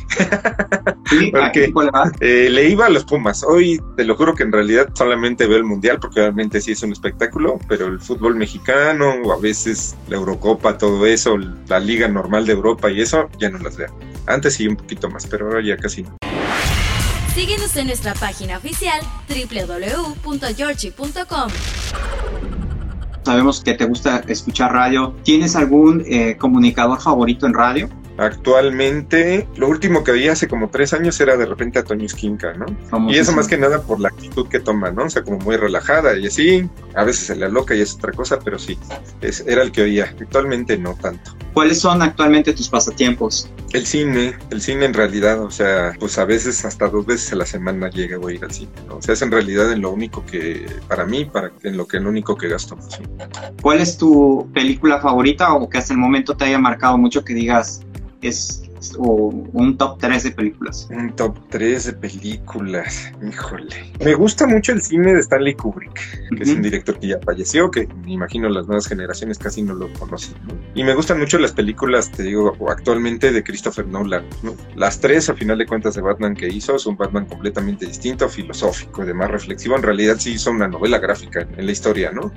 ¿Sí? 1.09 1.31
Porque, 1.31 1.73
eh, 2.19 2.49
le 2.49 2.69
iba 2.69 2.87
a 2.87 2.89
los 2.89 3.05
Pumas. 3.05 3.43
Hoy 3.43 3.81
te 3.97 4.03
lo 4.03 4.15
juro 4.15 4.33
que 4.33 4.43
en 4.43 4.51
realidad 4.51 4.89
solamente 4.93 5.47
veo 5.47 5.57
el 5.57 5.63
Mundial 5.63 5.99
porque 5.99 6.21
obviamente 6.21 6.61
sí 6.61 6.71
es 6.71 6.83
un 6.83 6.91
espectáculo, 6.91 7.59
pero 7.67 7.87
el 7.87 7.99
fútbol 7.99 8.35
mexicano 8.35 9.15
o 9.23 9.33
a 9.33 9.39
veces 9.39 9.95
la 10.07 10.17
Eurocopa, 10.17 10.77
todo 10.77 11.05
eso, 11.05 11.37
la 11.67 11.79
Liga 11.79 12.07
Normal 12.07 12.45
de 12.45 12.53
Europa 12.53 12.89
y 12.89 13.01
eso, 13.01 13.29
ya 13.39 13.49
no 13.49 13.57
las 13.59 13.77
veo. 13.77 13.95
Antes 14.27 14.55
sí 14.55 14.67
un 14.67 14.75
poquito 14.75 15.09
más, 15.09 15.25
pero 15.27 15.47
ahora 15.47 15.61
ya 15.63 15.77
casi 15.77 16.03
no. 16.03 16.17
Síguenos 17.33 17.75
en 17.77 17.87
nuestra 17.87 18.13
página 18.13 18.57
oficial 18.57 18.99
www.georgie.com. 19.29 21.49
Sabemos 23.23 23.61
que 23.61 23.75
te 23.75 23.85
gusta 23.85 24.23
escuchar 24.27 24.73
radio. 24.73 25.15
¿Tienes 25.23 25.55
algún 25.55 26.03
eh, 26.07 26.35
comunicador 26.37 26.99
favorito 26.99 27.45
en 27.45 27.53
radio? 27.53 27.87
Actualmente, 28.17 29.47
lo 29.55 29.67
último 29.67 30.03
que 30.03 30.11
veía 30.11 30.33
hace 30.33 30.47
como 30.47 30.69
tres 30.69 30.93
años 30.93 31.19
era 31.19 31.37
de 31.37 31.45
repente 31.45 31.79
a 31.79 31.83
Toño 31.83 32.05
Esquinca, 32.05 32.53
¿no? 32.53 32.65
y 33.09 33.17
eso 33.17 33.31
más 33.31 33.47
que 33.47 33.57
nada 33.57 33.81
por 33.81 33.99
la 33.99 34.09
actitud 34.09 34.47
que 34.47 34.59
toma, 34.59 34.91
¿no? 34.91 35.05
O 35.05 35.09
sea, 35.09 35.23
como 35.23 35.39
muy 35.39 35.55
relajada 35.57 36.17
y 36.17 36.27
así, 36.27 36.69
a 36.95 37.03
veces 37.03 37.27
se 37.27 37.35
le 37.35 37.45
aloca 37.45 37.73
y 37.75 37.81
es 37.81 37.95
otra 37.95 38.11
cosa, 38.11 38.39
pero 38.39 38.59
sí, 38.59 38.77
es, 39.21 39.41
era 39.47 39.63
el 39.63 39.71
que 39.71 39.83
oía. 39.83 40.13
Actualmente 40.19 40.77
no 40.77 40.93
tanto. 40.95 41.31
¿Cuáles 41.53 41.79
son 41.79 42.01
actualmente 42.01 42.53
tus 42.53 42.69
pasatiempos? 42.69 43.49
El 43.73 43.85
cine, 43.85 44.35
el 44.49 44.61
cine 44.61 44.85
en 44.85 44.93
realidad, 44.93 45.41
o 45.41 45.51
sea, 45.51 45.93
pues 45.99 46.17
a 46.17 46.25
veces 46.25 46.63
hasta 46.65 46.87
dos 46.87 47.05
veces 47.05 47.33
a 47.33 47.35
la 47.35 47.45
semana 47.45 47.89
llega 47.89 48.17
a 48.17 48.31
ir 48.31 48.43
al 48.43 48.51
cine, 48.51 48.71
¿no? 48.87 48.97
O 48.97 49.01
sea, 49.01 49.13
es 49.13 49.21
en 49.21 49.31
realidad 49.31 49.71
en 49.71 49.81
lo 49.81 49.91
único 49.91 50.25
que, 50.25 50.65
para 50.87 51.05
mí, 51.05 51.25
para, 51.25 51.51
en 51.63 51.77
lo 51.77 51.87
que 51.87 51.99
lo 51.99 52.09
único 52.09 52.37
que 52.37 52.47
gasto. 52.47 52.77
¿Cuál 53.61 53.81
es 53.81 53.97
tu 53.97 54.49
película 54.53 54.99
favorita 54.99 55.53
o 55.53 55.69
que 55.69 55.77
hasta 55.77 55.93
el 55.93 55.99
momento 55.99 56.35
te 56.35 56.45
haya 56.45 56.59
marcado 56.59 56.97
mucho 56.97 57.23
que 57.23 57.33
digas, 57.33 57.81
es 58.21 58.63
o 58.97 59.29
un 59.53 59.77
top 59.77 59.99
3 59.99 60.23
de 60.23 60.31
películas. 60.31 60.87
Un 60.91 61.15
top 61.15 61.37
3 61.49 61.85
de 61.85 61.93
películas, 61.93 63.11
híjole. 63.27 63.91
Me 64.03 64.13
gusta 64.15 64.47
mucho 64.47 64.71
el 64.71 64.81
cine 64.81 65.13
de 65.13 65.19
Stanley 65.19 65.55
Kubrick, 65.55 66.29
que 66.35 66.43
es 66.43 66.49
un 66.49 66.61
director 66.61 66.99
que 66.99 67.07
ya 67.07 67.19
falleció, 67.23 67.69
que 67.69 67.87
me 68.05 68.13
imagino 68.13 68.49
las 68.49 68.67
nuevas 68.67 68.87
generaciones 68.87 69.37
casi 69.37 69.61
no 69.61 69.73
lo 69.73 69.91
conocen. 69.93 70.35
Y 70.75 70.83
me 70.83 70.93
gustan 70.93 71.19
mucho 71.19 71.37
las 71.37 71.51
películas, 71.51 72.11
te 72.11 72.23
digo, 72.23 72.55
actualmente 72.69 73.31
de 73.31 73.43
Christopher 73.43 73.87
Nolan. 73.87 74.25
Las 74.75 74.99
tres, 74.99 75.29
a 75.29 75.35
final 75.35 75.57
de 75.57 75.65
cuentas, 75.65 75.95
de 75.95 76.01
Batman 76.01 76.35
que 76.35 76.47
hizo, 76.47 76.77
son 76.79 76.97
Batman 76.97 77.25
completamente 77.25 77.85
distinto, 77.85 78.27
filosófico, 78.29 79.05
de 79.05 79.13
más 79.13 79.29
reflexivo. 79.29 79.75
En 79.75 79.83
realidad 79.83 80.17
sí 80.19 80.33
hizo 80.33 80.51
una 80.51 80.67
novela 80.67 80.99
gráfica 80.99 81.41
en, 81.41 81.65
la 81.65 81.71
historia, 81.71 82.11
¿no? 82.11 82.31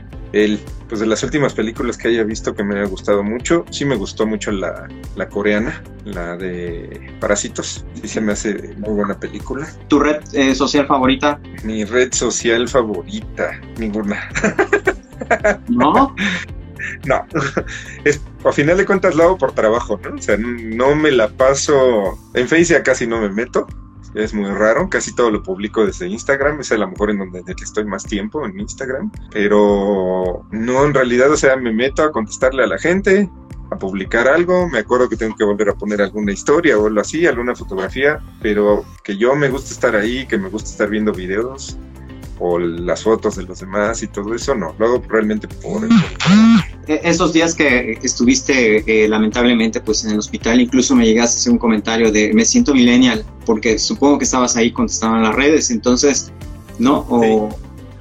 Pues 0.88 1.00
de 1.00 1.06
las 1.06 1.22
últimas 1.22 1.54
películas 1.54 1.96
que 1.96 2.08
haya 2.08 2.24
visto 2.24 2.54
que 2.54 2.64
me 2.64 2.74
haya 2.74 2.88
gustado 2.88 3.22
mucho, 3.22 3.64
sí 3.70 3.84
me 3.84 3.94
gustó 3.94 4.26
mucho 4.26 4.50
la, 4.50 4.88
la 5.14 5.28
coreana, 5.28 5.82
la 6.04 6.33
de 6.36 7.16
Parásitos. 7.20 7.84
Sí 7.94 8.08
se 8.08 8.20
me 8.20 8.32
hace 8.32 8.74
muy 8.78 8.94
buena 8.94 9.18
película. 9.18 9.68
¿Tu 9.88 9.98
red 9.98 10.22
eh, 10.32 10.54
social 10.54 10.86
favorita? 10.86 11.40
Mi 11.62 11.84
red 11.84 12.12
social 12.12 12.68
favorita, 12.68 13.60
ninguna. 13.78 14.28
¿No? 15.68 16.14
No, 17.06 17.24
es, 18.04 18.20
a 18.44 18.52
final 18.52 18.76
de 18.76 18.86
cuentas 18.86 19.14
lo 19.14 19.24
hago 19.24 19.38
por 19.38 19.52
trabajo, 19.52 19.98
¿no? 20.02 20.14
O 20.14 20.18
sea, 20.22 20.36
no 20.38 20.94
me 20.94 21.10
la 21.10 21.28
paso, 21.28 22.18
en 22.34 22.48
Facebook 22.48 22.82
casi 22.82 23.06
no 23.06 23.20
me 23.20 23.30
meto, 23.30 23.66
es 24.14 24.32
muy 24.32 24.50
raro, 24.50 24.88
casi 24.88 25.14
todo 25.14 25.30
lo 25.30 25.42
publico 25.42 25.84
desde 25.84 26.08
Instagram, 26.08 26.60
es 26.60 26.70
a 26.72 26.76
lo 26.76 26.88
mejor 26.88 27.10
en 27.10 27.18
donde 27.18 27.42
estoy 27.62 27.84
más 27.84 28.04
tiempo, 28.04 28.44
en 28.46 28.58
Instagram, 28.58 29.10
pero 29.32 30.46
no, 30.50 30.84
en 30.84 30.94
realidad, 30.94 31.30
o 31.32 31.36
sea, 31.36 31.56
me 31.56 31.72
meto 31.72 32.02
a 32.02 32.12
contestarle 32.12 32.64
a 32.64 32.68
la 32.68 32.78
gente, 32.78 33.28
a 33.74 33.78
publicar 33.78 34.28
algo, 34.28 34.68
me 34.68 34.78
acuerdo 34.78 35.08
que 35.08 35.16
tengo 35.16 35.36
que 35.36 35.44
volver 35.44 35.68
a 35.68 35.74
poner 35.74 36.00
alguna 36.02 36.32
historia 36.32 36.78
o 36.78 36.86
algo 36.86 37.00
así, 37.00 37.26
alguna 37.26 37.54
fotografía, 37.54 38.20
pero 38.40 38.84
que 39.02 39.16
yo 39.16 39.34
me 39.34 39.48
gusta 39.48 39.72
estar 39.72 39.96
ahí, 39.96 40.26
que 40.26 40.38
me 40.38 40.48
gusta 40.48 40.70
estar 40.70 40.88
viendo 40.88 41.12
videos 41.12 41.76
o 42.38 42.58
las 42.58 43.02
fotos 43.02 43.36
de 43.36 43.44
los 43.44 43.60
demás 43.60 44.02
y 44.02 44.08
todo 44.08 44.34
eso, 44.34 44.54
no, 44.54 44.74
lo 44.78 44.86
hago 44.86 45.02
realmente 45.08 45.46
por. 45.48 45.86
E-, 46.86 47.00
esos 47.04 47.32
días 47.32 47.54
que 47.54 47.98
estuviste 48.02 49.04
eh, 49.04 49.08
lamentablemente 49.08 49.80
pues 49.80 50.04
en 50.04 50.12
el 50.12 50.18
hospital, 50.18 50.60
incluso 50.60 50.94
me 50.94 51.06
llegaste 51.06 51.36
a 51.36 51.38
hacer 51.40 51.52
un 51.52 51.58
comentario 51.58 52.10
de 52.10 52.32
me 52.34 52.44
siento 52.44 52.74
millennial, 52.74 53.24
porque 53.46 53.78
supongo 53.78 54.18
que 54.18 54.24
estabas 54.24 54.56
ahí 54.56 54.72
cuando 54.72 54.92
estaban 54.92 55.22
las 55.22 55.34
redes, 55.34 55.70
entonces, 55.70 56.32
¿no? 56.78 57.06
O... 57.08 57.56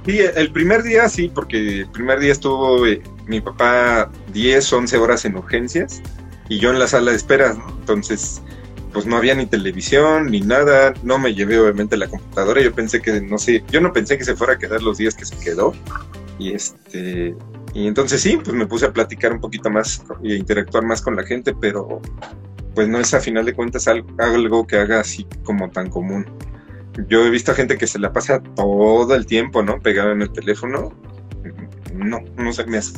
Sí. 0.06 0.18
el 0.36 0.50
primer 0.52 0.82
día 0.82 1.08
sí, 1.08 1.30
porque 1.34 1.80
el 1.80 1.90
primer 1.90 2.18
día 2.20 2.32
estuvo 2.32 2.86
eh, 2.86 3.02
mi 3.26 3.40
papá 3.40 4.10
10, 4.32 4.72
11 4.72 4.96
horas 4.98 5.24
en 5.24 5.36
urgencias 5.36 6.02
y 6.48 6.58
yo 6.58 6.70
en 6.70 6.78
la 6.78 6.86
sala 6.86 7.10
de 7.10 7.16
espera, 7.16 7.56
Entonces, 7.80 8.42
pues 8.92 9.06
no 9.06 9.16
había 9.16 9.34
ni 9.34 9.46
televisión 9.46 10.30
ni 10.30 10.40
nada, 10.40 10.94
no 11.02 11.18
me 11.18 11.34
llevé 11.34 11.58
obviamente 11.58 11.96
la 11.96 12.06
computadora, 12.06 12.62
yo 12.62 12.72
pensé 12.74 13.00
que, 13.00 13.20
no 13.20 13.38
sé, 13.38 13.64
yo 13.70 13.80
no 13.80 13.92
pensé 13.92 14.16
que 14.18 14.24
se 14.24 14.36
fuera 14.36 14.54
a 14.54 14.58
quedar 14.58 14.82
los 14.82 14.98
días 14.98 15.14
que 15.14 15.24
se 15.24 15.36
quedó 15.38 15.72
y 16.38 16.52
este, 16.52 17.34
y 17.74 17.88
entonces 17.88 18.20
sí, 18.20 18.38
pues 18.42 18.54
me 18.54 18.66
puse 18.66 18.86
a 18.86 18.92
platicar 18.92 19.32
un 19.32 19.40
poquito 19.40 19.68
más 19.68 20.04
y 20.22 20.32
a 20.32 20.36
interactuar 20.36 20.84
más 20.84 21.02
con 21.02 21.16
la 21.16 21.24
gente, 21.24 21.54
pero 21.54 22.00
pues 22.74 22.88
no 22.88 22.98
es 22.98 23.12
a 23.14 23.20
final 23.20 23.44
de 23.44 23.54
cuentas 23.54 23.88
algo, 23.88 24.66
que 24.66 24.76
haga 24.76 25.00
así 25.00 25.26
como 25.42 25.70
tan 25.70 25.90
común. 25.90 26.26
Yo 27.08 27.24
he 27.26 27.30
visto 27.30 27.52
a 27.52 27.54
gente 27.54 27.76
que 27.76 27.86
se 27.86 27.98
la 27.98 28.12
pasa 28.12 28.40
todo 28.54 29.14
el 29.14 29.26
tiempo, 29.26 29.62
¿no? 29.62 29.80
Pegado 29.80 30.12
en 30.12 30.22
el 30.22 30.30
teléfono 30.30 30.92
no, 31.94 32.20
no 32.36 32.52
se 32.52 32.64
me 32.66 32.78
hace 32.78 32.92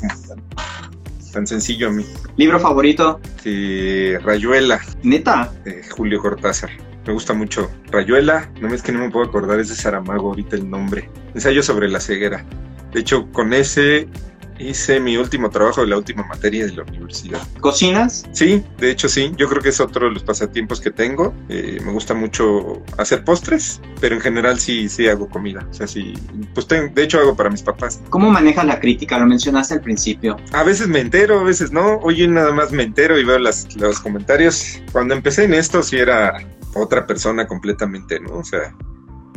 tan, 1.32 1.46
sencillo 1.46 1.88
a 1.88 1.92
mí. 1.92 2.04
¿Libro 2.36 2.58
favorito? 2.58 3.20
Sí, 3.42 4.16
Rayuela. 4.18 4.80
¿Neta? 5.02 5.52
De 5.64 5.82
Julio 5.90 6.20
Cortázar. 6.20 6.70
Me 7.06 7.12
gusta 7.12 7.34
mucho. 7.34 7.70
Rayuela, 7.90 8.50
no 8.60 8.74
es 8.74 8.82
que 8.82 8.92
no 8.92 9.00
me 9.00 9.10
puedo 9.10 9.26
acordar, 9.26 9.60
es 9.60 9.68
de 9.68 9.74
Saramago 9.74 10.30
ahorita 10.30 10.56
el 10.56 10.68
nombre. 10.68 11.10
Ensayo 11.34 11.62
sobre 11.62 11.88
la 11.88 12.00
ceguera. 12.00 12.44
De 12.92 13.00
hecho, 13.00 13.30
con 13.32 13.52
ese 13.52 14.08
hice 14.58 15.00
mi 15.00 15.16
último 15.16 15.50
trabajo 15.50 15.80
de 15.80 15.88
la 15.88 15.96
última 15.96 16.24
materia 16.24 16.66
de 16.66 16.72
la 16.72 16.82
universidad. 16.84 17.40
¿Cocinas? 17.60 18.26
Sí, 18.32 18.62
de 18.78 18.90
hecho 18.90 19.08
sí. 19.08 19.32
Yo 19.36 19.48
creo 19.48 19.62
que 19.62 19.70
es 19.70 19.80
otro 19.80 20.08
de 20.08 20.14
los 20.14 20.22
pasatiempos 20.22 20.80
que 20.80 20.90
tengo. 20.90 21.34
Eh, 21.48 21.78
me 21.84 21.92
gusta 21.92 22.14
mucho 22.14 22.82
hacer 22.98 23.24
postres, 23.24 23.80
pero 24.00 24.14
en 24.14 24.20
general 24.20 24.58
sí, 24.58 24.88
sí 24.88 25.08
hago 25.08 25.28
comida. 25.28 25.66
O 25.70 25.74
sea, 25.74 25.86
sí, 25.86 26.14
pues 26.54 26.66
de 26.68 27.02
hecho 27.02 27.18
hago 27.18 27.36
para 27.36 27.50
mis 27.50 27.62
papás. 27.62 28.00
¿Cómo 28.10 28.30
manejas 28.30 28.66
la 28.66 28.80
crítica? 28.80 29.18
Lo 29.18 29.26
mencionaste 29.26 29.74
al 29.74 29.80
principio. 29.80 30.36
A 30.52 30.62
veces 30.62 30.88
me 30.88 31.00
entero, 31.00 31.40
a 31.40 31.44
veces 31.44 31.72
no. 31.72 31.98
Oye, 31.98 32.26
nada 32.28 32.52
más 32.52 32.72
me 32.72 32.82
entero 32.82 33.18
y 33.18 33.24
veo 33.24 33.38
las, 33.38 33.74
los 33.76 34.00
comentarios. 34.00 34.80
Cuando 34.92 35.14
empecé 35.14 35.44
en 35.44 35.54
esto 35.54 35.82
sí 35.82 35.96
era 35.96 36.38
otra 36.74 37.06
persona 37.06 37.46
completamente, 37.46 38.20
¿no? 38.20 38.38
O 38.38 38.44
sea, 38.44 38.74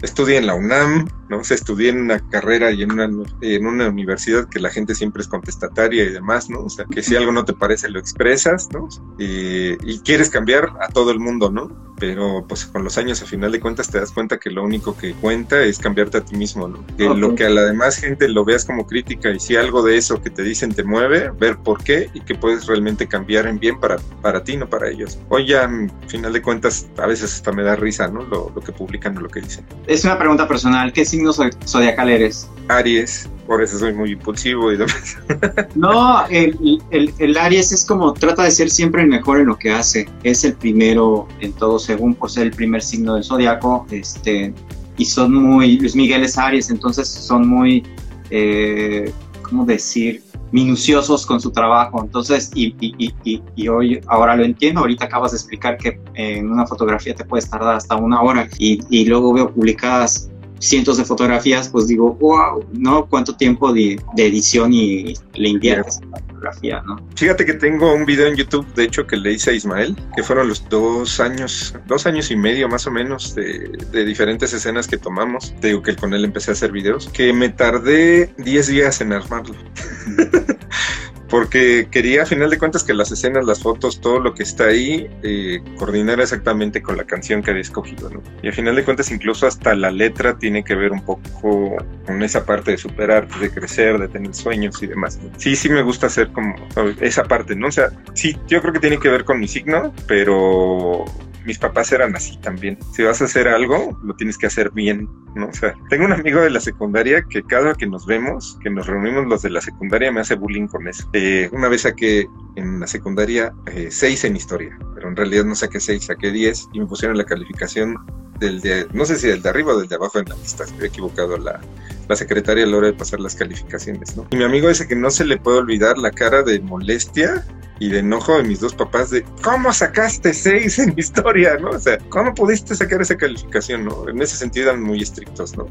estudié 0.02 0.38
en 0.38 0.48
la 0.48 0.56
UNAM, 0.56 1.08
¿no? 1.30 1.44
se 1.44 1.56
estudié 1.56 1.90
en 1.90 2.02
una 2.02 2.20
carrera 2.30 2.72
y 2.72 2.84
en 2.84 2.92
una, 2.92 3.10
en 3.42 3.66
una 3.66 3.90
universidad 3.90 4.48
que 4.50 4.60
la 4.60 4.70
gente 4.70 4.96
siempre 4.96 5.22
es 5.22 5.28
contestataria 5.28 6.04
y 6.04 6.10
demás, 6.10 6.50
¿no? 6.50 6.60
O 6.62 6.70
sea, 6.70 6.86
que 6.86 7.04
si 7.04 7.16
algo 7.16 7.32
no 7.32 7.46
te 7.46 7.54
parece 7.54 7.90
lo 7.90 8.00
expresas, 8.00 8.70
¿no? 8.72 8.88
Y, 9.18 9.74
y 9.90 10.00
quieres 10.00 10.30
cambiar 10.30 10.74
a 10.82 10.90
todo 10.90 11.12
el 11.12 11.20
mundo, 11.20 11.50
¿no? 11.50 11.90
pero 12.00 12.46
pues 12.48 12.66
con 12.66 12.84
los 12.84 12.98
años 12.98 13.22
a 13.22 13.26
final 13.26 13.52
de 13.52 13.60
cuentas 13.60 13.90
te 13.90 14.00
das 14.00 14.12
cuenta 14.12 14.40
que 14.40 14.50
lo 14.50 14.64
único 14.64 14.96
que 14.96 15.14
cuenta 15.14 15.62
es 15.62 15.78
cambiarte 15.78 16.18
a 16.18 16.22
ti 16.26 16.36
mismo, 16.36 16.68
¿no? 16.68 16.86
Que 16.98 17.10
lo 17.10 17.36
que 17.36 17.46
a 17.46 17.50
la 17.50 17.64
demás 17.64 17.98
gente 17.98 18.30
lo 18.30 18.46
veas 18.46 18.66
como 18.66 18.88
crítica 18.88 19.30
y 19.32 19.40
si 19.40 19.56
algo 19.56 19.84
de 19.84 19.98
eso 19.98 20.22
que 20.22 20.30
te 20.30 20.44
dicen 20.44 20.74
te 20.74 20.84
mueve, 20.84 21.30
ver 21.32 21.58
por 21.58 21.84
qué 21.84 22.10
y 22.14 22.22
que 22.22 22.36
puedes 22.36 22.66
realmente 22.66 23.08
cambiar 23.08 23.48
en 23.48 23.60
bien 23.60 23.80
para, 23.80 23.98
para 24.22 24.44
ti, 24.44 24.56
no 24.56 24.70
para 24.70 24.90
ellos. 24.90 25.20
Hoy 25.28 25.48
ya, 25.48 25.66
a 25.66 26.08
final 26.08 26.32
de 26.32 26.42
cuentas, 26.42 26.88
a 26.98 27.06
veces 27.06 27.34
hasta 27.34 27.52
me 27.52 27.64
da 27.64 27.76
risa, 27.76 28.08
¿no? 28.08 28.24
Lo, 28.24 28.52
lo 28.56 28.62
que 28.62 28.72
publican 28.72 29.18
o 29.18 29.22
lo 29.22 29.30
que 29.30 29.42
dicen. 29.42 29.66
Es 29.86 30.06
una 30.06 30.18
pregunta 30.18 30.48
personal, 30.48 30.94
¿qué 30.94 31.04
significa 31.04 31.19
signo 31.20 31.52
zodiacal 31.66 32.10
eres? 32.10 32.50
Aries, 32.70 33.30
por 33.48 33.64
eso 33.64 33.80
soy 33.80 33.94
muy 33.94 34.12
impulsivo 34.12 34.72
y 34.72 34.78
demás. 34.78 35.18
No, 35.76 36.26
el, 36.28 36.82
el, 36.92 37.38
Aries 37.38 37.72
es 37.72 37.86
como 37.86 38.14
trata 38.14 38.44
de 38.44 38.52
ser 38.52 38.70
siempre 38.70 39.02
el 39.02 39.08
mejor 39.08 39.40
en 39.40 39.48
lo 39.48 39.58
que 39.58 39.72
hace. 39.72 40.08
Es 40.24 40.44
el 40.44 40.54
primero 40.54 41.28
en 41.40 41.54
todo, 41.54 41.80
según 41.80 42.16
por 42.16 42.30
ser 42.30 42.48
el 42.48 42.52
primer 42.52 42.82
signo 42.82 43.16
del 43.16 43.24
zodiaco. 43.24 43.86
Este, 43.92 44.54
y 44.98 45.06
son 45.06 45.34
muy, 45.34 45.78
Luis 45.78 45.96
Miguel 45.96 46.24
es 46.24 46.38
Aries, 46.38 46.70
entonces 46.70 47.08
son 47.08 47.48
muy, 47.48 47.84
eh, 48.30 49.12
¿cómo 49.42 49.66
decir? 49.66 50.24
minuciosos 50.52 51.26
con 51.26 51.40
su 51.40 51.52
trabajo. 51.52 52.02
Entonces, 52.04 52.52
y, 52.56 52.76
y, 52.80 53.14
y, 53.24 53.44
y, 53.56 53.68
hoy, 53.68 54.02
ahora 54.08 54.36
lo 54.36 54.44
entiendo, 54.44 54.82
ahorita 54.82 55.06
acabas 55.06 55.32
de 55.32 55.38
explicar 55.38 55.78
que 55.78 56.00
en 56.16 56.50
una 56.50 56.66
fotografía 56.66 57.14
te 57.16 57.24
puedes 57.24 57.50
tardar 57.50 57.76
hasta 57.76 57.96
una 57.96 58.22
hora 58.22 58.48
y, 58.58 59.06
luego 59.06 59.34
veo 59.34 59.52
publicadas 59.52 60.30
cientos 60.60 60.98
de 60.98 61.06
fotografías, 61.06 61.70
pues 61.70 61.88
digo, 61.88 62.14
wow, 62.16 62.66
¿no? 62.74 63.06
¿Cuánto 63.08 63.36
tiempo 63.36 63.74
de, 63.74 64.00
edición 64.18 64.74
y 64.74 65.14
le 65.34 65.50
inviertes 65.50 66.00
a 66.00 66.06
la 66.06 66.18
fotografía, 66.20 66.84
¿no? 66.86 66.98
Fíjate 67.16 67.46
que 67.46 67.54
tengo 67.54 67.94
un 67.94 68.06
video 68.06 68.28
en 68.28 68.36
YouTube, 68.36 68.66
de 68.74 68.84
hecho, 68.84 69.08
que 69.08 69.18
le 69.18 69.34
hice 69.34 69.52
a 69.52 69.54
Ismael, 69.54 69.96
que 70.16 70.24
fueron 70.24 70.50
los 70.50 70.68
dos 70.70 71.20
años, 71.20 71.74
dos 71.88 72.06
años 72.06 72.30
y 72.32 72.36
medio 72.36 72.68
más 72.68 72.86
o 72.88 72.92
menos 72.92 73.34
de, 73.36 73.72
de 73.92 74.06
diferentes 74.06 74.54
escenas 74.54 74.88
que 74.88 74.98
tomamos. 74.98 75.54
Te 75.62 75.68
digo 75.68 75.82
que 75.82 75.96
con 75.96 76.14
él 76.14 76.26
empecé 76.26 76.52
a 76.52 76.54
hacer 76.54 76.72
videos, 76.72 77.08
que 77.10 77.34
me 77.34 77.50
tardé 77.50 78.34
10 78.38 78.68
días 78.68 79.02
en 79.02 79.14
armarlo. 79.14 79.56
porque 81.30 81.88
quería 81.92 82.24
a 82.24 82.26
final 82.26 82.50
de 82.50 82.58
cuentas 82.58 82.84
que 82.84 82.94
las 82.94 83.12
escenas, 83.12 83.46
las 83.46 83.62
fotos, 83.62 84.02
todo 84.02 84.20
lo 84.20 84.34
que 84.34 84.44
está 84.44 84.66
ahí, 84.66 85.10
eh, 85.24 85.62
coordinara 85.78 86.24
exactamente 86.24 86.82
con 86.82 86.98
la 86.98 87.04
canción 87.04 87.42
que 87.42 87.52
había 87.52 87.62
escogido, 87.62 88.10
¿no? 88.10 88.22
Y 88.42 88.50
a 88.50 88.52
final 88.52 88.76
de 88.76 88.84
cuentas 88.84 89.12
incluso 89.12 89.48
hasta 89.48 89.76
la 89.76 89.92
letra 89.92 90.38
tiene 90.38 90.64
que 90.64 90.76
ver 90.76 90.92
un 90.92 91.04
poco 91.06 91.78
con 92.06 92.24
esa 92.24 92.46
parte 92.46 92.72
de 92.72 92.78
superarte, 92.78 93.38
de 93.40 93.52
crecer, 93.52 94.00
de 94.00 94.08
tener 94.08 94.34
sueños 94.34 94.82
y 94.82 94.88
demás. 94.88 95.20
Sí, 95.38 95.56
sí 95.56 95.70
me 95.70 95.84
gusta 95.84 96.08
hacer 96.08 96.30
como 96.32 96.56
esa 97.00 97.24
parte, 97.24 97.56
¿no? 97.56 97.68
O 97.68 97.72
sea, 97.72 97.92
sí, 98.14 98.38
yo 98.48 98.62
creo 98.62 98.74
que 98.74 98.80
tiene 98.80 98.98
que 98.98 99.10
ver 99.10 99.24
con 99.24 99.40
mi 99.40 99.48
signo, 99.48 99.94
pero 100.08 101.06
mis 101.50 101.58
papás 101.58 101.92
eran 101.92 102.16
así 102.16 102.38
también. 102.38 102.78
Si 102.94 103.02
vas 103.02 103.24
a 103.24 103.26
hacer 103.26 103.48
algo, 103.48 104.00
lo 104.04 104.14
tienes 104.14 104.38
que 104.38 104.46
hacer 104.46 104.70
bien, 104.70 105.10
¿no? 105.34 105.48
O 105.48 105.54
sea, 105.54 105.74
tengo 105.90 106.06
un 106.06 106.14
amigo 106.14 106.42
de 106.42 106.52
la 106.52 106.60
secundaria 106.60 107.24
que 107.28 107.42
cada 107.42 107.74
que 107.74 107.88
nos 107.88 108.06
vemos, 108.06 108.60
que 108.62 108.70
nos 108.70 108.86
reunimos 108.86 109.26
los 109.26 109.42
de 109.42 109.50
la 109.50 109.60
secundaria, 109.60 110.12
me 110.12 110.20
hace 110.20 110.36
bullying 110.36 110.68
con 110.68 110.88
eso. 110.88 111.10
Eh, 111.14 111.50
una 111.52 111.68
vez 111.68 111.82
saqué 111.82 112.28
en 112.56 112.80
la 112.80 112.86
secundaria 112.86 113.52
eh, 113.66 113.88
seis 113.90 114.24
en 114.26 114.36
historia, 114.36 114.78
pero 114.94 115.08
en 115.08 115.16
realidad 115.16 115.44
no 115.44 115.56
saqué 115.56 115.80
seis, 115.80 116.06
saqué 116.06 116.30
diez 116.30 116.68
y 116.72 116.82
me 116.82 116.86
pusieron 116.86 117.18
la 117.18 117.26
calificación 117.26 117.96
del 118.40 118.62
de, 118.62 118.86
no 118.94 119.06
sé 119.06 119.16
si 119.16 119.28
del 119.28 119.42
de 119.42 119.50
arriba 119.50 119.74
o 119.74 119.80
del 119.80 119.90
de 119.90 119.96
abajo 119.96 120.20
en 120.20 120.30
la 120.30 120.36
lista, 120.36 120.66
he 120.80 120.86
equivocado 120.86 121.36
la, 121.36 121.60
la 122.08 122.16
secretaria 122.16 122.64
a 122.64 122.68
la 122.68 122.78
hora 122.78 122.88
de 122.88 122.94
pasar 122.94 123.20
las 123.20 123.36
calificaciones, 123.36 124.16
¿no? 124.16 124.28
Y 124.30 124.36
mi 124.36 124.44
amigo 124.44 124.68
dice 124.68 124.88
que 124.88 124.96
no 124.96 125.10
se 125.10 125.26
le 125.26 125.38
puede 125.38 125.58
olvidar 125.58 125.98
la 125.98 126.12
cara 126.12 126.44
de 126.44 126.60
molestia 126.60 127.44
y 127.80 127.90
de 127.90 128.00
enojo 128.00 128.38
de 128.38 128.44
mis 128.44 128.60
dos 128.60 128.74
papás 128.74 129.10
de 129.10 129.26
cómo 129.42 129.72
sacaste 129.74 130.34
seis 130.34 130.78
en 130.80 130.94
historia, 130.98 131.58
¿no? 131.58 131.70
O 131.70 131.80
sea, 131.80 131.98
¿cómo 132.10 132.34
pudiste 132.34 132.76
sacar 132.76 133.02
esa 133.02 133.18
calificación, 133.18 133.86
no? 133.86 134.08
En 134.08 134.22
ese 134.22 134.36
sentido 134.36 134.70
eran 134.70 134.84
muy 134.84 135.02
estrictos, 135.02 135.58
¿no? 135.58 135.68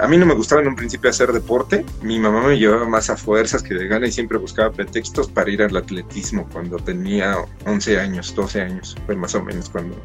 A 0.00 0.08
mí 0.08 0.16
no 0.16 0.26
me 0.26 0.34
gustaba 0.34 0.60
en 0.60 0.68
un 0.68 0.76
principio 0.76 1.10
hacer 1.10 1.32
deporte, 1.32 1.84
mi 2.02 2.18
mamá 2.18 2.46
me 2.46 2.58
llevaba 2.58 2.86
más 2.86 3.10
a 3.10 3.16
fuerzas 3.16 3.62
que 3.62 3.74
de 3.74 3.88
gana 3.88 4.06
y 4.06 4.12
siempre 4.12 4.38
buscaba 4.38 4.70
pretextos 4.70 5.28
para 5.28 5.50
ir 5.50 5.62
al 5.62 5.76
atletismo 5.76 6.48
cuando 6.52 6.76
tenía 6.76 7.36
11 7.66 7.98
años, 7.98 8.34
12 8.34 8.60
años, 8.60 8.96
fue 9.06 9.16
más 9.16 9.34
o 9.34 9.42
menos 9.42 9.70
cuando, 9.70 9.96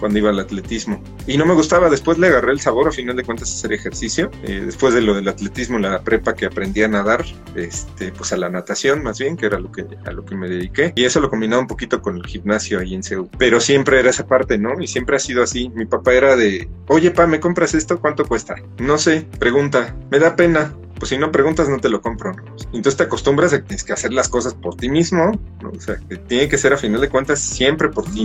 cuando 0.00 0.18
iba 0.18 0.30
al 0.30 0.40
atletismo. 0.40 1.00
Y 1.26 1.36
no 1.38 1.46
me 1.46 1.54
gustaba, 1.54 1.88
después 1.88 2.18
le 2.18 2.26
agarré 2.26 2.52
el 2.52 2.60
sabor 2.60 2.88
a 2.88 2.92
final 2.92 3.16
de 3.16 3.22
cuentas 3.22 3.52
hacer 3.52 3.72
ejercicio, 3.72 4.30
eh, 4.42 4.62
después 4.64 4.94
de 4.94 5.02
lo 5.02 5.14
del 5.14 5.28
atletismo, 5.28 5.78
la 5.78 6.02
prepa 6.02 6.34
que 6.34 6.46
aprendí 6.46 6.82
a 6.82 6.88
nadar, 6.88 7.24
este, 7.54 8.10
pues 8.12 8.32
a 8.32 8.36
la 8.36 8.48
natación 8.48 9.02
más 9.02 9.18
bien, 9.18 9.36
que 9.36 9.46
era 9.46 9.58
lo 9.58 9.70
que, 9.70 9.86
a 10.04 10.10
lo 10.10 10.24
que 10.24 10.34
me 10.34 10.48
dediqué 10.48 10.79
y 10.94 11.04
eso 11.04 11.20
lo 11.20 11.30
combinaba 11.30 11.62
un 11.62 11.68
poquito 11.68 12.00
con 12.00 12.16
el 12.16 12.26
gimnasio 12.26 12.78
ahí 12.78 12.94
en 12.94 13.02
Seúl. 13.02 13.28
Pero 13.38 13.60
siempre 13.60 14.00
era 14.00 14.10
esa 14.10 14.26
parte, 14.26 14.58
¿no? 14.58 14.80
Y 14.80 14.86
siempre 14.86 15.16
ha 15.16 15.20
sido 15.20 15.42
así. 15.42 15.70
Mi 15.70 15.86
papá 15.86 16.14
era 16.14 16.36
de, 16.36 16.68
oye, 16.88 17.10
pa, 17.10 17.26
¿me 17.26 17.40
compras 17.40 17.74
esto? 17.74 18.00
¿Cuánto 18.00 18.24
cuesta? 18.26 18.56
No 18.78 18.98
sé, 18.98 19.26
pregunta, 19.38 19.94
me 20.10 20.18
da 20.18 20.36
pena 20.36 20.74
pues 21.00 21.08
si 21.08 21.18
no 21.18 21.32
preguntas 21.32 21.68
no 21.68 21.78
te 21.78 21.88
lo 21.88 22.02
compro. 22.02 22.34
¿no? 22.34 22.42
Entonces 22.74 22.96
te 22.96 23.02
acostumbras 23.04 23.52
a 23.52 23.56
que 23.56 23.62
tienes 23.64 23.84
que 23.84 23.94
hacer 23.94 24.12
las 24.12 24.28
cosas 24.28 24.54
por 24.54 24.76
ti 24.76 24.88
mismo, 24.88 25.32
¿no? 25.62 25.70
o 25.70 25.80
sea, 25.80 25.96
que 26.08 26.16
tiene 26.16 26.48
que 26.48 26.58
ser 26.58 26.74
a 26.74 26.76
final 26.76 27.00
de 27.00 27.08
cuentas 27.08 27.40
siempre 27.40 27.88
por 27.88 28.04
ti. 28.04 28.24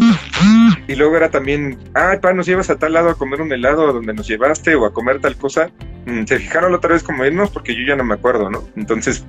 Y 0.87 0.95
luego 0.95 1.15
era 1.15 1.31
también, 1.31 1.79
ay, 1.93 2.19
pa, 2.19 2.33
nos 2.33 2.45
llevas 2.45 2.69
a 2.69 2.77
tal 2.77 2.93
lado 2.93 3.09
a 3.09 3.15
comer 3.15 3.41
un 3.41 3.51
helado 3.51 3.91
donde 3.91 4.13
nos 4.13 4.27
llevaste 4.27 4.75
o 4.75 4.85
a 4.85 4.93
comer 4.93 5.21
tal 5.21 5.37
cosa. 5.37 5.71
Mm, 6.05 6.25
se 6.25 6.37
fijaron 6.37 6.71
la 6.71 6.77
otra 6.77 6.93
vez 6.93 7.01
como 7.01 7.25
irnos 7.25 7.49
porque 7.49 7.73
yo 7.73 7.81
ya 7.87 7.95
no 7.95 8.03
me 8.03 8.13
acuerdo, 8.13 8.49
¿no? 8.49 8.63
Entonces 8.75 9.25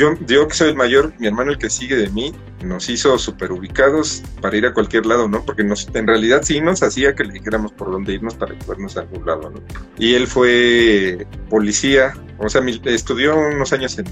yo 0.00 0.14
digo 0.18 0.48
que 0.48 0.54
soy 0.54 0.70
el 0.70 0.76
mayor, 0.76 1.12
mi 1.18 1.26
hermano 1.26 1.50
el 1.50 1.58
que 1.58 1.68
sigue 1.68 1.94
de 1.94 2.08
mí, 2.08 2.32
nos 2.64 2.88
hizo 2.88 3.18
súper 3.18 3.52
ubicados 3.52 4.22
para 4.40 4.56
ir 4.56 4.64
a 4.64 4.72
cualquier 4.72 5.04
lado, 5.04 5.28
¿no? 5.28 5.44
Porque 5.44 5.62
nos, 5.62 5.88
en 5.94 6.06
realidad 6.06 6.40
sí 6.42 6.58
nos 6.62 6.82
hacía 6.82 7.14
que 7.14 7.22
le 7.22 7.34
dijéramos 7.34 7.72
por 7.72 7.90
dónde 7.90 8.14
irnos 8.14 8.34
para 8.34 8.54
llevarnos 8.54 8.96
a 8.96 9.00
algún 9.00 9.26
lado, 9.26 9.50
¿no? 9.50 9.60
Y 9.98 10.14
él 10.14 10.26
fue 10.26 11.26
policía, 11.50 12.14
o 12.38 12.48
sea, 12.48 12.62
estudió 12.86 13.36
unos 13.36 13.74
años 13.74 13.98
en, 13.98 14.06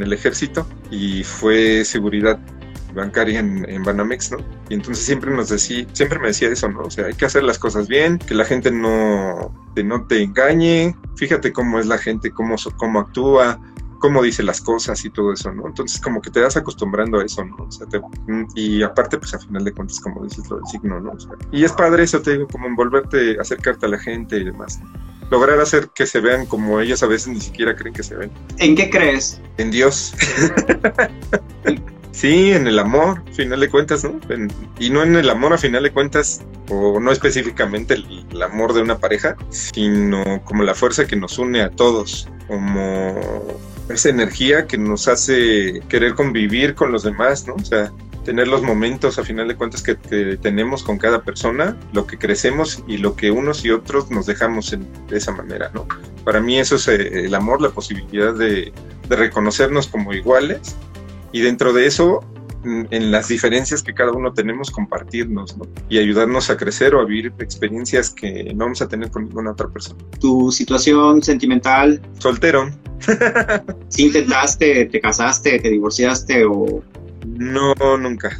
el 0.00 0.12
ejército 0.12 0.66
y 0.90 1.22
fue 1.22 1.84
seguridad 1.84 2.38
bancaria 2.94 3.40
en, 3.40 3.68
en, 3.68 3.82
Banamex, 3.82 4.30
¿no? 4.30 4.38
Y 4.70 4.74
entonces 4.74 5.04
siempre 5.04 5.30
nos 5.30 5.48
decía, 5.48 5.84
siempre 5.92 6.18
me 6.18 6.28
decía 6.28 6.48
eso, 6.48 6.68
¿no? 6.68 6.82
O 6.82 6.90
sea, 6.90 7.06
hay 7.06 7.14
que 7.14 7.26
hacer 7.26 7.42
las 7.42 7.58
cosas 7.58 7.88
bien, 7.88 8.18
que 8.18 8.34
la 8.34 8.44
gente 8.44 8.70
no 8.70 9.52
te, 9.74 9.82
no 9.82 10.06
te 10.06 10.22
engañe, 10.22 10.94
fíjate 11.16 11.52
cómo 11.52 11.78
es 11.78 11.86
la 11.86 11.98
gente, 11.98 12.30
cómo, 12.30 12.56
cómo 12.76 13.00
actúa, 13.00 13.60
cómo 14.02 14.20
dice 14.20 14.42
las 14.42 14.60
cosas 14.60 15.02
y 15.04 15.10
todo 15.10 15.32
eso, 15.32 15.52
¿no? 15.52 15.68
Entonces 15.68 16.00
como 16.00 16.20
que 16.20 16.28
te 16.28 16.40
vas 16.40 16.56
acostumbrando 16.56 17.20
a 17.20 17.24
eso, 17.24 17.44
¿no? 17.44 17.54
O 17.64 17.70
sea, 17.70 17.86
y 18.56 18.82
aparte, 18.82 19.16
pues 19.16 19.32
a 19.32 19.38
final 19.38 19.64
de 19.64 19.72
cuentas, 19.72 20.00
como 20.00 20.24
dices, 20.24 20.50
lo 20.50 20.56
del 20.56 20.66
signo, 20.66 21.00
¿no? 21.00 21.12
O 21.12 21.20
sea, 21.20 21.30
y 21.52 21.62
es 21.62 21.72
padre 21.72 22.02
eso, 22.02 22.20
te 22.20 22.32
digo, 22.32 22.48
como 22.48 22.66
envolverte, 22.66 23.38
acercarte 23.40 23.86
a 23.86 23.88
la 23.88 23.98
gente 24.00 24.36
y 24.38 24.44
demás. 24.44 24.80
Lograr 25.30 25.60
hacer 25.60 25.90
que 25.94 26.06
se 26.06 26.20
vean 26.20 26.46
como 26.46 26.80
ellos 26.80 27.00
a 27.04 27.06
veces 27.06 27.28
ni 27.28 27.40
siquiera 27.40 27.76
creen 27.76 27.94
que 27.94 28.02
se 28.02 28.16
ven. 28.16 28.32
¿En 28.58 28.74
qué 28.74 28.90
crees? 28.90 29.40
En 29.56 29.70
Dios. 29.70 30.12
sí, 32.10 32.50
en 32.50 32.66
el 32.66 32.80
amor, 32.80 33.22
a 33.30 33.32
final 33.32 33.60
de 33.60 33.70
cuentas, 33.70 34.02
¿no? 34.02 34.18
y 34.80 34.90
no 34.90 35.04
en 35.04 35.14
el 35.14 35.30
amor 35.30 35.52
a 35.52 35.58
final 35.58 35.84
de 35.84 35.92
cuentas, 35.92 36.42
o 36.70 36.98
no 36.98 37.12
específicamente 37.12 37.94
el, 37.94 38.26
el, 38.32 38.42
amor 38.42 38.72
de 38.72 38.82
una 38.82 38.98
pareja, 38.98 39.36
sino 39.50 40.42
como 40.44 40.64
la 40.64 40.74
fuerza 40.74 41.06
que 41.06 41.14
nos 41.14 41.38
une 41.38 41.62
a 41.62 41.70
todos, 41.70 42.28
como 42.48 43.14
esa 43.88 44.08
energía 44.08 44.66
que 44.66 44.78
nos 44.78 45.08
hace 45.08 45.80
querer 45.88 46.14
convivir 46.14 46.74
con 46.74 46.92
los 46.92 47.02
demás, 47.02 47.46
¿no? 47.46 47.54
O 47.54 47.64
sea, 47.64 47.92
tener 48.24 48.48
los 48.48 48.62
momentos 48.62 49.18
a 49.18 49.24
final 49.24 49.48
de 49.48 49.56
cuentas 49.56 49.82
que, 49.82 49.94
tenemos 50.40 50.82
con 50.82 50.98
cada 50.98 51.22
persona, 51.22 51.76
lo 51.92 52.06
que 52.06 52.18
crecemos 52.18 52.84
y 52.86 52.98
lo 52.98 53.16
que 53.16 53.30
unos 53.30 53.64
y 53.64 53.70
otros 53.70 54.10
nos 54.10 54.26
dejamos 54.26 54.70
de 54.70 55.16
esa 55.16 55.32
manera, 55.32 55.70
¿no? 55.74 55.86
Para 56.24 56.40
mí 56.40 56.58
eso 56.58 56.76
es 56.76 56.88
eh, 56.88 57.26
el 57.26 57.34
amor, 57.34 57.60
la 57.60 57.70
posibilidad 57.70 58.34
de, 58.34 58.72
de 59.08 59.16
reconocernos 59.16 59.88
como 59.88 60.12
iguales 60.12 60.76
y 61.32 61.40
dentro 61.40 61.72
de 61.72 61.86
eso 61.86 62.24
en 62.64 63.10
las 63.10 63.28
diferencias 63.28 63.82
que 63.82 63.92
cada 63.92 64.12
uno 64.12 64.32
tenemos, 64.32 64.70
compartirnos 64.70 65.56
¿no? 65.56 65.66
y 65.88 65.98
ayudarnos 65.98 66.50
a 66.50 66.56
crecer 66.56 66.94
o 66.94 67.00
a 67.00 67.04
vivir 67.04 67.32
experiencias 67.38 68.10
que 68.10 68.52
no 68.54 68.64
vamos 68.66 68.82
a 68.82 68.88
tener 68.88 69.10
con 69.10 69.24
ninguna 69.24 69.52
otra 69.52 69.68
persona. 69.68 69.98
¿Tu 70.20 70.52
situación 70.52 71.22
sentimental? 71.22 72.00
Soltero. 72.18 72.70
¿Sí 73.88 74.06
intentaste, 74.06 74.86
te 74.86 75.00
casaste, 75.00 75.58
te 75.58 75.70
divorciaste 75.70 76.44
o...? 76.44 76.82
No, 77.26 77.74
nunca. 77.98 78.36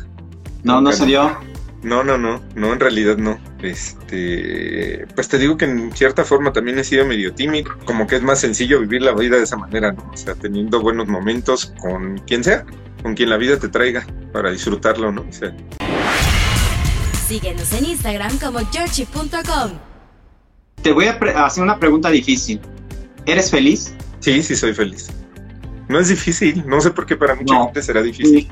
¿No, 0.63 0.81
no 0.81 0.93
se 0.93 1.07
dio? 1.07 1.37
No, 1.83 2.05
no, 2.05 2.17
no, 2.17 2.41
no, 2.55 2.73
en 2.73 2.81
realidad 2.81 3.17
no. 3.17 3.41
Este, 3.61 5.07
pues 5.15 5.29
te 5.29 5.39
digo 5.39 5.57
que 5.57 5.65
en 5.65 5.93
cierta 5.93 6.25
forma 6.25 6.53
también 6.53 6.79
he 6.79 6.85
sido 6.85 7.05
medio 7.05 7.35
tímido, 7.35 7.73
como 7.85 8.07
que 8.07 8.17
es 8.17 8.23
más 8.23 8.41
sencillo 8.41 8.81
vivir 8.81 9.03
la 9.03 9.13
vida 9.13 9.37
de 9.37 9.45
esa 9.45 9.57
manera, 9.57 9.93
¿no? 9.93 10.09
O 10.13 10.17
sea, 10.17 10.35
teniendo 10.35 10.81
buenos 10.81 11.09
momentos 11.09 11.73
con 11.81 12.19
quien 12.19 12.45
sea 12.45 12.65
con 13.03 13.15
quien 13.15 13.31
la 13.31 13.37
vida 13.37 13.59
te 13.59 13.69
traiga 13.69 14.07
para 14.33 14.51
disfrutarlo, 14.51 15.13
¿no? 15.13 15.27
Síguenos 17.27 17.73
en 17.73 17.85
Instagram 17.87 18.39
como 18.39 18.61
georgie.com. 18.71 19.73
Te 20.83 20.93
voy 20.93 21.07
a 21.07 21.45
hacer 21.45 21.63
una 21.63 21.79
pregunta 21.79 22.11
difícil. 22.11 22.61
¿Eres 23.27 23.51
feliz? 23.51 23.95
Sí, 24.23 24.41
sí, 24.41 24.55
soy 24.55 24.73
feliz. 24.73 25.11
No 25.89 25.99
es 25.99 26.09
difícil, 26.09 26.65
no 26.67 26.81
sé 26.81 26.93
por 26.93 27.07
qué 27.07 27.17
para 27.17 27.35
mucha 27.35 27.65
gente 27.65 27.83
será 27.83 28.03
difícil. 28.03 28.49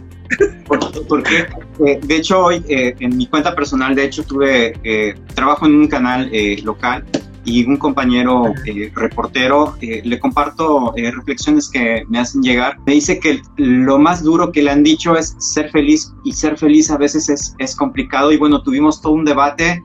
Porque, 1.08 1.46
eh, 1.86 2.00
de 2.02 2.16
hecho, 2.16 2.44
hoy 2.44 2.62
eh, 2.68 2.94
en 2.98 3.16
mi 3.16 3.26
cuenta 3.26 3.54
personal, 3.54 3.94
de 3.94 4.04
hecho, 4.04 4.24
tuve 4.24 4.74
eh, 4.82 5.14
trabajo 5.34 5.66
en 5.66 5.76
un 5.76 5.88
canal 5.88 6.30
local 6.64 7.04
y 7.44 7.64
un 7.64 7.76
compañero 7.76 8.52
reportero, 8.94 9.76
le 9.80 10.18
comparto 10.18 10.92
reflexiones 10.96 11.70
que 11.70 12.04
me 12.08 12.18
hacen 12.18 12.42
llegar. 12.42 12.78
Me 12.84 12.94
dice 12.94 13.18
que 13.20 13.40
lo 13.56 13.98
más 13.98 14.22
duro 14.22 14.52
que 14.52 14.62
le 14.62 14.72
han 14.72 14.82
dicho 14.82 15.16
es 15.16 15.36
ser 15.38 15.70
feliz 15.70 16.12
y 16.24 16.32
ser 16.32 16.58
feliz 16.58 16.90
a 16.90 16.98
veces 16.98 17.28
es, 17.28 17.54
es 17.58 17.74
complicado 17.74 18.30
y 18.32 18.36
bueno, 18.36 18.62
tuvimos 18.62 19.00
todo 19.00 19.14
un 19.14 19.24
debate 19.24 19.82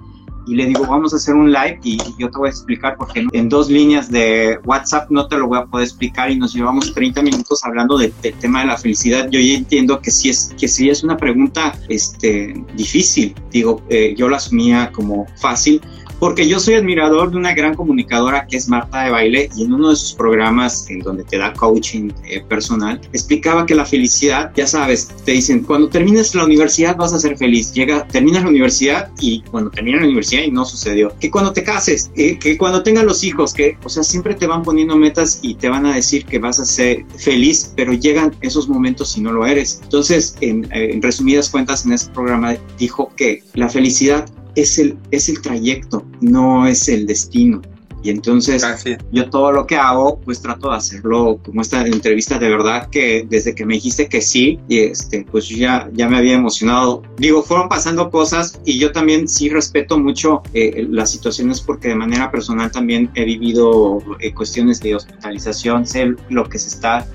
y 0.47 0.55
le 0.55 0.65
digo, 0.65 0.85
vamos 0.87 1.13
a 1.13 1.17
hacer 1.17 1.35
un 1.35 1.51
live 1.51 1.79
y 1.83 1.97
yo 2.17 2.29
te 2.29 2.37
voy 2.37 2.47
a 2.47 2.51
explicar 2.51 2.95
porque 2.97 3.25
en 3.31 3.49
dos 3.49 3.69
líneas 3.69 4.11
de 4.11 4.59
WhatsApp 4.65 5.09
no 5.09 5.27
te 5.27 5.37
lo 5.37 5.47
voy 5.47 5.59
a 5.59 5.65
poder 5.65 5.85
explicar 5.85 6.31
y 6.31 6.37
nos 6.37 6.53
llevamos 6.53 6.93
30 6.93 7.21
minutos 7.21 7.63
hablando 7.63 7.97
del 7.97 8.13
tema 8.39 8.61
de 8.61 8.67
la 8.67 8.77
felicidad. 8.77 9.29
Yo 9.29 9.39
ya 9.39 9.53
entiendo 9.53 9.99
que 10.01 10.11
sí 10.11 10.29
es, 10.29 10.53
que 10.57 10.67
sí 10.67 10.89
es 10.89 11.03
una 11.03 11.17
pregunta 11.17 11.73
este, 11.89 12.53
difícil. 12.75 13.35
Digo, 13.51 13.81
eh, 13.89 14.13
yo 14.17 14.29
la 14.29 14.37
asumía 14.37 14.91
como 14.91 15.25
fácil, 15.39 15.81
porque 16.19 16.47
yo 16.47 16.59
soy 16.59 16.75
admirador 16.75 17.31
de 17.31 17.37
una 17.37 17.53
gran 17.53 17.75
comunicadora 17.75 18.47
que 18.47 18.57
es 18.57 18.67
Marta 18.67 19.03
de 19.03 19.11
Baile 19.11 19.49
y 19.55 19.63
en 19.63 19.73
uno 19.73 19.89
de 19.89 19.95
sus 19.95 20.13
programas 20.13 20.89
en 20.89 20.99
donde 20.99 21.23
te 21.23 21.37
da 21.37 21.53
coaching 21.53 22.09
eh, 22.25 22.41
personal 22.47 22.99
explicaba 23.13 23.65
que 23.65 23.75
la 23.75 23.85
felicidad, 23.85 24.51
ya 24.55 24.67
sabes, 24.67 25.09
te 25.25 25.33
dicen 25.33 25.61
cuando 25.63 25.89
termines 25.89 26.33
la 26.35 26.45
universidad 26.45 26.95
vas 26.95 27.13
a 27.13 27.19
ser 27.19 27.37
feliz, 27.37 27.73
llega, 27.73 28.07
terminas 28.07 28.43
la 28.43 28.49
universidad 28.49 29.11
y 29.19 29.41
cuando 29.43 29.69
terminas 29.71 30.01
la 30.01 30.07
universidad 30.07 30.43
y 30.43 30.51
no 30.51 30.65
sucedió, 30.65 31.13
que 31.19 31.29
cuando 31.31 31.53
te 31.53 31.63
cases, 31.63 32.11
eh, 32.15 32.37
que 32.39 32.57
cuando 32.57 32.83
tengas 32.83 33.03
los 33.03 33.23
hijos, 33.23 33.53
que 33.53 33.77
o 33.83 33.89
sea 33.89 34.03
siempre 34.03 34.35
te 34.35 34.47
van 34.47 34.63
poniendo 34.63 34.95
metas 34.95 35.39
y 35.41 35.55
te 35.55 35.69
van 35.69 35.85
a 35.85 35.95
decir 35.95 36.25
que 36.25 36.39
vas 36.39 36.59
a 36.59 36.65
ser 36.65 37.05
feliz, 37.17 37.73
pero 37.75 37.93
llegan 37.93 38.35
esos 38.41 38.67
momentos 38.67 39.17
y 39.17 39.21
no 39.21 39.31
lo 39.31 39.45
eres. 39.45 39.79
Entonces, 39.83 40.35
en, 40.41 40.67
en 40.71 41.01
resumidas 41.01 41.49
cuentas 41.49 41.85
en 41.85 41.93
ese 41.93 42.09
programa 42.11 42.55
dijo 42.77 43.11
que 43.15 43.43
la 43.53 43.69
felicidad 43.69 44.25
es 44.55 44.79
el, 44.79 44.97
es 45.11 45.29
el 45.29 45.41
trayecto, 45.41 46.05
no 46.21 46.67
es 46.67 46.87
el 46.89 47.05
destino. 47.05 47.61
Y 48.05 48.11
entonces 48.11 48.63
yo 49.11 49.29
todo 49.31 49.51
lo 49.51 49.65
que 49.65 49.77
hago, 49.77 50.21
pues 50.21 50.39
trato 50.39 50.69
de 50.69 50.75
hacerlo 50.75 51.39
como 51.43 51.61
esta 51.61 51.81
entrevista 51.87 52.37
de 52.37 52.49
verdad 52.49 52.87
que 52.91 53.25
desde 53.27 53.55
que 53.55 53.65
me 53.65 53.73
dijiste 53.73 54.07
que 54.07 54.21
sí, 54.21 54.59
y 54.67 54.81
este, 54.81 55.25
pues 55.31 55.49
ya, 55.49 55.89
ya 55.91 56.07
me 56.07 56.19
había 56.19 56.35
emocionado. 56.35 57.01
Digo, 57.17 57.41
fueron 57.41 57.67
pasando 57.67 58.11
cosas 58.11 58.61
y 58.63 58.77
yo 58.77 58.91
también 58.91 59.27
sí 59.27 59.49
respeto 59.49 59.97
mucho 59.97 60.43
eh, 60.53 60.85
las 60.87 61.09
situaciones 61.09 61.61
porque 61.61 61.87
de 61.87 61.95
manera 61.95 62.29
personal 62.29 62.71
también 62.71 63.09
he 63.15 63.25
vivido 63.25 63.97
eh, 64.19 64.31
cuestiones 64.35 64.81
de 64.81 64.93
hospitalización, 64.93 65.87
sé 65.87 66.13
lo 66.29 66.47
que 66.47 66.59
se 66.59 66.67
está 66.69 67.07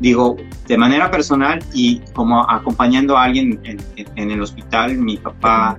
digo, 0.00 0.36
de 0.66 0.76
manera 0.76 1.10
personal 1.10 1.58
y 1.72 2.00
como 2.12 2.48
acompañando 2.48 3.16
a 3.16 3.24
alguien 3.24 3.60
en, 3.64 4.30
el 4.30 4.40
hospital, 4.40 4.96
mi 4.96 5.16
papá 5.16 5.78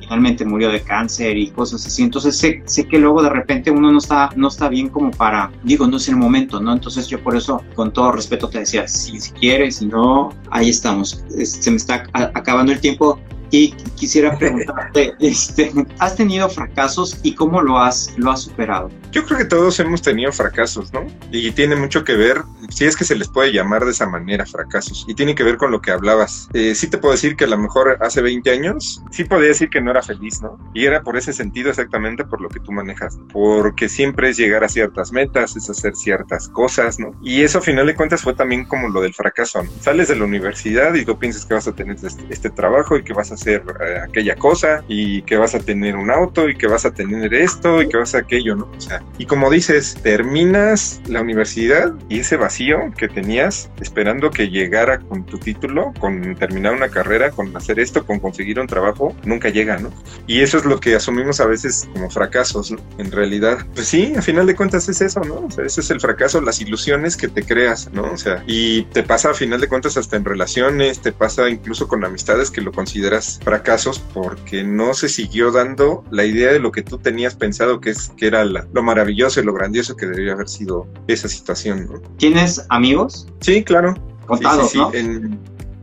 finalmente 0.00 0.44
murió 0.44 0.70
de 0.70 0.80
cáncer 0.80 1.36
y 1.36 1.50
cosas 1.50 1.84
así, 1.86 2.02
entonces 2.02 2.36
sé, 2.36 2.62
sé, 2.66 2.86
que 2.86 2.98
luego 2.98 3.22
de 3.22 3.30
repente 3.30 3.70
uno 3.70 3.90
no 3.90 3.98
está, 3.98 4.30
no 4.36 4.48
está 4.48 4.68
bien 4.68 4.88
como 4.88 5.10
para, 5.10 5.50
digo, 5.64 5.86
no 5.86 5.96
es 5.96 6.08
el 6.08 6.16
momento, 6.16 6.60
¿no? 6.60 6.72
Entonces 6.72 7.08
yo 7.08 7.22
por 7.22 7.36
eso, 7.36 7.62
con 7.74 7.92
todo 7.92 8.12
respeto, 8.12 8.48
te 8.48 8.60
decía, 8.60 8.86
si, 8.88 9.18
quieres, 9.32 9.76
si 9.76 9.86
no, 9.86 10.30
ahí 10.50 10.70
estamos. 10.70 11.24
Se 11.42 11.70
me 11.70 11.76
está 11.76 12.04
acabando 12.12 12.72
el 12.72 12.80
tiempo. 12.80 13.18
Y 13.50 13.72
quisiera 13.96 14.36
preguntarte, 14.36 15.14
este, 15.20 15.72
¿has 15.98 16.16
tenido 16.16 16.48
fracasos 16.48 17.18
y 17.22 17.34
cómo 17.34 17.62
lo 17.62 17.78
has, 17.78 18.14
lo 18.16 18.30
has 18.30 18.42
superado? 18.42 18.90
Yo 19.10 19.24
creo 19.24 19.38
que 19.38 19.44
todos 19.44 19.78
hemos 19.80 20.02
tenido 20.02 20.32
fracasos, 20.32 20.92
¿no? 20.92 21.06
Y 21.32 21.50
tiene 21.52 21.76
mucho 21.76 22.04
que 22.04 22.14
ver, 22.14 22.42
si 22.68 22.84
es 22.84 22.96
que 22.96 23.04
se 23.04 23.16
les 23.16 23.28
puede 23.28 23.52
llamar 23.52 23.84
de 23.84 23.92
esa 23.92 24.06
manera, 24.06 24.44
fracasos. 24.44 25.06
Y 25.08 25.14
tiene 25.14 25.34
que 25.34 25.44
ver 25.44 25.56
con 25.56 25.70
lo 25.70 25.80
que 25.80 25.90
hablabas. 25.90 26.48
Eh, 26.52 26.74
sí 26.74 26.88
te 26.88 26.98
puedo 26.98 27.12
decir 27.12 27.36
que 27.36 27.44
a 27.44 27.48
lo 27.48 27.58
mejor 27.58 27.98
hace 28.02 28.20
20 28.20 28.50
años, 28.50 29.02
sí 29.10 29.24
podía 29.24 29.48
decir 29.48 29.70
que 29.70 29.80
no 29.80 29.90
era 29.90 30.02
feliz, 30.02 30.42
¿no? 30.42 30.58
Y 30.74 30.84
era 30.84 31.02
por 31.02 31.16
ese 31.16 31.32
sentido 31.32 31.70
exactamente 31.70 32.24
por 32.24 32.40
lo 32.40 32.48
que 32.48 32.60
tú 32.60 32.72
manejas. 32.72 33.18
Porque 33.32 33.88
siempre 33.88 34.30
es 34.30 34.36
llegar 34.36 34.62
a 34.62 34.68
ciertas 34.68 35.12
metas, 35.12 35.56
es 35.56 35.70
hacer 35.70 35.96
ciertas 35.96 36.48
cosas, 36.48 36.98
¿no? 36.98 37.12
Y 37.22 37.42
eso 37.42 37.58
a 37.58 37.62
final 37.62 37.86
de 37.86 37.94
cuentas 37.94 38.22
fue 38.22 38.34
también 38.34 38.64
como 38.64 38.88
lo 38.88 39.00
del 39.00 39.14
fracaso. 39.14 39.62
Sales 39.80 40.08
de 40.08 40.16
la 40.16 40.24
universidad 40.24 40.94
y 40.94 41.04
tú 41.04 41.18
piensas 41.18 41.46
que 41.46 41.54
vas 41.54 41.66
a 41.66 41.72
tener 41.72 41.96
este, 42.02 42.24
este 42.28 42.50
trabajo 42.50 42.96
y 42.96 43.02
que 43.02 43.14
vas 43.14 43.32
a 43.32 43.37
hacer 43.38 43.62
eh, 43.80 44.00
aquella 44.02 44.34
cosa 44.36 44.84
y 44.88 45.22
que 45.22 45.36
vas 45.36 45.54
a 45.54 45.60
tener 45.60 45.96
un 45.96 46.10
auto 46.10 46.48
y 46.48 46.56
que 46.56 46.66
vas 46.66 46.84
a 46.84 46.92
tener 46.92 47.32
esto 47.34 47.82
y 47.82 47.88
que 47.88 47.96
vas 47.96 48.14
a 48.14 48.18
aquello, 48.18 48.56
¿no? 48.56 48.68
O 48.76 48.80
sea, 48.80 49.02
y 49.16 49.26
como 49.26 49.50
dices, 49.50 49.96
terminas 50.02 51.00
la 51.08 51.20
universidad 51.20 51.92
y 52.08 52.20
ese 52.20 52.36
vacío 52.36 52.92
que 52.96 53.08
tenías 53.08 53.70
esperando 53.80 54.30
que 54.30 54.50
llegara 54.50 54.98
con 54.98 55.24
tu 55.24 55.38
título, 55.38 55.92
con 56.00 56.34
terminar 56.34 56.74
una 56.74 56.88
carrera, 56.88 57.30
con 57.30 57.56
hacer 57.56 57.78
esto, 57.78 58.04
con 58.04 58.18
conseguir 58.18 58.58
un 58.58 58.66
trabajo, 58.66 59.14
nunca 59.24 59.48
llega, 59.50 59.78
¿no? 59.78 59.90
Y 60.26 60.40
eso 60.40 60.58
es 60.58 60.64
lo 60.64 60.80
que 60.80 60.96
asumimos 60.96 61.40
a 61.40 61.46
veces 61.46 61.88
como 61.92 62.10
fracasos, 62.10 62.72
¿no? 62.72 62.80
En 62.98 63.12
realidad, 63.12 63.58
pues 63.74 63.86
sí, 63.86 64.14
a 64.16 64.22
final 64.22 64.46
de 64.46 64.56
cuentas 64.56 64.88
es 64.88 65.00
eso, 65.00 65.20
¿no? 65.20 65.46
O 65.46 65.50
sea, 65.50 65.64
ese 65.64 65.80
es 65.80 65.90
el 65.90 66.00
fracaso, 66.00 66.40
las 66.40 66.60
ilusiones 66.60 67.16
que 67.16 67.28
te 67.28 67.44
creas, 67.44 67.90
¿no? 67.92 68.12
O 68.12 68.16
sea, 68.16 68.42
y 68.46 68.82
te 68.84 69.02
pasa 69.02 69.30
a 69.30 69.34
final 69.34 69.60
de 69.60 69.68
cuentas 69.68 69.96
hasta 69.96 70.16
en 70.16 70.24
relaciones, 70.24 71.00
te 71.00 71.12
pasa 71.12 71.48
incluso 71.48 71.86
con 71.86 72.04
amistades 72.04 72.50
que 72.50 72.60
lo 72.60 72.72
consideras 72.72 73.27
fracasos 73.36 73.98
porque 73.98 74.64
no 74.64 74.94
se 74.94 75.08
siguió 75.08 75.52
dando 75.52 76.04
la 76.10 76.24
idea 76.24 76.52
de 76.52 76.58
lo 76.58 76.72
que 76.72 76.82
tú 76.82 76.98
tenías 76.98 77.34
pensado 77.34 77.80
que 77.80 77.90
es 77.90 78.10
que 78.16 78.26
era 78.26 78.44
lo 78.44 78.82
maravilloso 78.82 79.40
y 79.40 79.44
lo 79.44 79.52
grandioso 79.52 79.96
que 79.96 80.06
debería 80.06 80.32
haber 80.32 80.48
sido 80.48 80.86
esa 81.06 81.28
situación. 81.28 81.88
¿Tienes 82.16 82.64
amigos? 82.70 83.26
Sí, 83.40 83.62
claro. 83.62 83.94
Contados, 84.26 84.70
sí, 84.70 84.80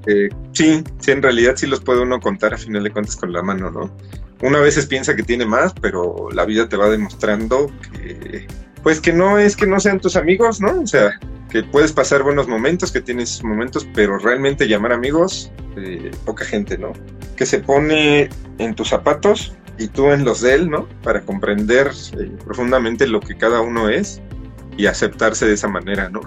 eh, 0.08 0.30
sí, 0.52 0.84
sí, 1.00 1.12
en 1.12 1.22
realidad 1.24 1.54
sí 1.56 1.66
los 1.66 1.80
puede 1.80 2.02
uno 2.02 2.20
contar 2.20 2.54
a 2.54 2.58
final 2.58 2.84
de 2.84 2.92
cuentas 2.92 3.16
con 3.16 3.34
la 3.34 3.42
mano, 3.42 3.72
¿no? 3.72 3.92
Una 4.42 4.60
veces 4.60 4.86
piensa 4.86 5.16
que 5.16 5.24
tiene 5.24 5.46
más, 5.46 5.74
pero 5.82 6.30
la 6.32 6.46
vida 6.46 6.70
te 6.70 6.78
va 6.78 6.90
demostrando 6.90 7.72
que, 7.94 8.46
pues 8.86 9.02
que 9.02 9.12
no 9.12 9.40
es 9.40 9.56
que 9.56 9.66
no 9.66 9.80
sean 9.80 10.00
tus 10.00 10.16
amigos, 10.16 10.62
¿no? 10.62 10.82
O 10.82 10.86
sea, 10.86 11.20
que 11.50 11.64
puedes 11.64 11.92
pasar 11.92 12.22
buenos 12.22 12.48
momentos, 12.48 12.92
que 12.92 13.02
tienes 13.02 13.44
momentos, 13.44 13.88
pero 13.96 14.20
realmente 14.20 14.68
llamar 14.68 14.94
amigos, 14.94 15.52
eh, 15.76 16.12
poca 16.24 16.46
gente, 16.46 16.78
¿no? 16.78 16.94
Que 17.36 17.48
se 17.48 17.58
pone 17.58 18.30
en 18.60 18.76
tus 18.76 18.90
zapatos 18.90 19.56
y 19.80 19.88
tú 19.88 20.12
en 20.12 20.24
los 20.24 20.42
de 20.42 20.54
él, 20.54 20.70
¿no? 20.70 20.88
Para 21.02 21.22
comprender 21.22 21.90
eh, 22.20 22.32
profundamente 22.46 23.08
lo 23.08 23.22
que 23.22 23.36
cada 23.36 23.60
uno 23.60 23.90
es 23.90 24.22
y 24.78 24.86
aceptarse 24.86 25.48
de 25.48 25.56
esa 25.56 25.68
manera, 25.68 26.08
¿no? 26.10 26.22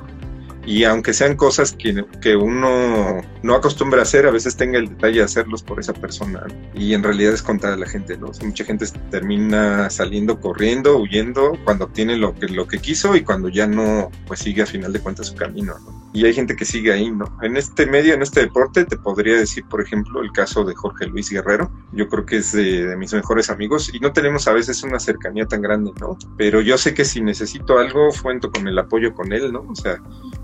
Y 0.69 0.85
aunque 0.85 1.15
sean 1.15 1.35
cosas 1.35 1.73
que, 1.73 2.05
que, 2.21 2.37
uno 2.37 3.23
no 3.43 3.55
acostumbra 3.55 4.01
a 4.01 4.03
hacer, 4.03 4.27
a 4.27 4.31
veces 4.31 4.55
tenga 4.55 4.79
el 4.79 4.91
detalle 4.91 5.21
de 5.21 5.25
hacerlos 5.25 5.63
por 5.63 5.81
esa 5.81 5.95
persona. 5.95 6.47
Y 6.75 6.93
en 6.93 7.03
realidad 7.03 7.33
es 7.33 7.41
contra 7.41 7.75
la 7.75 7.87
gente, 7.87 8.19
¿no? 8.19 8.31
mucha 8.43 8.65
gente 8.67 8.85
termina 9.11 9.89
saliendo 9.89 10.39
corriendo, 10.39 10.99
huyendo, 10.99 11.53
cuando 11.65 11.87
obtiene 11.87 12.19
lo 12.19 12.35
que, 12.35 12.49
lo 12.49 12.69
que 12.69 12.81
quiso 12.81 13.17
y 13.17 13.23
cuando 13.23 13.49
ya 13.49 13.67
no, 13.67 14.11
pues 14.27 14.41
sigue 14.41 14.61
a 14.61 14.67
final 14.67 14.93
de 14.93 15.01
cuentas 15.01 15.29
su 15.29 15.37
camino, 15.37 15.75
¿no? 15.87 15.99
Y 16.13 16.25
hay 16.25 16.35
gente 16.35 16.57
que 16.57 16.65
sigue 16.65 16.93
ahí, 16.93 17.11
¿no? 17.11 17.27
En 17.43 17.57
este 17.57 17.87
medio, 17.87 18.13
en 18.13 18.23
este 18.23 18.41
deporte, 18.41 18.85
te 18.85 18.97
podría 18.97 19.37
decir, 19.37 19.65
por 19.69 19.81
ejemplo, 19.81 20.23
el 20.23 20.33
caso 20.33 20.65
de 20.65 20.75
Jorge 20.75 21.07
Luis 21.07 21.31
Guerrero. 21.31 21.71
Yo 21.93 22.09
creo 22.09 22.25
que 22.25 22.39
es 22.39 22.53
de, 22.53 22.87
de 22.87 22.97
mis 22.97 23.13
mejores 23.13 23.51
amigos 23.51 23.91
y 23.93 24.01
no 24.01 24.13
tenemos 24.13 24.49
a 24.49 24.53
veces 24.53 24.83
una 24.83 24.99
cercanía 25.01 25.47
tan 25.47 25.61
grande, 25.61 25.93
¿no? 26.01 26.19
Pero 26.37 26.61
yo 26.61 26.79
sé 26.79 26.95
que 26.95 27.05
si 27.05 27.21
necesito 27.21 27.79
algo, 27.79 28.09
cuento 28.23 28.51
con 28.51 28.67
el 28.67 28.79
apoyo 28.79 29.15
con 29.15 29.33
él, 29.33 29.53
¿no? 29.53 29.61
O 29.69 29.75
sea, 29.75 30.01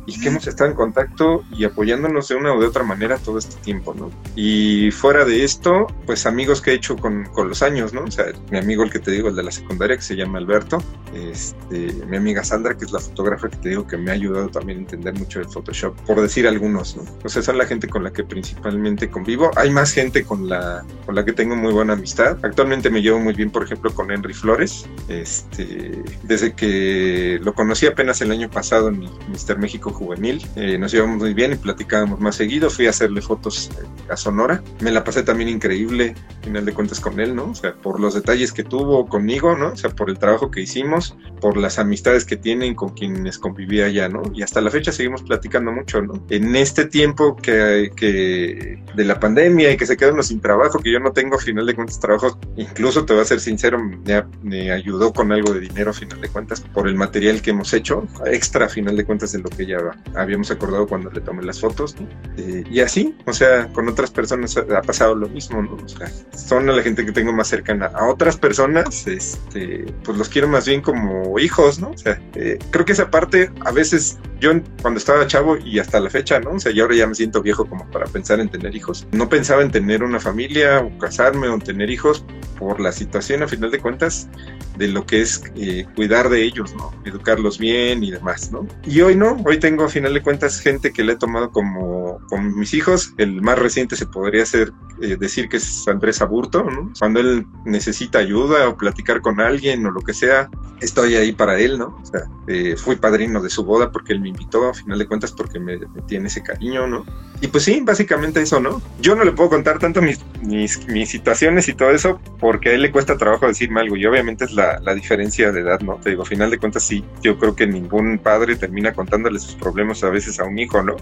y 0.07 0.21
que 0.21 0.29
hemos 0.29 0.47
estado 0.47 0.71
en 0.71 0.77
contacto 0.77 1.45
y 1.53 1.65
apoyándonos 1.65 2.29
de 2.29 2.35
una 2.35 2.53
o 2.55 2.61
de 2.61 2.67
otra 2.67 2.83
manera 2.83 3.19
todo 3.19 3.39
este 3.39 3.57
tiempo, 3.63 3.95
¿no? 3.95 4.11
Y 4.37 4.91
fuera 4.91 5.25
de 5.25 5.45
esto, 5.45 5.87
pues 6.07 6.27
amigos 6.27 6.61
que 6.61 6.73
he 6.73 6.75
hecho 6.75 6.97
con, 6.97 7.25
con 7.27 7.49
los 7.49 7.63
años, 7.63 7.93
¿no? 7.93 8.05
O 8.05 8.11
sea, 8.11 8.27
mi 8.51 8.59
amigo, 8.59 8.83
el 8.83 8.91
que 8.91 8.99
te 8.99 9.11
digo, 9.11 9.29
el 9.29 9.37
de 9.37 9.43
la 9.43 9.51
secundaria, 9.51 9.97
que 9.97 10.03
se 10.03 10.17
llama 10.17 10.39
Alberto, 10.39 10.83
este, 11.15 11.93
mi 12.07 12.17
amiga 12.17 12.45
Sandra, 12.45 12.77
que 12.77 12.85
es 12.85 12.93
la 12.93 13.01
fotógrafa 13.01 13.49
que 13.49 13.57
te 13.57 13.69
digo 13.71 13.87
que 13.87 13.97
me 13.97 14.11
ha 14.11 14.15
ayudado 14.15 14.49
también 14.49 14.79
a 14.79 14.81
entender 14.83 15.15
mucho 15.15 15.39
de 15.39 15.47
Photoshop, 15.47 15.99
por 16.03 16.21
decir 16.21 16.47
algunos, 16.47 16.97
¿no? 16.97 17.05
O 17.23 17.29
sea, 17.29 17.41
es 17.41 17.49
la 17.49 17.67
gente 17.67 17.89
con 17.89 18.03
la 18.03 18.13
que 18.13 18.25
principalmente 18.25 19.09
convivo. 19.09 19.51
Hay 19.57 19.71
más 19.71 19.93
gente 19.93 20.25
con 20.25 20.49
la, 20.49 20.85
con 21.07 21.15
la 21.15 21.25
que 21.25 21.33
tengo 21.33 21.57
muy 21.57 21.73
buena 21.73 21.93
amistad. 21.93 22.39
Actualmente 22.43 22.91
me 22.91 23.01
llevo 23.01 23.21
muy 23.21 23.35
bien, 23.35 23.51
por 23.51 23.63
ejemplo, 23.63 23.95
con 23.95 24.11
Henry 24.11 24.35
Flores, 24.35 24.87
este, 25.09 26.03
desde 26.25 26.55
que 26.55 27.39
lo 27.43 27.55
conocí 27.55 27.87
apenas 27.87 28.21
el 28.21 28.31
año 28.31 28.51
pasado 28.51 28.89
en 28.89 29.09
Mister 29.31 29.59
México 29.59 29.94
juvenil. 29.95 30.45
Eh, 30.57 30.77
nos 30.79 30.93
llevamos 30.93 31.19
muy 31.19 31.33
bien 31.33 31.53
y 31.53 31.57
platicábamos 31.57 32.21
más 32.21 32.37
seguido. 32.37 32.69
Fui 32.69 32.87
a 32.87 32.91
hacerle 32.91 33.23
fotos 33.23 33.71
eh, 33.81 33.87
a 34.11 34.17
Sonora. 34.17 34.63
Me 34.81 34.91
la 34.91 35.05
pasé 35.05 35.23
también 35.23 35.49
increíble, 35.49 36.15
al 36.39 36.45
final 36.45 36.65
de 36.67 36.73
cuentas, 36.75 37.01
con 37.01 37.21
él, 37.21 37.35
¿no? 37.35 37.51
O 37.51 37.55
sea, 37.55 37.75
por 37.75 38.01
los 38.01 38.15
detalles 38.15 38.53
que 38.53 38.65
tuvo 38.65 39.07
conmigo, 39.07 39.57
¿no? 39.57 39.69
O 39.69 39.77
sea, 39.77 39.91
por 39.91 40.11
el 40.11 40.19
trabajo 40.19 40.51
que 40.51 40.61
hicimos, 40.61 41.17
por 41.41 41.57
las 41.57 41.79
amistades 41.79 42.25
que 42.25 42.37
tienen 42.37 42.75
con 42.75 42.91
quienes 42.91 43.39
convivía 43.39 43.87
allá, 43.87 44.09
¿no? 44.09 44.23
Y 44.35 44.43
hasta 44.43 44.61
la 44.61 44.71
fecha 44.71 44.93
seguimos 44.93 45.23
platicando 45.23 45.73
mucho, 45.73 46.03
¿no? 46.03 46.25
En 46.29 46.55
este 46.57 46.85
tiempo 46.87 47.37
que, 47.37 47.91
que 47.97 48.83
de 48.95 49.05
la 49.05 49.21
pandemia 49.21 49.73
y 49.73 49.77
que 49.77 49.87
se 49.87 49.97
quedan 49.97 50.23
sin 50.23 50.41
trabajo, 50.41 50.79
que 50.79 50.93
yo 50.93 51.01
no 51.01 51.13
tengo, 51.13 51.37
a 51.37 51.39
final 51.39 51.67
de 51.67 51.75
cuentas, 51.75 52.01
trabajo, 52.01 52.39
incluso 52.57 53.05
te 53.05 53.13
voy 53.13 53.23
a 53.23 53.25
ser 53.25 53.41
sincero, 53.41 53.79
me, 53.79 54.25
me 54.43 54.71
ayudó 54.71 55.13
con 55.13 55.33
algo 55.33 55.53
de 55.53 55.61
dinero, 55.61 55.91
a 55.91 55.95
final 55.95 56.21
de 56.21 56.29
cuentas, 56.29 56.61
por 56.61 56.89
el 56.89 56.95
material 56.95 57.43
que 57.43 57.51
hemos 57.51 57.73
hecho, 57.73 58.07
extra, 58.27 58.67
a 58.67 58.69
final 58.69 58.97
de 58.97 59.05
cuentas, 59.05 59.33
de 59.33 59.39
lo 59.39 59.51
que 59.51 59.67
habíamos 60.15 60.51
acordado 60.51 60.87
cuando 60.87 61.11
le 61.11 61.21
tomé 61.21 61.43
las 61.43 61.61
fotos. 61.61 61.97
Eh, 62.37 62.65
y 62.71 62.81
así, 62.81 63.17
o 63.27 63.33
sea, 63.33 63.69
con 63.73 63.89
otras 63.89 64.11
personas 64.11 64.57
ha 64.57 64.83
pasado 64.83 65.15
lo 65.15 65.29
mismo, 65.29 65.61
O 65.83 65.89
sea, 65.89 66.11
son 66.37 66.69
a 66.69 66.73
la 66.73 66.83
gente 66.83 67.05
que 67.05 67.13
tengo 67.13 67.33
más 67.33 67.49
cercana. 67.49 67.87
A 67.95 68.07
otras 68.07 68.37
personas, 68.37 69.07
este, 69.07 69.85
pues 70.05 70.19
los 70.19 70.29
quiero 70.29 70.49
más 70.49 70.67
bien 70.67 70.81
como 70.81 71.39
hijos, 71.39 71.81
¿no? 71.81 71.91
O 71.91 71.99
sea, 71.99 72.21
eh, 72.35 72.59
creo 72.71 72.85
que 72.85 72.93
esa 72.93 73.11
parte 73.11 73.51
a 73.65 73.73
veces 73.73 74.19
yo 74.41 74.53
cuando 74.83 74.99
estaba 74.99 75.27
chavo 75.27 75.57
y 75.57 75.79
hasta 75.79 75.99
la 76.01 76.11
fecha, 76.11 76.39
¿no? 76.39 76.51
O 76.51 76.61
sea, 76.61 76.71
yo 76.71 76.85
ahora 76.85 76.97
ya 76.97 77.07
me 77.07 77.15
siento 77.15 77.41
viejo 77.43 77.65
como 77.65 77.91
para 77.91 78.05
pensar 78.07 78.41
en 78.41 78.51
tener 78.51 78.77
hijos. 78.77 79.07
No 79.13 79.29
pensaba 79.29 79.63
en 79.63 79.71
tener 79.71 80.03
una 80.03 80.21
familia 80.21 80.81
o 80.81 80.99
casarme 80.99 81.49
o 81.49 81.59
tener 81.59 81.91
hijos 81.91 82.25
por 82.59 82.79
la 82.79 82.93
situación, 82.93 83.43
a 83.43 83.49
final 83.49 83.71
de 83.71 83.79
cuentas, 83.79 84.29
de 84.77 84.89
lo 84.89 85.07
que 85.07 85.23
es 85.23 85.43
eh, 85.57 85.87
cuidar 85.95 86.29
de 86.29 86.43
ellos, 86.43 86.75
¿no? 86.75 86.93
Educarlos 87.05 87.59
bien 87.59 88.05
y 88.05 88.11
demás, 88.11 88.53
¿no? 88.53 88.67
Y 88.85 89.01
hoy 89.01 89.17
no, 89.17 89.37
hoy 89.45 89.59
tengo 89.59 89.74
a 89.83 89.89
final 89.89 90.15
de 90.15 90.23
cuentas 90.23 90.61
gente 90.61 90.93
que 90.93 91.03
le 91.03 91.15
he 91.15 91.17
tomado 91.17 91.51
como, 91.51 92.04
como 92.29 92.51
mis 92.51 92.75
hijos. 92.75 93.15
El 93.19 93.43
más 93.43 93.59
reciente 93.59 93.97
se 93.97 94.07
podría 94.07 94.43
hacer, 94.43 94.73
eh, 95.01 95.17
decir 95.19 95.49
que 95.49 95.59
es 95.59 95.87
Andrés 95.89 96.21
Aburto, 96.23 96.65
¿no? 96.65 96.93
Cuando 96.99 97.21
él 97.21 97.47
necesita 97.65 98.19
ayuda 98.19 98.69
o 98.69 98.77
platicar 98.77 99.21
con 99.21 99.41
alguien 99.41 99.85
o 99.87 99.91
lo 99.91 100.01
que 100.01 100.15
sea, 100.15 100.51
estoy 100.81 101.17
ahí 101.17 101.33
para 101.33 101.59
él, 101.59 101.79
¿no? 101.79 101.99
O 102.03 102.07
sea, 102.07 102.23
eh, 102.47 102.77
fui 102.77 102.97
padrino 102.97 103.43
de 103.43 103.51
su 103.51 103.65
boda 103.65 103.91
porque 103.91 104.13
él 104.13 104.21
me 104.21 104.29
invitó, 104.29 104.69
a 104.69 104.75
final 104.75 104.99
de 104.99 105.07
cuentas, 105.07 105.33
porque 105.33 105.59
me, 105.59 105.79
tiene 106.07 106.29
ese 106.29 106.43
cariño, 106.43 106.87
¿no? 106.87 107.05
Y 107.41 107.49
pues 107.49 107.65
sí, 107.65 107.81
básicamente 107.83 108.41
eso, 108.41 108.61
¿no? 108.61 108.81
Yo 109.01 109.15
no 109.17 109.25
le 109.25 109.33
puedo 109.33 109.51
contar 109.51 109.79
tanto 109.79 110.01
mis, 110.01 110.21
mis, 110.43 110.87
mis 110.89 111.11
situaciones 111.11 111.69
y 111.69 111.75
todo 111.75 111.91
eso 111.91 112.21
porque 112.39 112.71
a 112.71 112.73
él 112.73 112.83
le 112.83 112.91
cuesta 112.93 113.17
trabajo 113.17 113.47
decirme 113.47 113.81
algo 113.81 113.97
y 113.97 114.07
obviamente 114.07 114.45
es 114.45 114.53
la, 114.53 114.79
la 114.81 114.95
diferencia 114.95 115.53
de 115.53 115.61
edad, 115.61 115.81
¿no? 115.81 115.97
Te 115.97 116.11
digo, 116.11 116.23
a 116.23 116.27
final 116.27 116.51
de 116.51 116.59
cuentas 116.59 116.85
sí, 116.85 117.05
yo 117.23 117.39
creo 117.39 117.55
que 117.55 117.67
ningún 117.67 118.19
padre 118.19 118.57
termina 118.57 118.93
contándole 118.93 119.39
sus 119.39 119.55
problemas 119.55 120.03
a 120.05 120.11
veces 120.11 120.41
a 120.41 120.45
un 120.45 120.59
hijo, 120.59 120.83
¿no? 120.83 120.97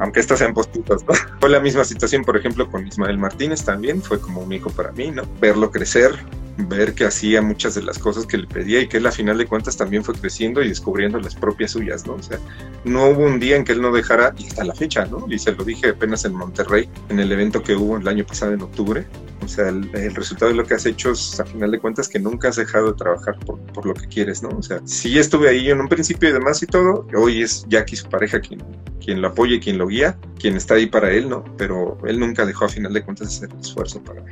Aunque 0.00 0.20
estos 0.20 0.38
sean 0.38 0.54
¿no? 0.56 1.14
Fue 1.40 1.50
la 1.50 1.60
misma 1.60 1.84
situación, 1.84 2.24
por 2.24 2.36
ejemplo, 2.36 2.70
con 2.70 2.86
Ismael 2.86 3.18
Martínez 3.18 3.64
también, 3.64 4.02
fue 4.02 4.20
como 4.20 4.40
un 4.40 4.52
hijo 4.52 4.70
para 4.70 4.92
mí, 4.92 5.10
¿no? 5.10 5.22
Verlo 5.40 5.70
crecer, 5.70 6.12
ver 6.56 6.94
que 6.94 7.04
hacía 7.04 7.42
muchas 7.42 7.74
de 7.74 7.82
las 7.82 7.98
cosas 7.98 8.26
que 8.26 8.38
le 8.38 8.46
pedía 8.46 8.80
y 8.80 8.88
que 8.88 8.96
él 8.96 9.06
a 9.06 9.12
final 9.12 9.38
de 9.38 9.46
cuentas 9.46 9.76
también 9.76 10.04
fue 10.04 10.14
creciendo 10.14 10.62
y 10.62 10.68
descubriendo 10.68 11.18
las 11.18 11.34
propias 11.34 11.72
suyas, 11.72 12.06
¿no? 12.06 12.14
O 12.14 12.22
sea, 12.22 12.38
no 12.84 13.08
hubo 13.08 13.24
un 13.24 13.38
día 13.38 13.56
en 13.56 13.64
que 13.64 13.72
él 13.72 13.82
no 13.82 13.92
dejara, 13.92 14.34
y 14.38 14.46
hasta 14.46 14.64
la 14.64 14.74
fecha, 14.74 15.04
¿no? 15.06 15.26
Y 15.28 15.38
se 15.38 15.52
lo 15.52 15.64
dije 15.64 15.90
apenas 15.90 16.24
en 16.24 16.34
Monterrey, 16.34 16.88
en 17.08 17.18
el 17.18 17.30
evento 17.30 17.62
que 17.62 17.74
hubo 17.74 17.96
el 17.96 18.08
año 18.08 18.24
pasado 18.24 18.52
en 18.52 18.62
octubre. 18.62 19.06
O 19.44 19.48
sea, 19.48 19.68
el, 19.68 20.14
resultado 20.14 20.50
de 20.50 20.56
lo 20.56 20.64
que 20.64 20.74
has 20.74 20.86
hecho 20.86 21.12
es, 21.12 21.38
a 21.38 21.44
final 21.44 21.70
de 21.70 21.78
cuentas, 21.78 22.08
que 22.08 22.18
nunca 22.18 22.48
has 22.48 22.56
dejado 22.56 22.92
de 22.92 22.94
trabajar 22.94 23.38
por, 23.40 23.86
lo 23.86 23.94
que 23.94 24.06
quieres, 24.06 24.42
¿no? 24.42 24.48
O 24.48 24.62
sea, 24.62 24.80
sí 24.84 25.18
estuve 25.18 25.48
ahí 25.48 25.70
en 25.70 25.80
un 25.80 25.88
principio 25.88 26.30
y 26.30 26.32
demás 26.32 26.62
y 26.62 26.66
todo, 26.66 27.06
hoy 27.14 27.42
es 27.42 27.66
Jackie, 27.68 27.96
su 27.96 28.08
pareja, 28.08 28.40
quien, 28.40 28.64
quien 28.98 29.20
lo 29.20 29.28
apoya 29.28 29.56
y 29.56 29.60
quien 29.60 29.78
lo 29.78 29.86
guía, 29.86 30.18
quien 30.38 30.56
está 30.56 30.74
ahí 30.74 30.86
para 30.86 31.12
él, 31.12 31.28
¿no? 31.28 31.44
Pero 31.58 31.98
él 32.06 32.18
nunca 32.18 32.46
dejó 32.46 32.64
a 32.64 32.68
final 32.68 32.92
de 32.92 33.04
cuentas 33.04 33.28
hacer 33.28 33.50
el 33.52 33.60
esfuerzo 33.60 34.02
para, 34.02 34.22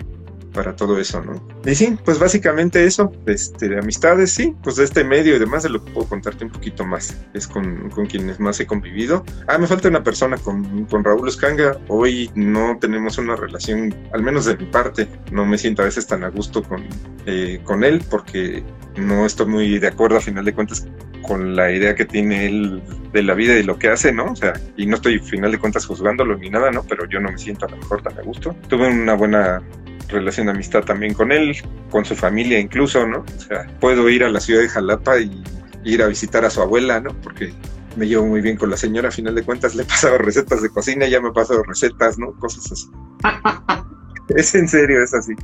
para 0.54 0.76
todo 0.76 0.98
eso, 0.98 1.20
¿no? 1.22 1.46
Y 1.66 1.74
sí, 1.74 1.98
pues 2.04 2.18
básicamente 2.18 2.84
eso, 2.84 3.12
este, 3.26 3.68
de 3.68 3.78
amistades, 3.78 4.30
sí, 4.30 4.54
pues 4.62 4.76
de 4.76 4.84
este 4.84 5.04
medio 5.04 5.36
y 5.36 5.38
demás 5.38 5.64
de 5.64 5.68
lo 5.68 5.84
que 5.84 5.90
puedo 5.90 6.08
contarte 6.08 6.44
un 6.44 6.50
poquito 6.50 6.84
más, 6.86 7.16
es 7.34 7.46
con, 7.46 7.90
con 7.90 8.06
quienes 8.06 8.40
más 8.40 8.58
he 8.60 8.66
convivido. 8.66 9.24
Ah, 9.48 9.58
me 9.58 9.66
falta 9.66 9.88
una 9.88 10.02
persona 10.02 10.38
con, 10.38 10.86
con 10.86 11.04
Raúl 11.04 11.28
Escanga, 11.28 11.78
hoy 11.88 12.30
no 12.34 12.78
tenemos 12.80 13.18
una 13.18 13.36
relación, 13.36 13.94
al 14.12 14.22
menos 14.22 14.44
de 14.46 14.56
mi 14.56 14.66
parte, 14.66 15.08
no 15.32 15.44
me 15.44 15.58
siento 15.58 15.82
a 15.82 15.86
veces 15.86 16.06
tan 16.06 16.24
a 16.24 16.28
gusto 16.28 16.62
con, 16.62 16.84
eh, 17.26 17.60
con 17.64 17.84
él 17.84 18.02
porque 18.08 18.62
no 18.96 19.26
estoy 19.26 19.46
muy 19.46 19.78
de 19.78 19.88
acuerdo 19.88 20.18
a 20.18 20.20
final 20.20 20.44
de 20.44 20.54
cuentas 20.54 20.86
con 21.22 21.56
la 21.56 21.72
idea 21.72 21.94
que 21.94 22.04
tiene 22.04 22.46
él 22.46 22.82
de 23.12 23.22
la 23.22 23.34
vida 23.34 23.58
y 23.58 23.62
lo 23.62 23.78
que 23.78 23.88
hace, 23.88 24.12
¿no? 24.12 24.26
O 24.26 24.36
sea, 24.36 24.52
y 24.76 24.86
no 24.86 24.96
estoy 24.96 25.16
a 25.16 25.22
final 25.22 25.50
de 25.50 25.58
cuentas 25.58 25.86
juzgándolo 25.86 26.36
ni 26.36 26.50
nada, 26.50 26.70
¿no? 26.70 26.84
Pero 26.84 27.08
yo 27.08 27.20
no 27.20 27.30
me 27.32 27.38
siento 27.38 27.66
a 27.66 27.70
lo 27.70 27.76
mejor 27.78 28.02
tan 28.02 28.18
a 28.18 28.22
gusto. 28.22 28.54
Tuve 28.68 28.88
una 28.88 29.14
buena 29.14 29.62
relación 30.08 30.46
de 30.46 30.52
amistad 30.52 30.82
también 30.82 31.14
con 31.14 31.32
él, 31.32 31.56
con 31.90 32.04
su 32.04 32.14
familia 32.14 32.58
incluso, 32.58 33.06
¿no? 33.06 33.18
O 33.18 33.40
sea, 33.40 33.66
puedo 33.80 34.08
ir 34.08 34.24
a 34.24 34.28
la 34.28 34.40
ciudad 34.40 34.60
de 34.60 34.68
Jalapa 34.68 35.18
y 35.18 35.42
ir 35.84 36.02
a 36.02 36.06
visitar 36.06 36.44
a 36.44 36.50
su 36.50 36.60
abuela, 36.60 37.00
¿no? 37.00 37.10
Porque 37.22 37.52
me 37.96 38.06
llevo 38.06 38.26
muy 38.26 38.40
bien 38.40 38.56
con 38.56 38.70
la 38.70 38.76
señora, 38.76 39.08
a 39.08 39.12
final 39.12 39.34
de 39.34 39.42
cuentas 39.42 39.74
le 39.74 39.82
he 39.82 39.86
pasado 39.86 40.18
recetas 40.18 40.62
de 40.62 40.70
cocina, 40.70 41.06
ya 41.06 41.20
me 41.20 41.28
he 41.28 41.32
pasado 41.32 41.62
recetas, 41.62 42.18
¿no? 42.18 42.32
Cosas 42.32 42.72
así. 42.72 42.90
es 44.36 44.54
en 44.54 44.68
serio, 44.68 45.02
es 45.02 45.14
así. 45.14 45.34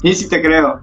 Sí, 0.00 0.14
sí 0.14 0.28
te 0.28 0.40
creo. 0.40 0.80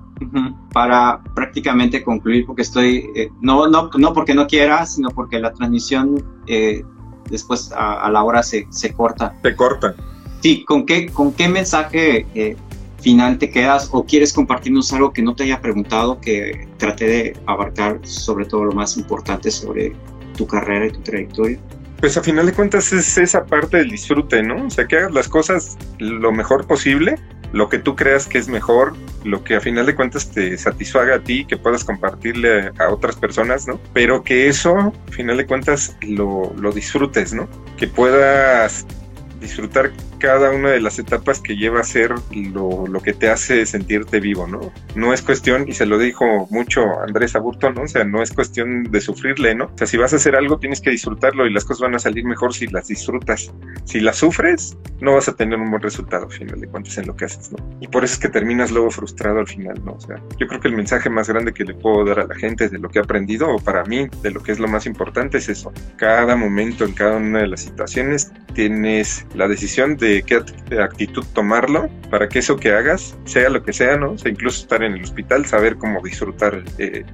Para 0.73 1.21
prácticamente 1.33 2.03
concluir, 2.03 2.45
porque 2.45 2.63
estoy, 2.63 3.09
eh, 3.15 3.29
no, 3.41 3.67
no, 3.67 3.89
no 3.97 4.13
porque 4.13 4.33
no 4.33 4.47
quiera, 4.47 4.85
sino 4.85 5.09
porque 5.11 5.39
la 5.39 5.53
transmisión 5.53 6.23
eh, 6.47 6.83
después 7.29 7.71
a, 7.75 8.09
la 8.09 8.23
hora 8.23 8.43
se, 8.43 8.67
se 8.69 8.93
corta. 8.93 9.35
Se 9.41 9.55
corta. 9.55 9.95
Sí, 10.41 10.63
¿con 10.65 10.85
qué, 10.85 11.07
con 11.07 11.33
qué 11.33 11.47
mensaje 11.47 12.25
eh, 12.33 12.57
final 13.01 13.37
te 13.37 13.49
quedas 13.49 13.89
o 13.91 14.05
quieres 14.05 14.33
compartirnos 14.33 14.91
algo 14.93 15.11
que 15.13 15.21
no 15.21 15.35
te 15.35 15.43
haya 15.43 15.61
preguntado, 15.61 16.19
que 16.19 16.67
trate 16.77 17.05
de 17.05 17.37
abarcar 17.45 17.99
sobre 18.03 18.45
todo 18.45 18.65
lo 18.65 18.73
más 18.73 18.97
importante 18.97 19.51
sobre 19.51 19.93
tu 20.35 20.47
carrera 20.47 20.87
y 20.87 20.91
tu 20.91 21.01
trayectoria? 21.01 21.59
Pues 21.99 22.15
a 22.15 22.23
final 22.23 22.45
de 22.45 22.53
cuentas 22.53 22.93
es 22.93 23.17
esa 23.17 23.45
parte 23.45 23.77
del 23.77 23.89
disfrute, 23.89 24.41
¿no? 24.41 24.65
O 24.65 24.69
sea, 24.69 24.87
que 24.87 24.97
hagas 24.97 25.11
las 25.13 25.27
cosas 25.27 25.77
lo 25.97 26.31
mejor 26.31 26.65
posible, 26.65 27.15
lo 27.51 27.67
que 27.67 27.77
tú 27.77 27.95
creas 27.95 28.25
que 28.25 28.37
es 28.37 28.47
mejor, 28.47 28.93
lo 29.25 29.43
que 29.43 29.55
a 29.55 29.59
final 29.59 29.85
de 29.85 29.95
cuentas 29.95 30.31
te 30.31 30.57
satisfaga 30.57 31.15
a 31.15 31.19
ti, 31.19 31.43
que 31.43 31.57
puedas 31.57 31.83
compartirle 31.83 32.71
a 32.79 32.89
otras 32.89 33.17
personas, 33.17 33.67
¿no? 33.67 33.81
Pero 33.93 34.23
que 34.23 34.47
eso, 34.47 34.77
a 34.77 35.11
final 35.11 35.35
de 35.35 35.45
cuentas, 35.45 35.97
lo 36.01 36.71
disfrutes, 36.73 37.33
¿no? 37.33 37.49
Que 37.75 37.87
puedas 37.87 38.85
disfrutar 39.41 39.91
cada 40.19 40.51
una 40.51 40.69
de 40.69 40.81
las 40.81 40.99
etapas 40.99 41.39
que 41.39 41.55
lleva 41.55 41.79
a 41.79 41.83
ser 41.83 42.13
lo, 42.31 42.87
lo, 42.87 43.01
que 43.01 43.13
te 43.13 43.29
hace 43.29 43.65
sentirte 43.65 44.19
vivo, 44.19 44.47
¿no? 44.47 44.71
No 44.95 45.13
es 45.13 45.21
cuestión, 45.21 45.67
y 45.67 45.73
se 45.73 45.85
lo 45.85 45.97
dijo 45.97 46.47
mucho 46.49 46.99
Andrés 47.01 47.35
Aburto, 47.35 47.71
¿no? 47.71 47.83
O 47.83 47.87
sea, 47.87 48.03
no 48.03 48.21
es 48.21 48.31
cuestión 48.31 48.83
de 48.83 49.01
sufrirle, 49.01 49.55
¿no? 49.55 49.65
O 49.65 49.77
sea, 49.77 49.87
si 49.87 49.97
vas 49.97 50.13
a 50.13 50.17
hacer 50.17 50.35
algo 50.35 50.59
tienes 50.59 50.81
que 50.81 50.91
disfrutarlo 50.91 51.47
y 51.47 51.53
las 51.53 51.65
cosas 51.65 51.81
van 51.81 51.95
a 51.95 51.99
salir 51.99 52.25
mejor 52.25 52.53
si 52.53 52.67
las 52.67 52.87
disfrutas. 52.87 53.51
Si 53.85 53.99
las 53.99 54.17
sufres, 54.17 54.77
no 55.01 55.13
vas 55.13 55.29
a 55.29 55.35
tener 55.35 55.57
un 55.57 55.69
buen 55.69 55.81
resultado, 55.81 56.25
al 56.25 56.31
final 56.31 56.59
de 56.59 56.67
cuentas, 56.67 56.97
en 56.97 57.07
lo 57.07 57.15
que 57.15 57.25
haces, 57.25 57.51
¿no? 57.51 57.57
Y 57.79 57.87
por 57.87 58.03
eso 58.03 58.15
es 58.15 58.19
que 58.19 58.29
terminas 58.29 58.71
luego 58.71 58.91
frustrado 58.91 59.39
al 59.39 59.47
final, 59.47 59.81
¿no? 59.85 59.93
O 59.93 59.99
sea, 59.99 60.17
yo 60.37 60.47
creo 60.47 60.59
que 60.59 60.67
el 60.67 60.75
mensaje 60.75 61.09
más 61.09 61.29
grande 61.29 61.53
que 61.53 61.63
le 61.63 61.73
puedo 61.73 62.03
dar 62.05 62.19
a 62.19 62.27
la 62.27 62.35
gente 62.35 62.69
de 62.69 62.77
lo 62.77 62.89
que 62.89 62.99
he 62.99 63.01
aprendido, 63.01 63.49
o 63.49 63.59
para 63.59 63.83
mí, 63.85 64.07
de 64.21 64.31
lo 64.31 64.43
que 64.43 64.51
es 64.51 64.59
lo 64.59 64.67
más 64.67 64.85
importante, 64.85 65.37
es 65.37 65.49
eso. 65.49 65.71
Cada 65.97 66.35
momento, 66.35 66.85
en 66.85 66.93
cada 66.93 67.17
una 67.17 67.39
de 67.39 67.47
las 67.47 67.61
situaciones, 67.61 68.31
tienes 68.53 69.25
la 69.33 69.47
decisión 69.47 69.95
de 69.97 70.08
qué 70.25 70.43
actitud 70.81 71.25
tomarlo 71.33 71.89
para 72.09 72.27
que 72.27 72.39
eso 72.39 72.57
que 72.57 72.71
hagas, 72.71 73.15
sea 73.25 73.49
lo 73.49 73.63
que 73.63 73.73
sea, 73.73 73.97
¿no? 73.97 74.11
O 74.11 74.17
sea, 74.17 74.31
incluso 74.31 74.61
estar 74.61 74.83
en 74.83 74.93
el 74.93 75.03
hospital, 75.03 75.45
saber 75.45 75.77
cómo 75.77 76.01
disfrutar 76.03 76.63
eh, 76.77 77.05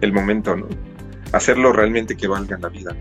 el 0.00 0.12
momento, 0.12 0.56
¿no? 0.56 0.66
Hacerlo 1.32 1.72
realmente 1.72 2.16
que 2.16 2.26
valga 2.26 2.58
la 2.58 2.68
vida 2.68 2.94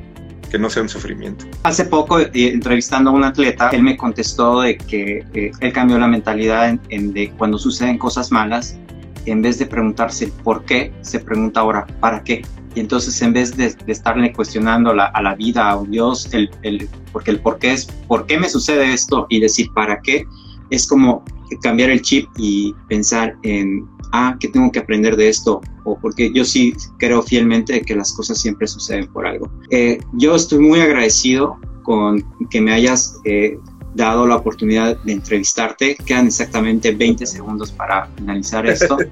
que 0.49 0.57
no 0.57 0.69
sea 0.69 0.81
un 0.81 0.89
sufrimiento. 0.89 1.45
Hace 1.63 1.85
poco, 1.85 2.19
eh, 2.19 2.31
entrevistando 2.33 3.11
a 3.11 3.13
un 3.13 3.23
atleta, 3.23 3.69
él 3.69 3.83
me 3.83 3.95
contestó 3.95 4.61
de 4.61 4.77
que 4.77 5.25
eh, 5.33 5.51
él 5.59 5.73
cambió 5.73 5.97
la 5.99 6.07
mentalidad 6.07 6.77
en, 6.89 7.13
de 7.13 7.31
cuando 7.37 7.57
suceden 7.57 7.97
cosas 7.97 8.31
malas, 8.31 8.77
en 9.25 9.41
vez 9.41 9.59
de 9.59 9.67
preguntarse 9.67 10.27
por 10.43 10.65
qué, 10.65 10.91
se 11.01 11.19
pregunta 11.19 11.59
ahora 11.59 11.85
para 11.99 12.23
qué. 12.23 12.41
Y 12.75 12.81
entonces 12.81 13.21
en 13.21 13.33
vez 13.33 13.55
de, 13.57 13.75
estarle 13.87 14.31
cuestionando 14.33 14.91
a 14.91 15.21
la 15.21 15.35
vida, 15.35 15.71
a 15.71 15.83
Dios, 15.83 16.29
el, 16.33 16.49
el, 16.61 16.87
porque 17.11 17.31
el 17.31 17.39
por 17.39 17.57
qué 17.59 17.73
es, 17.73 17.85
¿por 18.07 18.25
qué 18.25 18.39
me 18.39 18.49
sucede 18.49 18.93
esto? 18.93 19.25
Y 19.29 19.39
decir, 19.39 19.67
¿para 19.73 19.99
qué? 20.01 20.25
Es 20.69 20.87
como 20.87 21.23
cambiar 21.61 21.89
el 21.89 22.01
chip 22.01 22.27
y 22.37 22.73
pensar 22.87 23.35
en, 23.43 23.87
ah, 24.11 24.37
¿qué 24.39 24.47
tengo 24.47 24.71
que 24.71 24.79
aprender 24.79 25.15
de 25.15 25.29
esto? 25.29 25.61
O 25.83 25.97
porque 25.97 26.31
yo 26.33 26.45
sí 26.45 26.73
creo 26.97 27.21
fielmente 27.21 27.81
que 27.81 27.95
las 27.95 28.13
cosas 28.13 28.39
siempre 28.39 28.67
suceden 28.67 29.07
por 29.07 29.25
algo. 29.25 29.49
Eh, 29.71 29.99
yo 30.13 30.35
estoy 30.35 30.59
muy 30.59 30.79
agradecido 30.79 31.57
con 31.83 32.23
que 32.49 32.61
me 32.61 32.73
hayas 32.73 33.19
eh, 33.25 33.57
dado 33.95 34.27
la 34.27 34.35
oportunidad 34.35 34.97
de 35.03 35.13
entrevistarte. 35.13 35.95
Quedan 36.05 36.27
exactamente 36.27 36.91
20 36.91 37.25
segundos 37.25 37.71
para 37.71 38.07
finalizar 38.15 38.67
esto. 38.67 38.97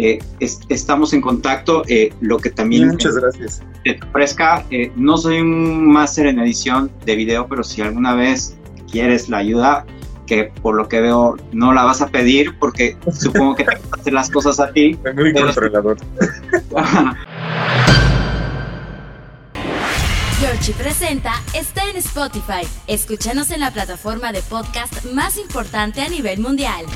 Eh, 0.00 0.20
estamos 0.68 1.12
en 1.12 1.20
contacto, 1.20 1.82
eh, 1.88 2.12
lo 2.20 2.38
que 2.38 2.50
también... 2.50 2.86
Muchas 2.86 3.16
gracias. 3.16 3.62
Te 3.82 3.98
ofrezca, 4.08 4.64
eh, 4.70 4.92
no 4.94 5.18
soy 5.18 5.40
un 5.40 5.90
máster 5.90 6.28
en 6.28 6.38
edición 6.38 6.88
de 7.04 7.16
video, 7.16 7.48
pero 7.48 7.64
si 7.64 7.82
alguna 7.82 8.14
vez 8.14 8.56
quieres 8.90 9.28
la 9.28 9.38
ayuda, 9.38 9.84
que 10.26 10.52
por 10.62 10.76
lo 10.76 10.88
que 10.88 11.00
veo 11.00 11.36
no 11.52 11.72
la 11.72 11.82
vas 11.82 12.00
a 12.00 12.08
pedir 12.08 12.56
porque 12.60 12.96
supongo 13.12 13.56
que 13.56 13.64
te 13.64 13.76
hacer 13.90 14.12
las 14.12 14.30
cosas 14.30 14.60
a 14.60 14.70
ti. 14.70 14.96
Es 15.04 15.14
muy 15.16 15.32
controlador. 15.32 15.96
Georgie 20.38 20.74
Presenta 20.74 21.32
está 21.52 21.90
en 21.90 21.96
Spotify. 21.96 22.64
Escúchanos 22.86 23.50
en 23.50 23.58
la 23.58 23.72
plataforma 23.72 24.30
de 24.30 24.42
podcast 24.42 25.04
más 25.06 25.36
importante 25.36 26.00
a 26.02 26.08
nivel 26.08 26.38
mundial. 26.38 26.86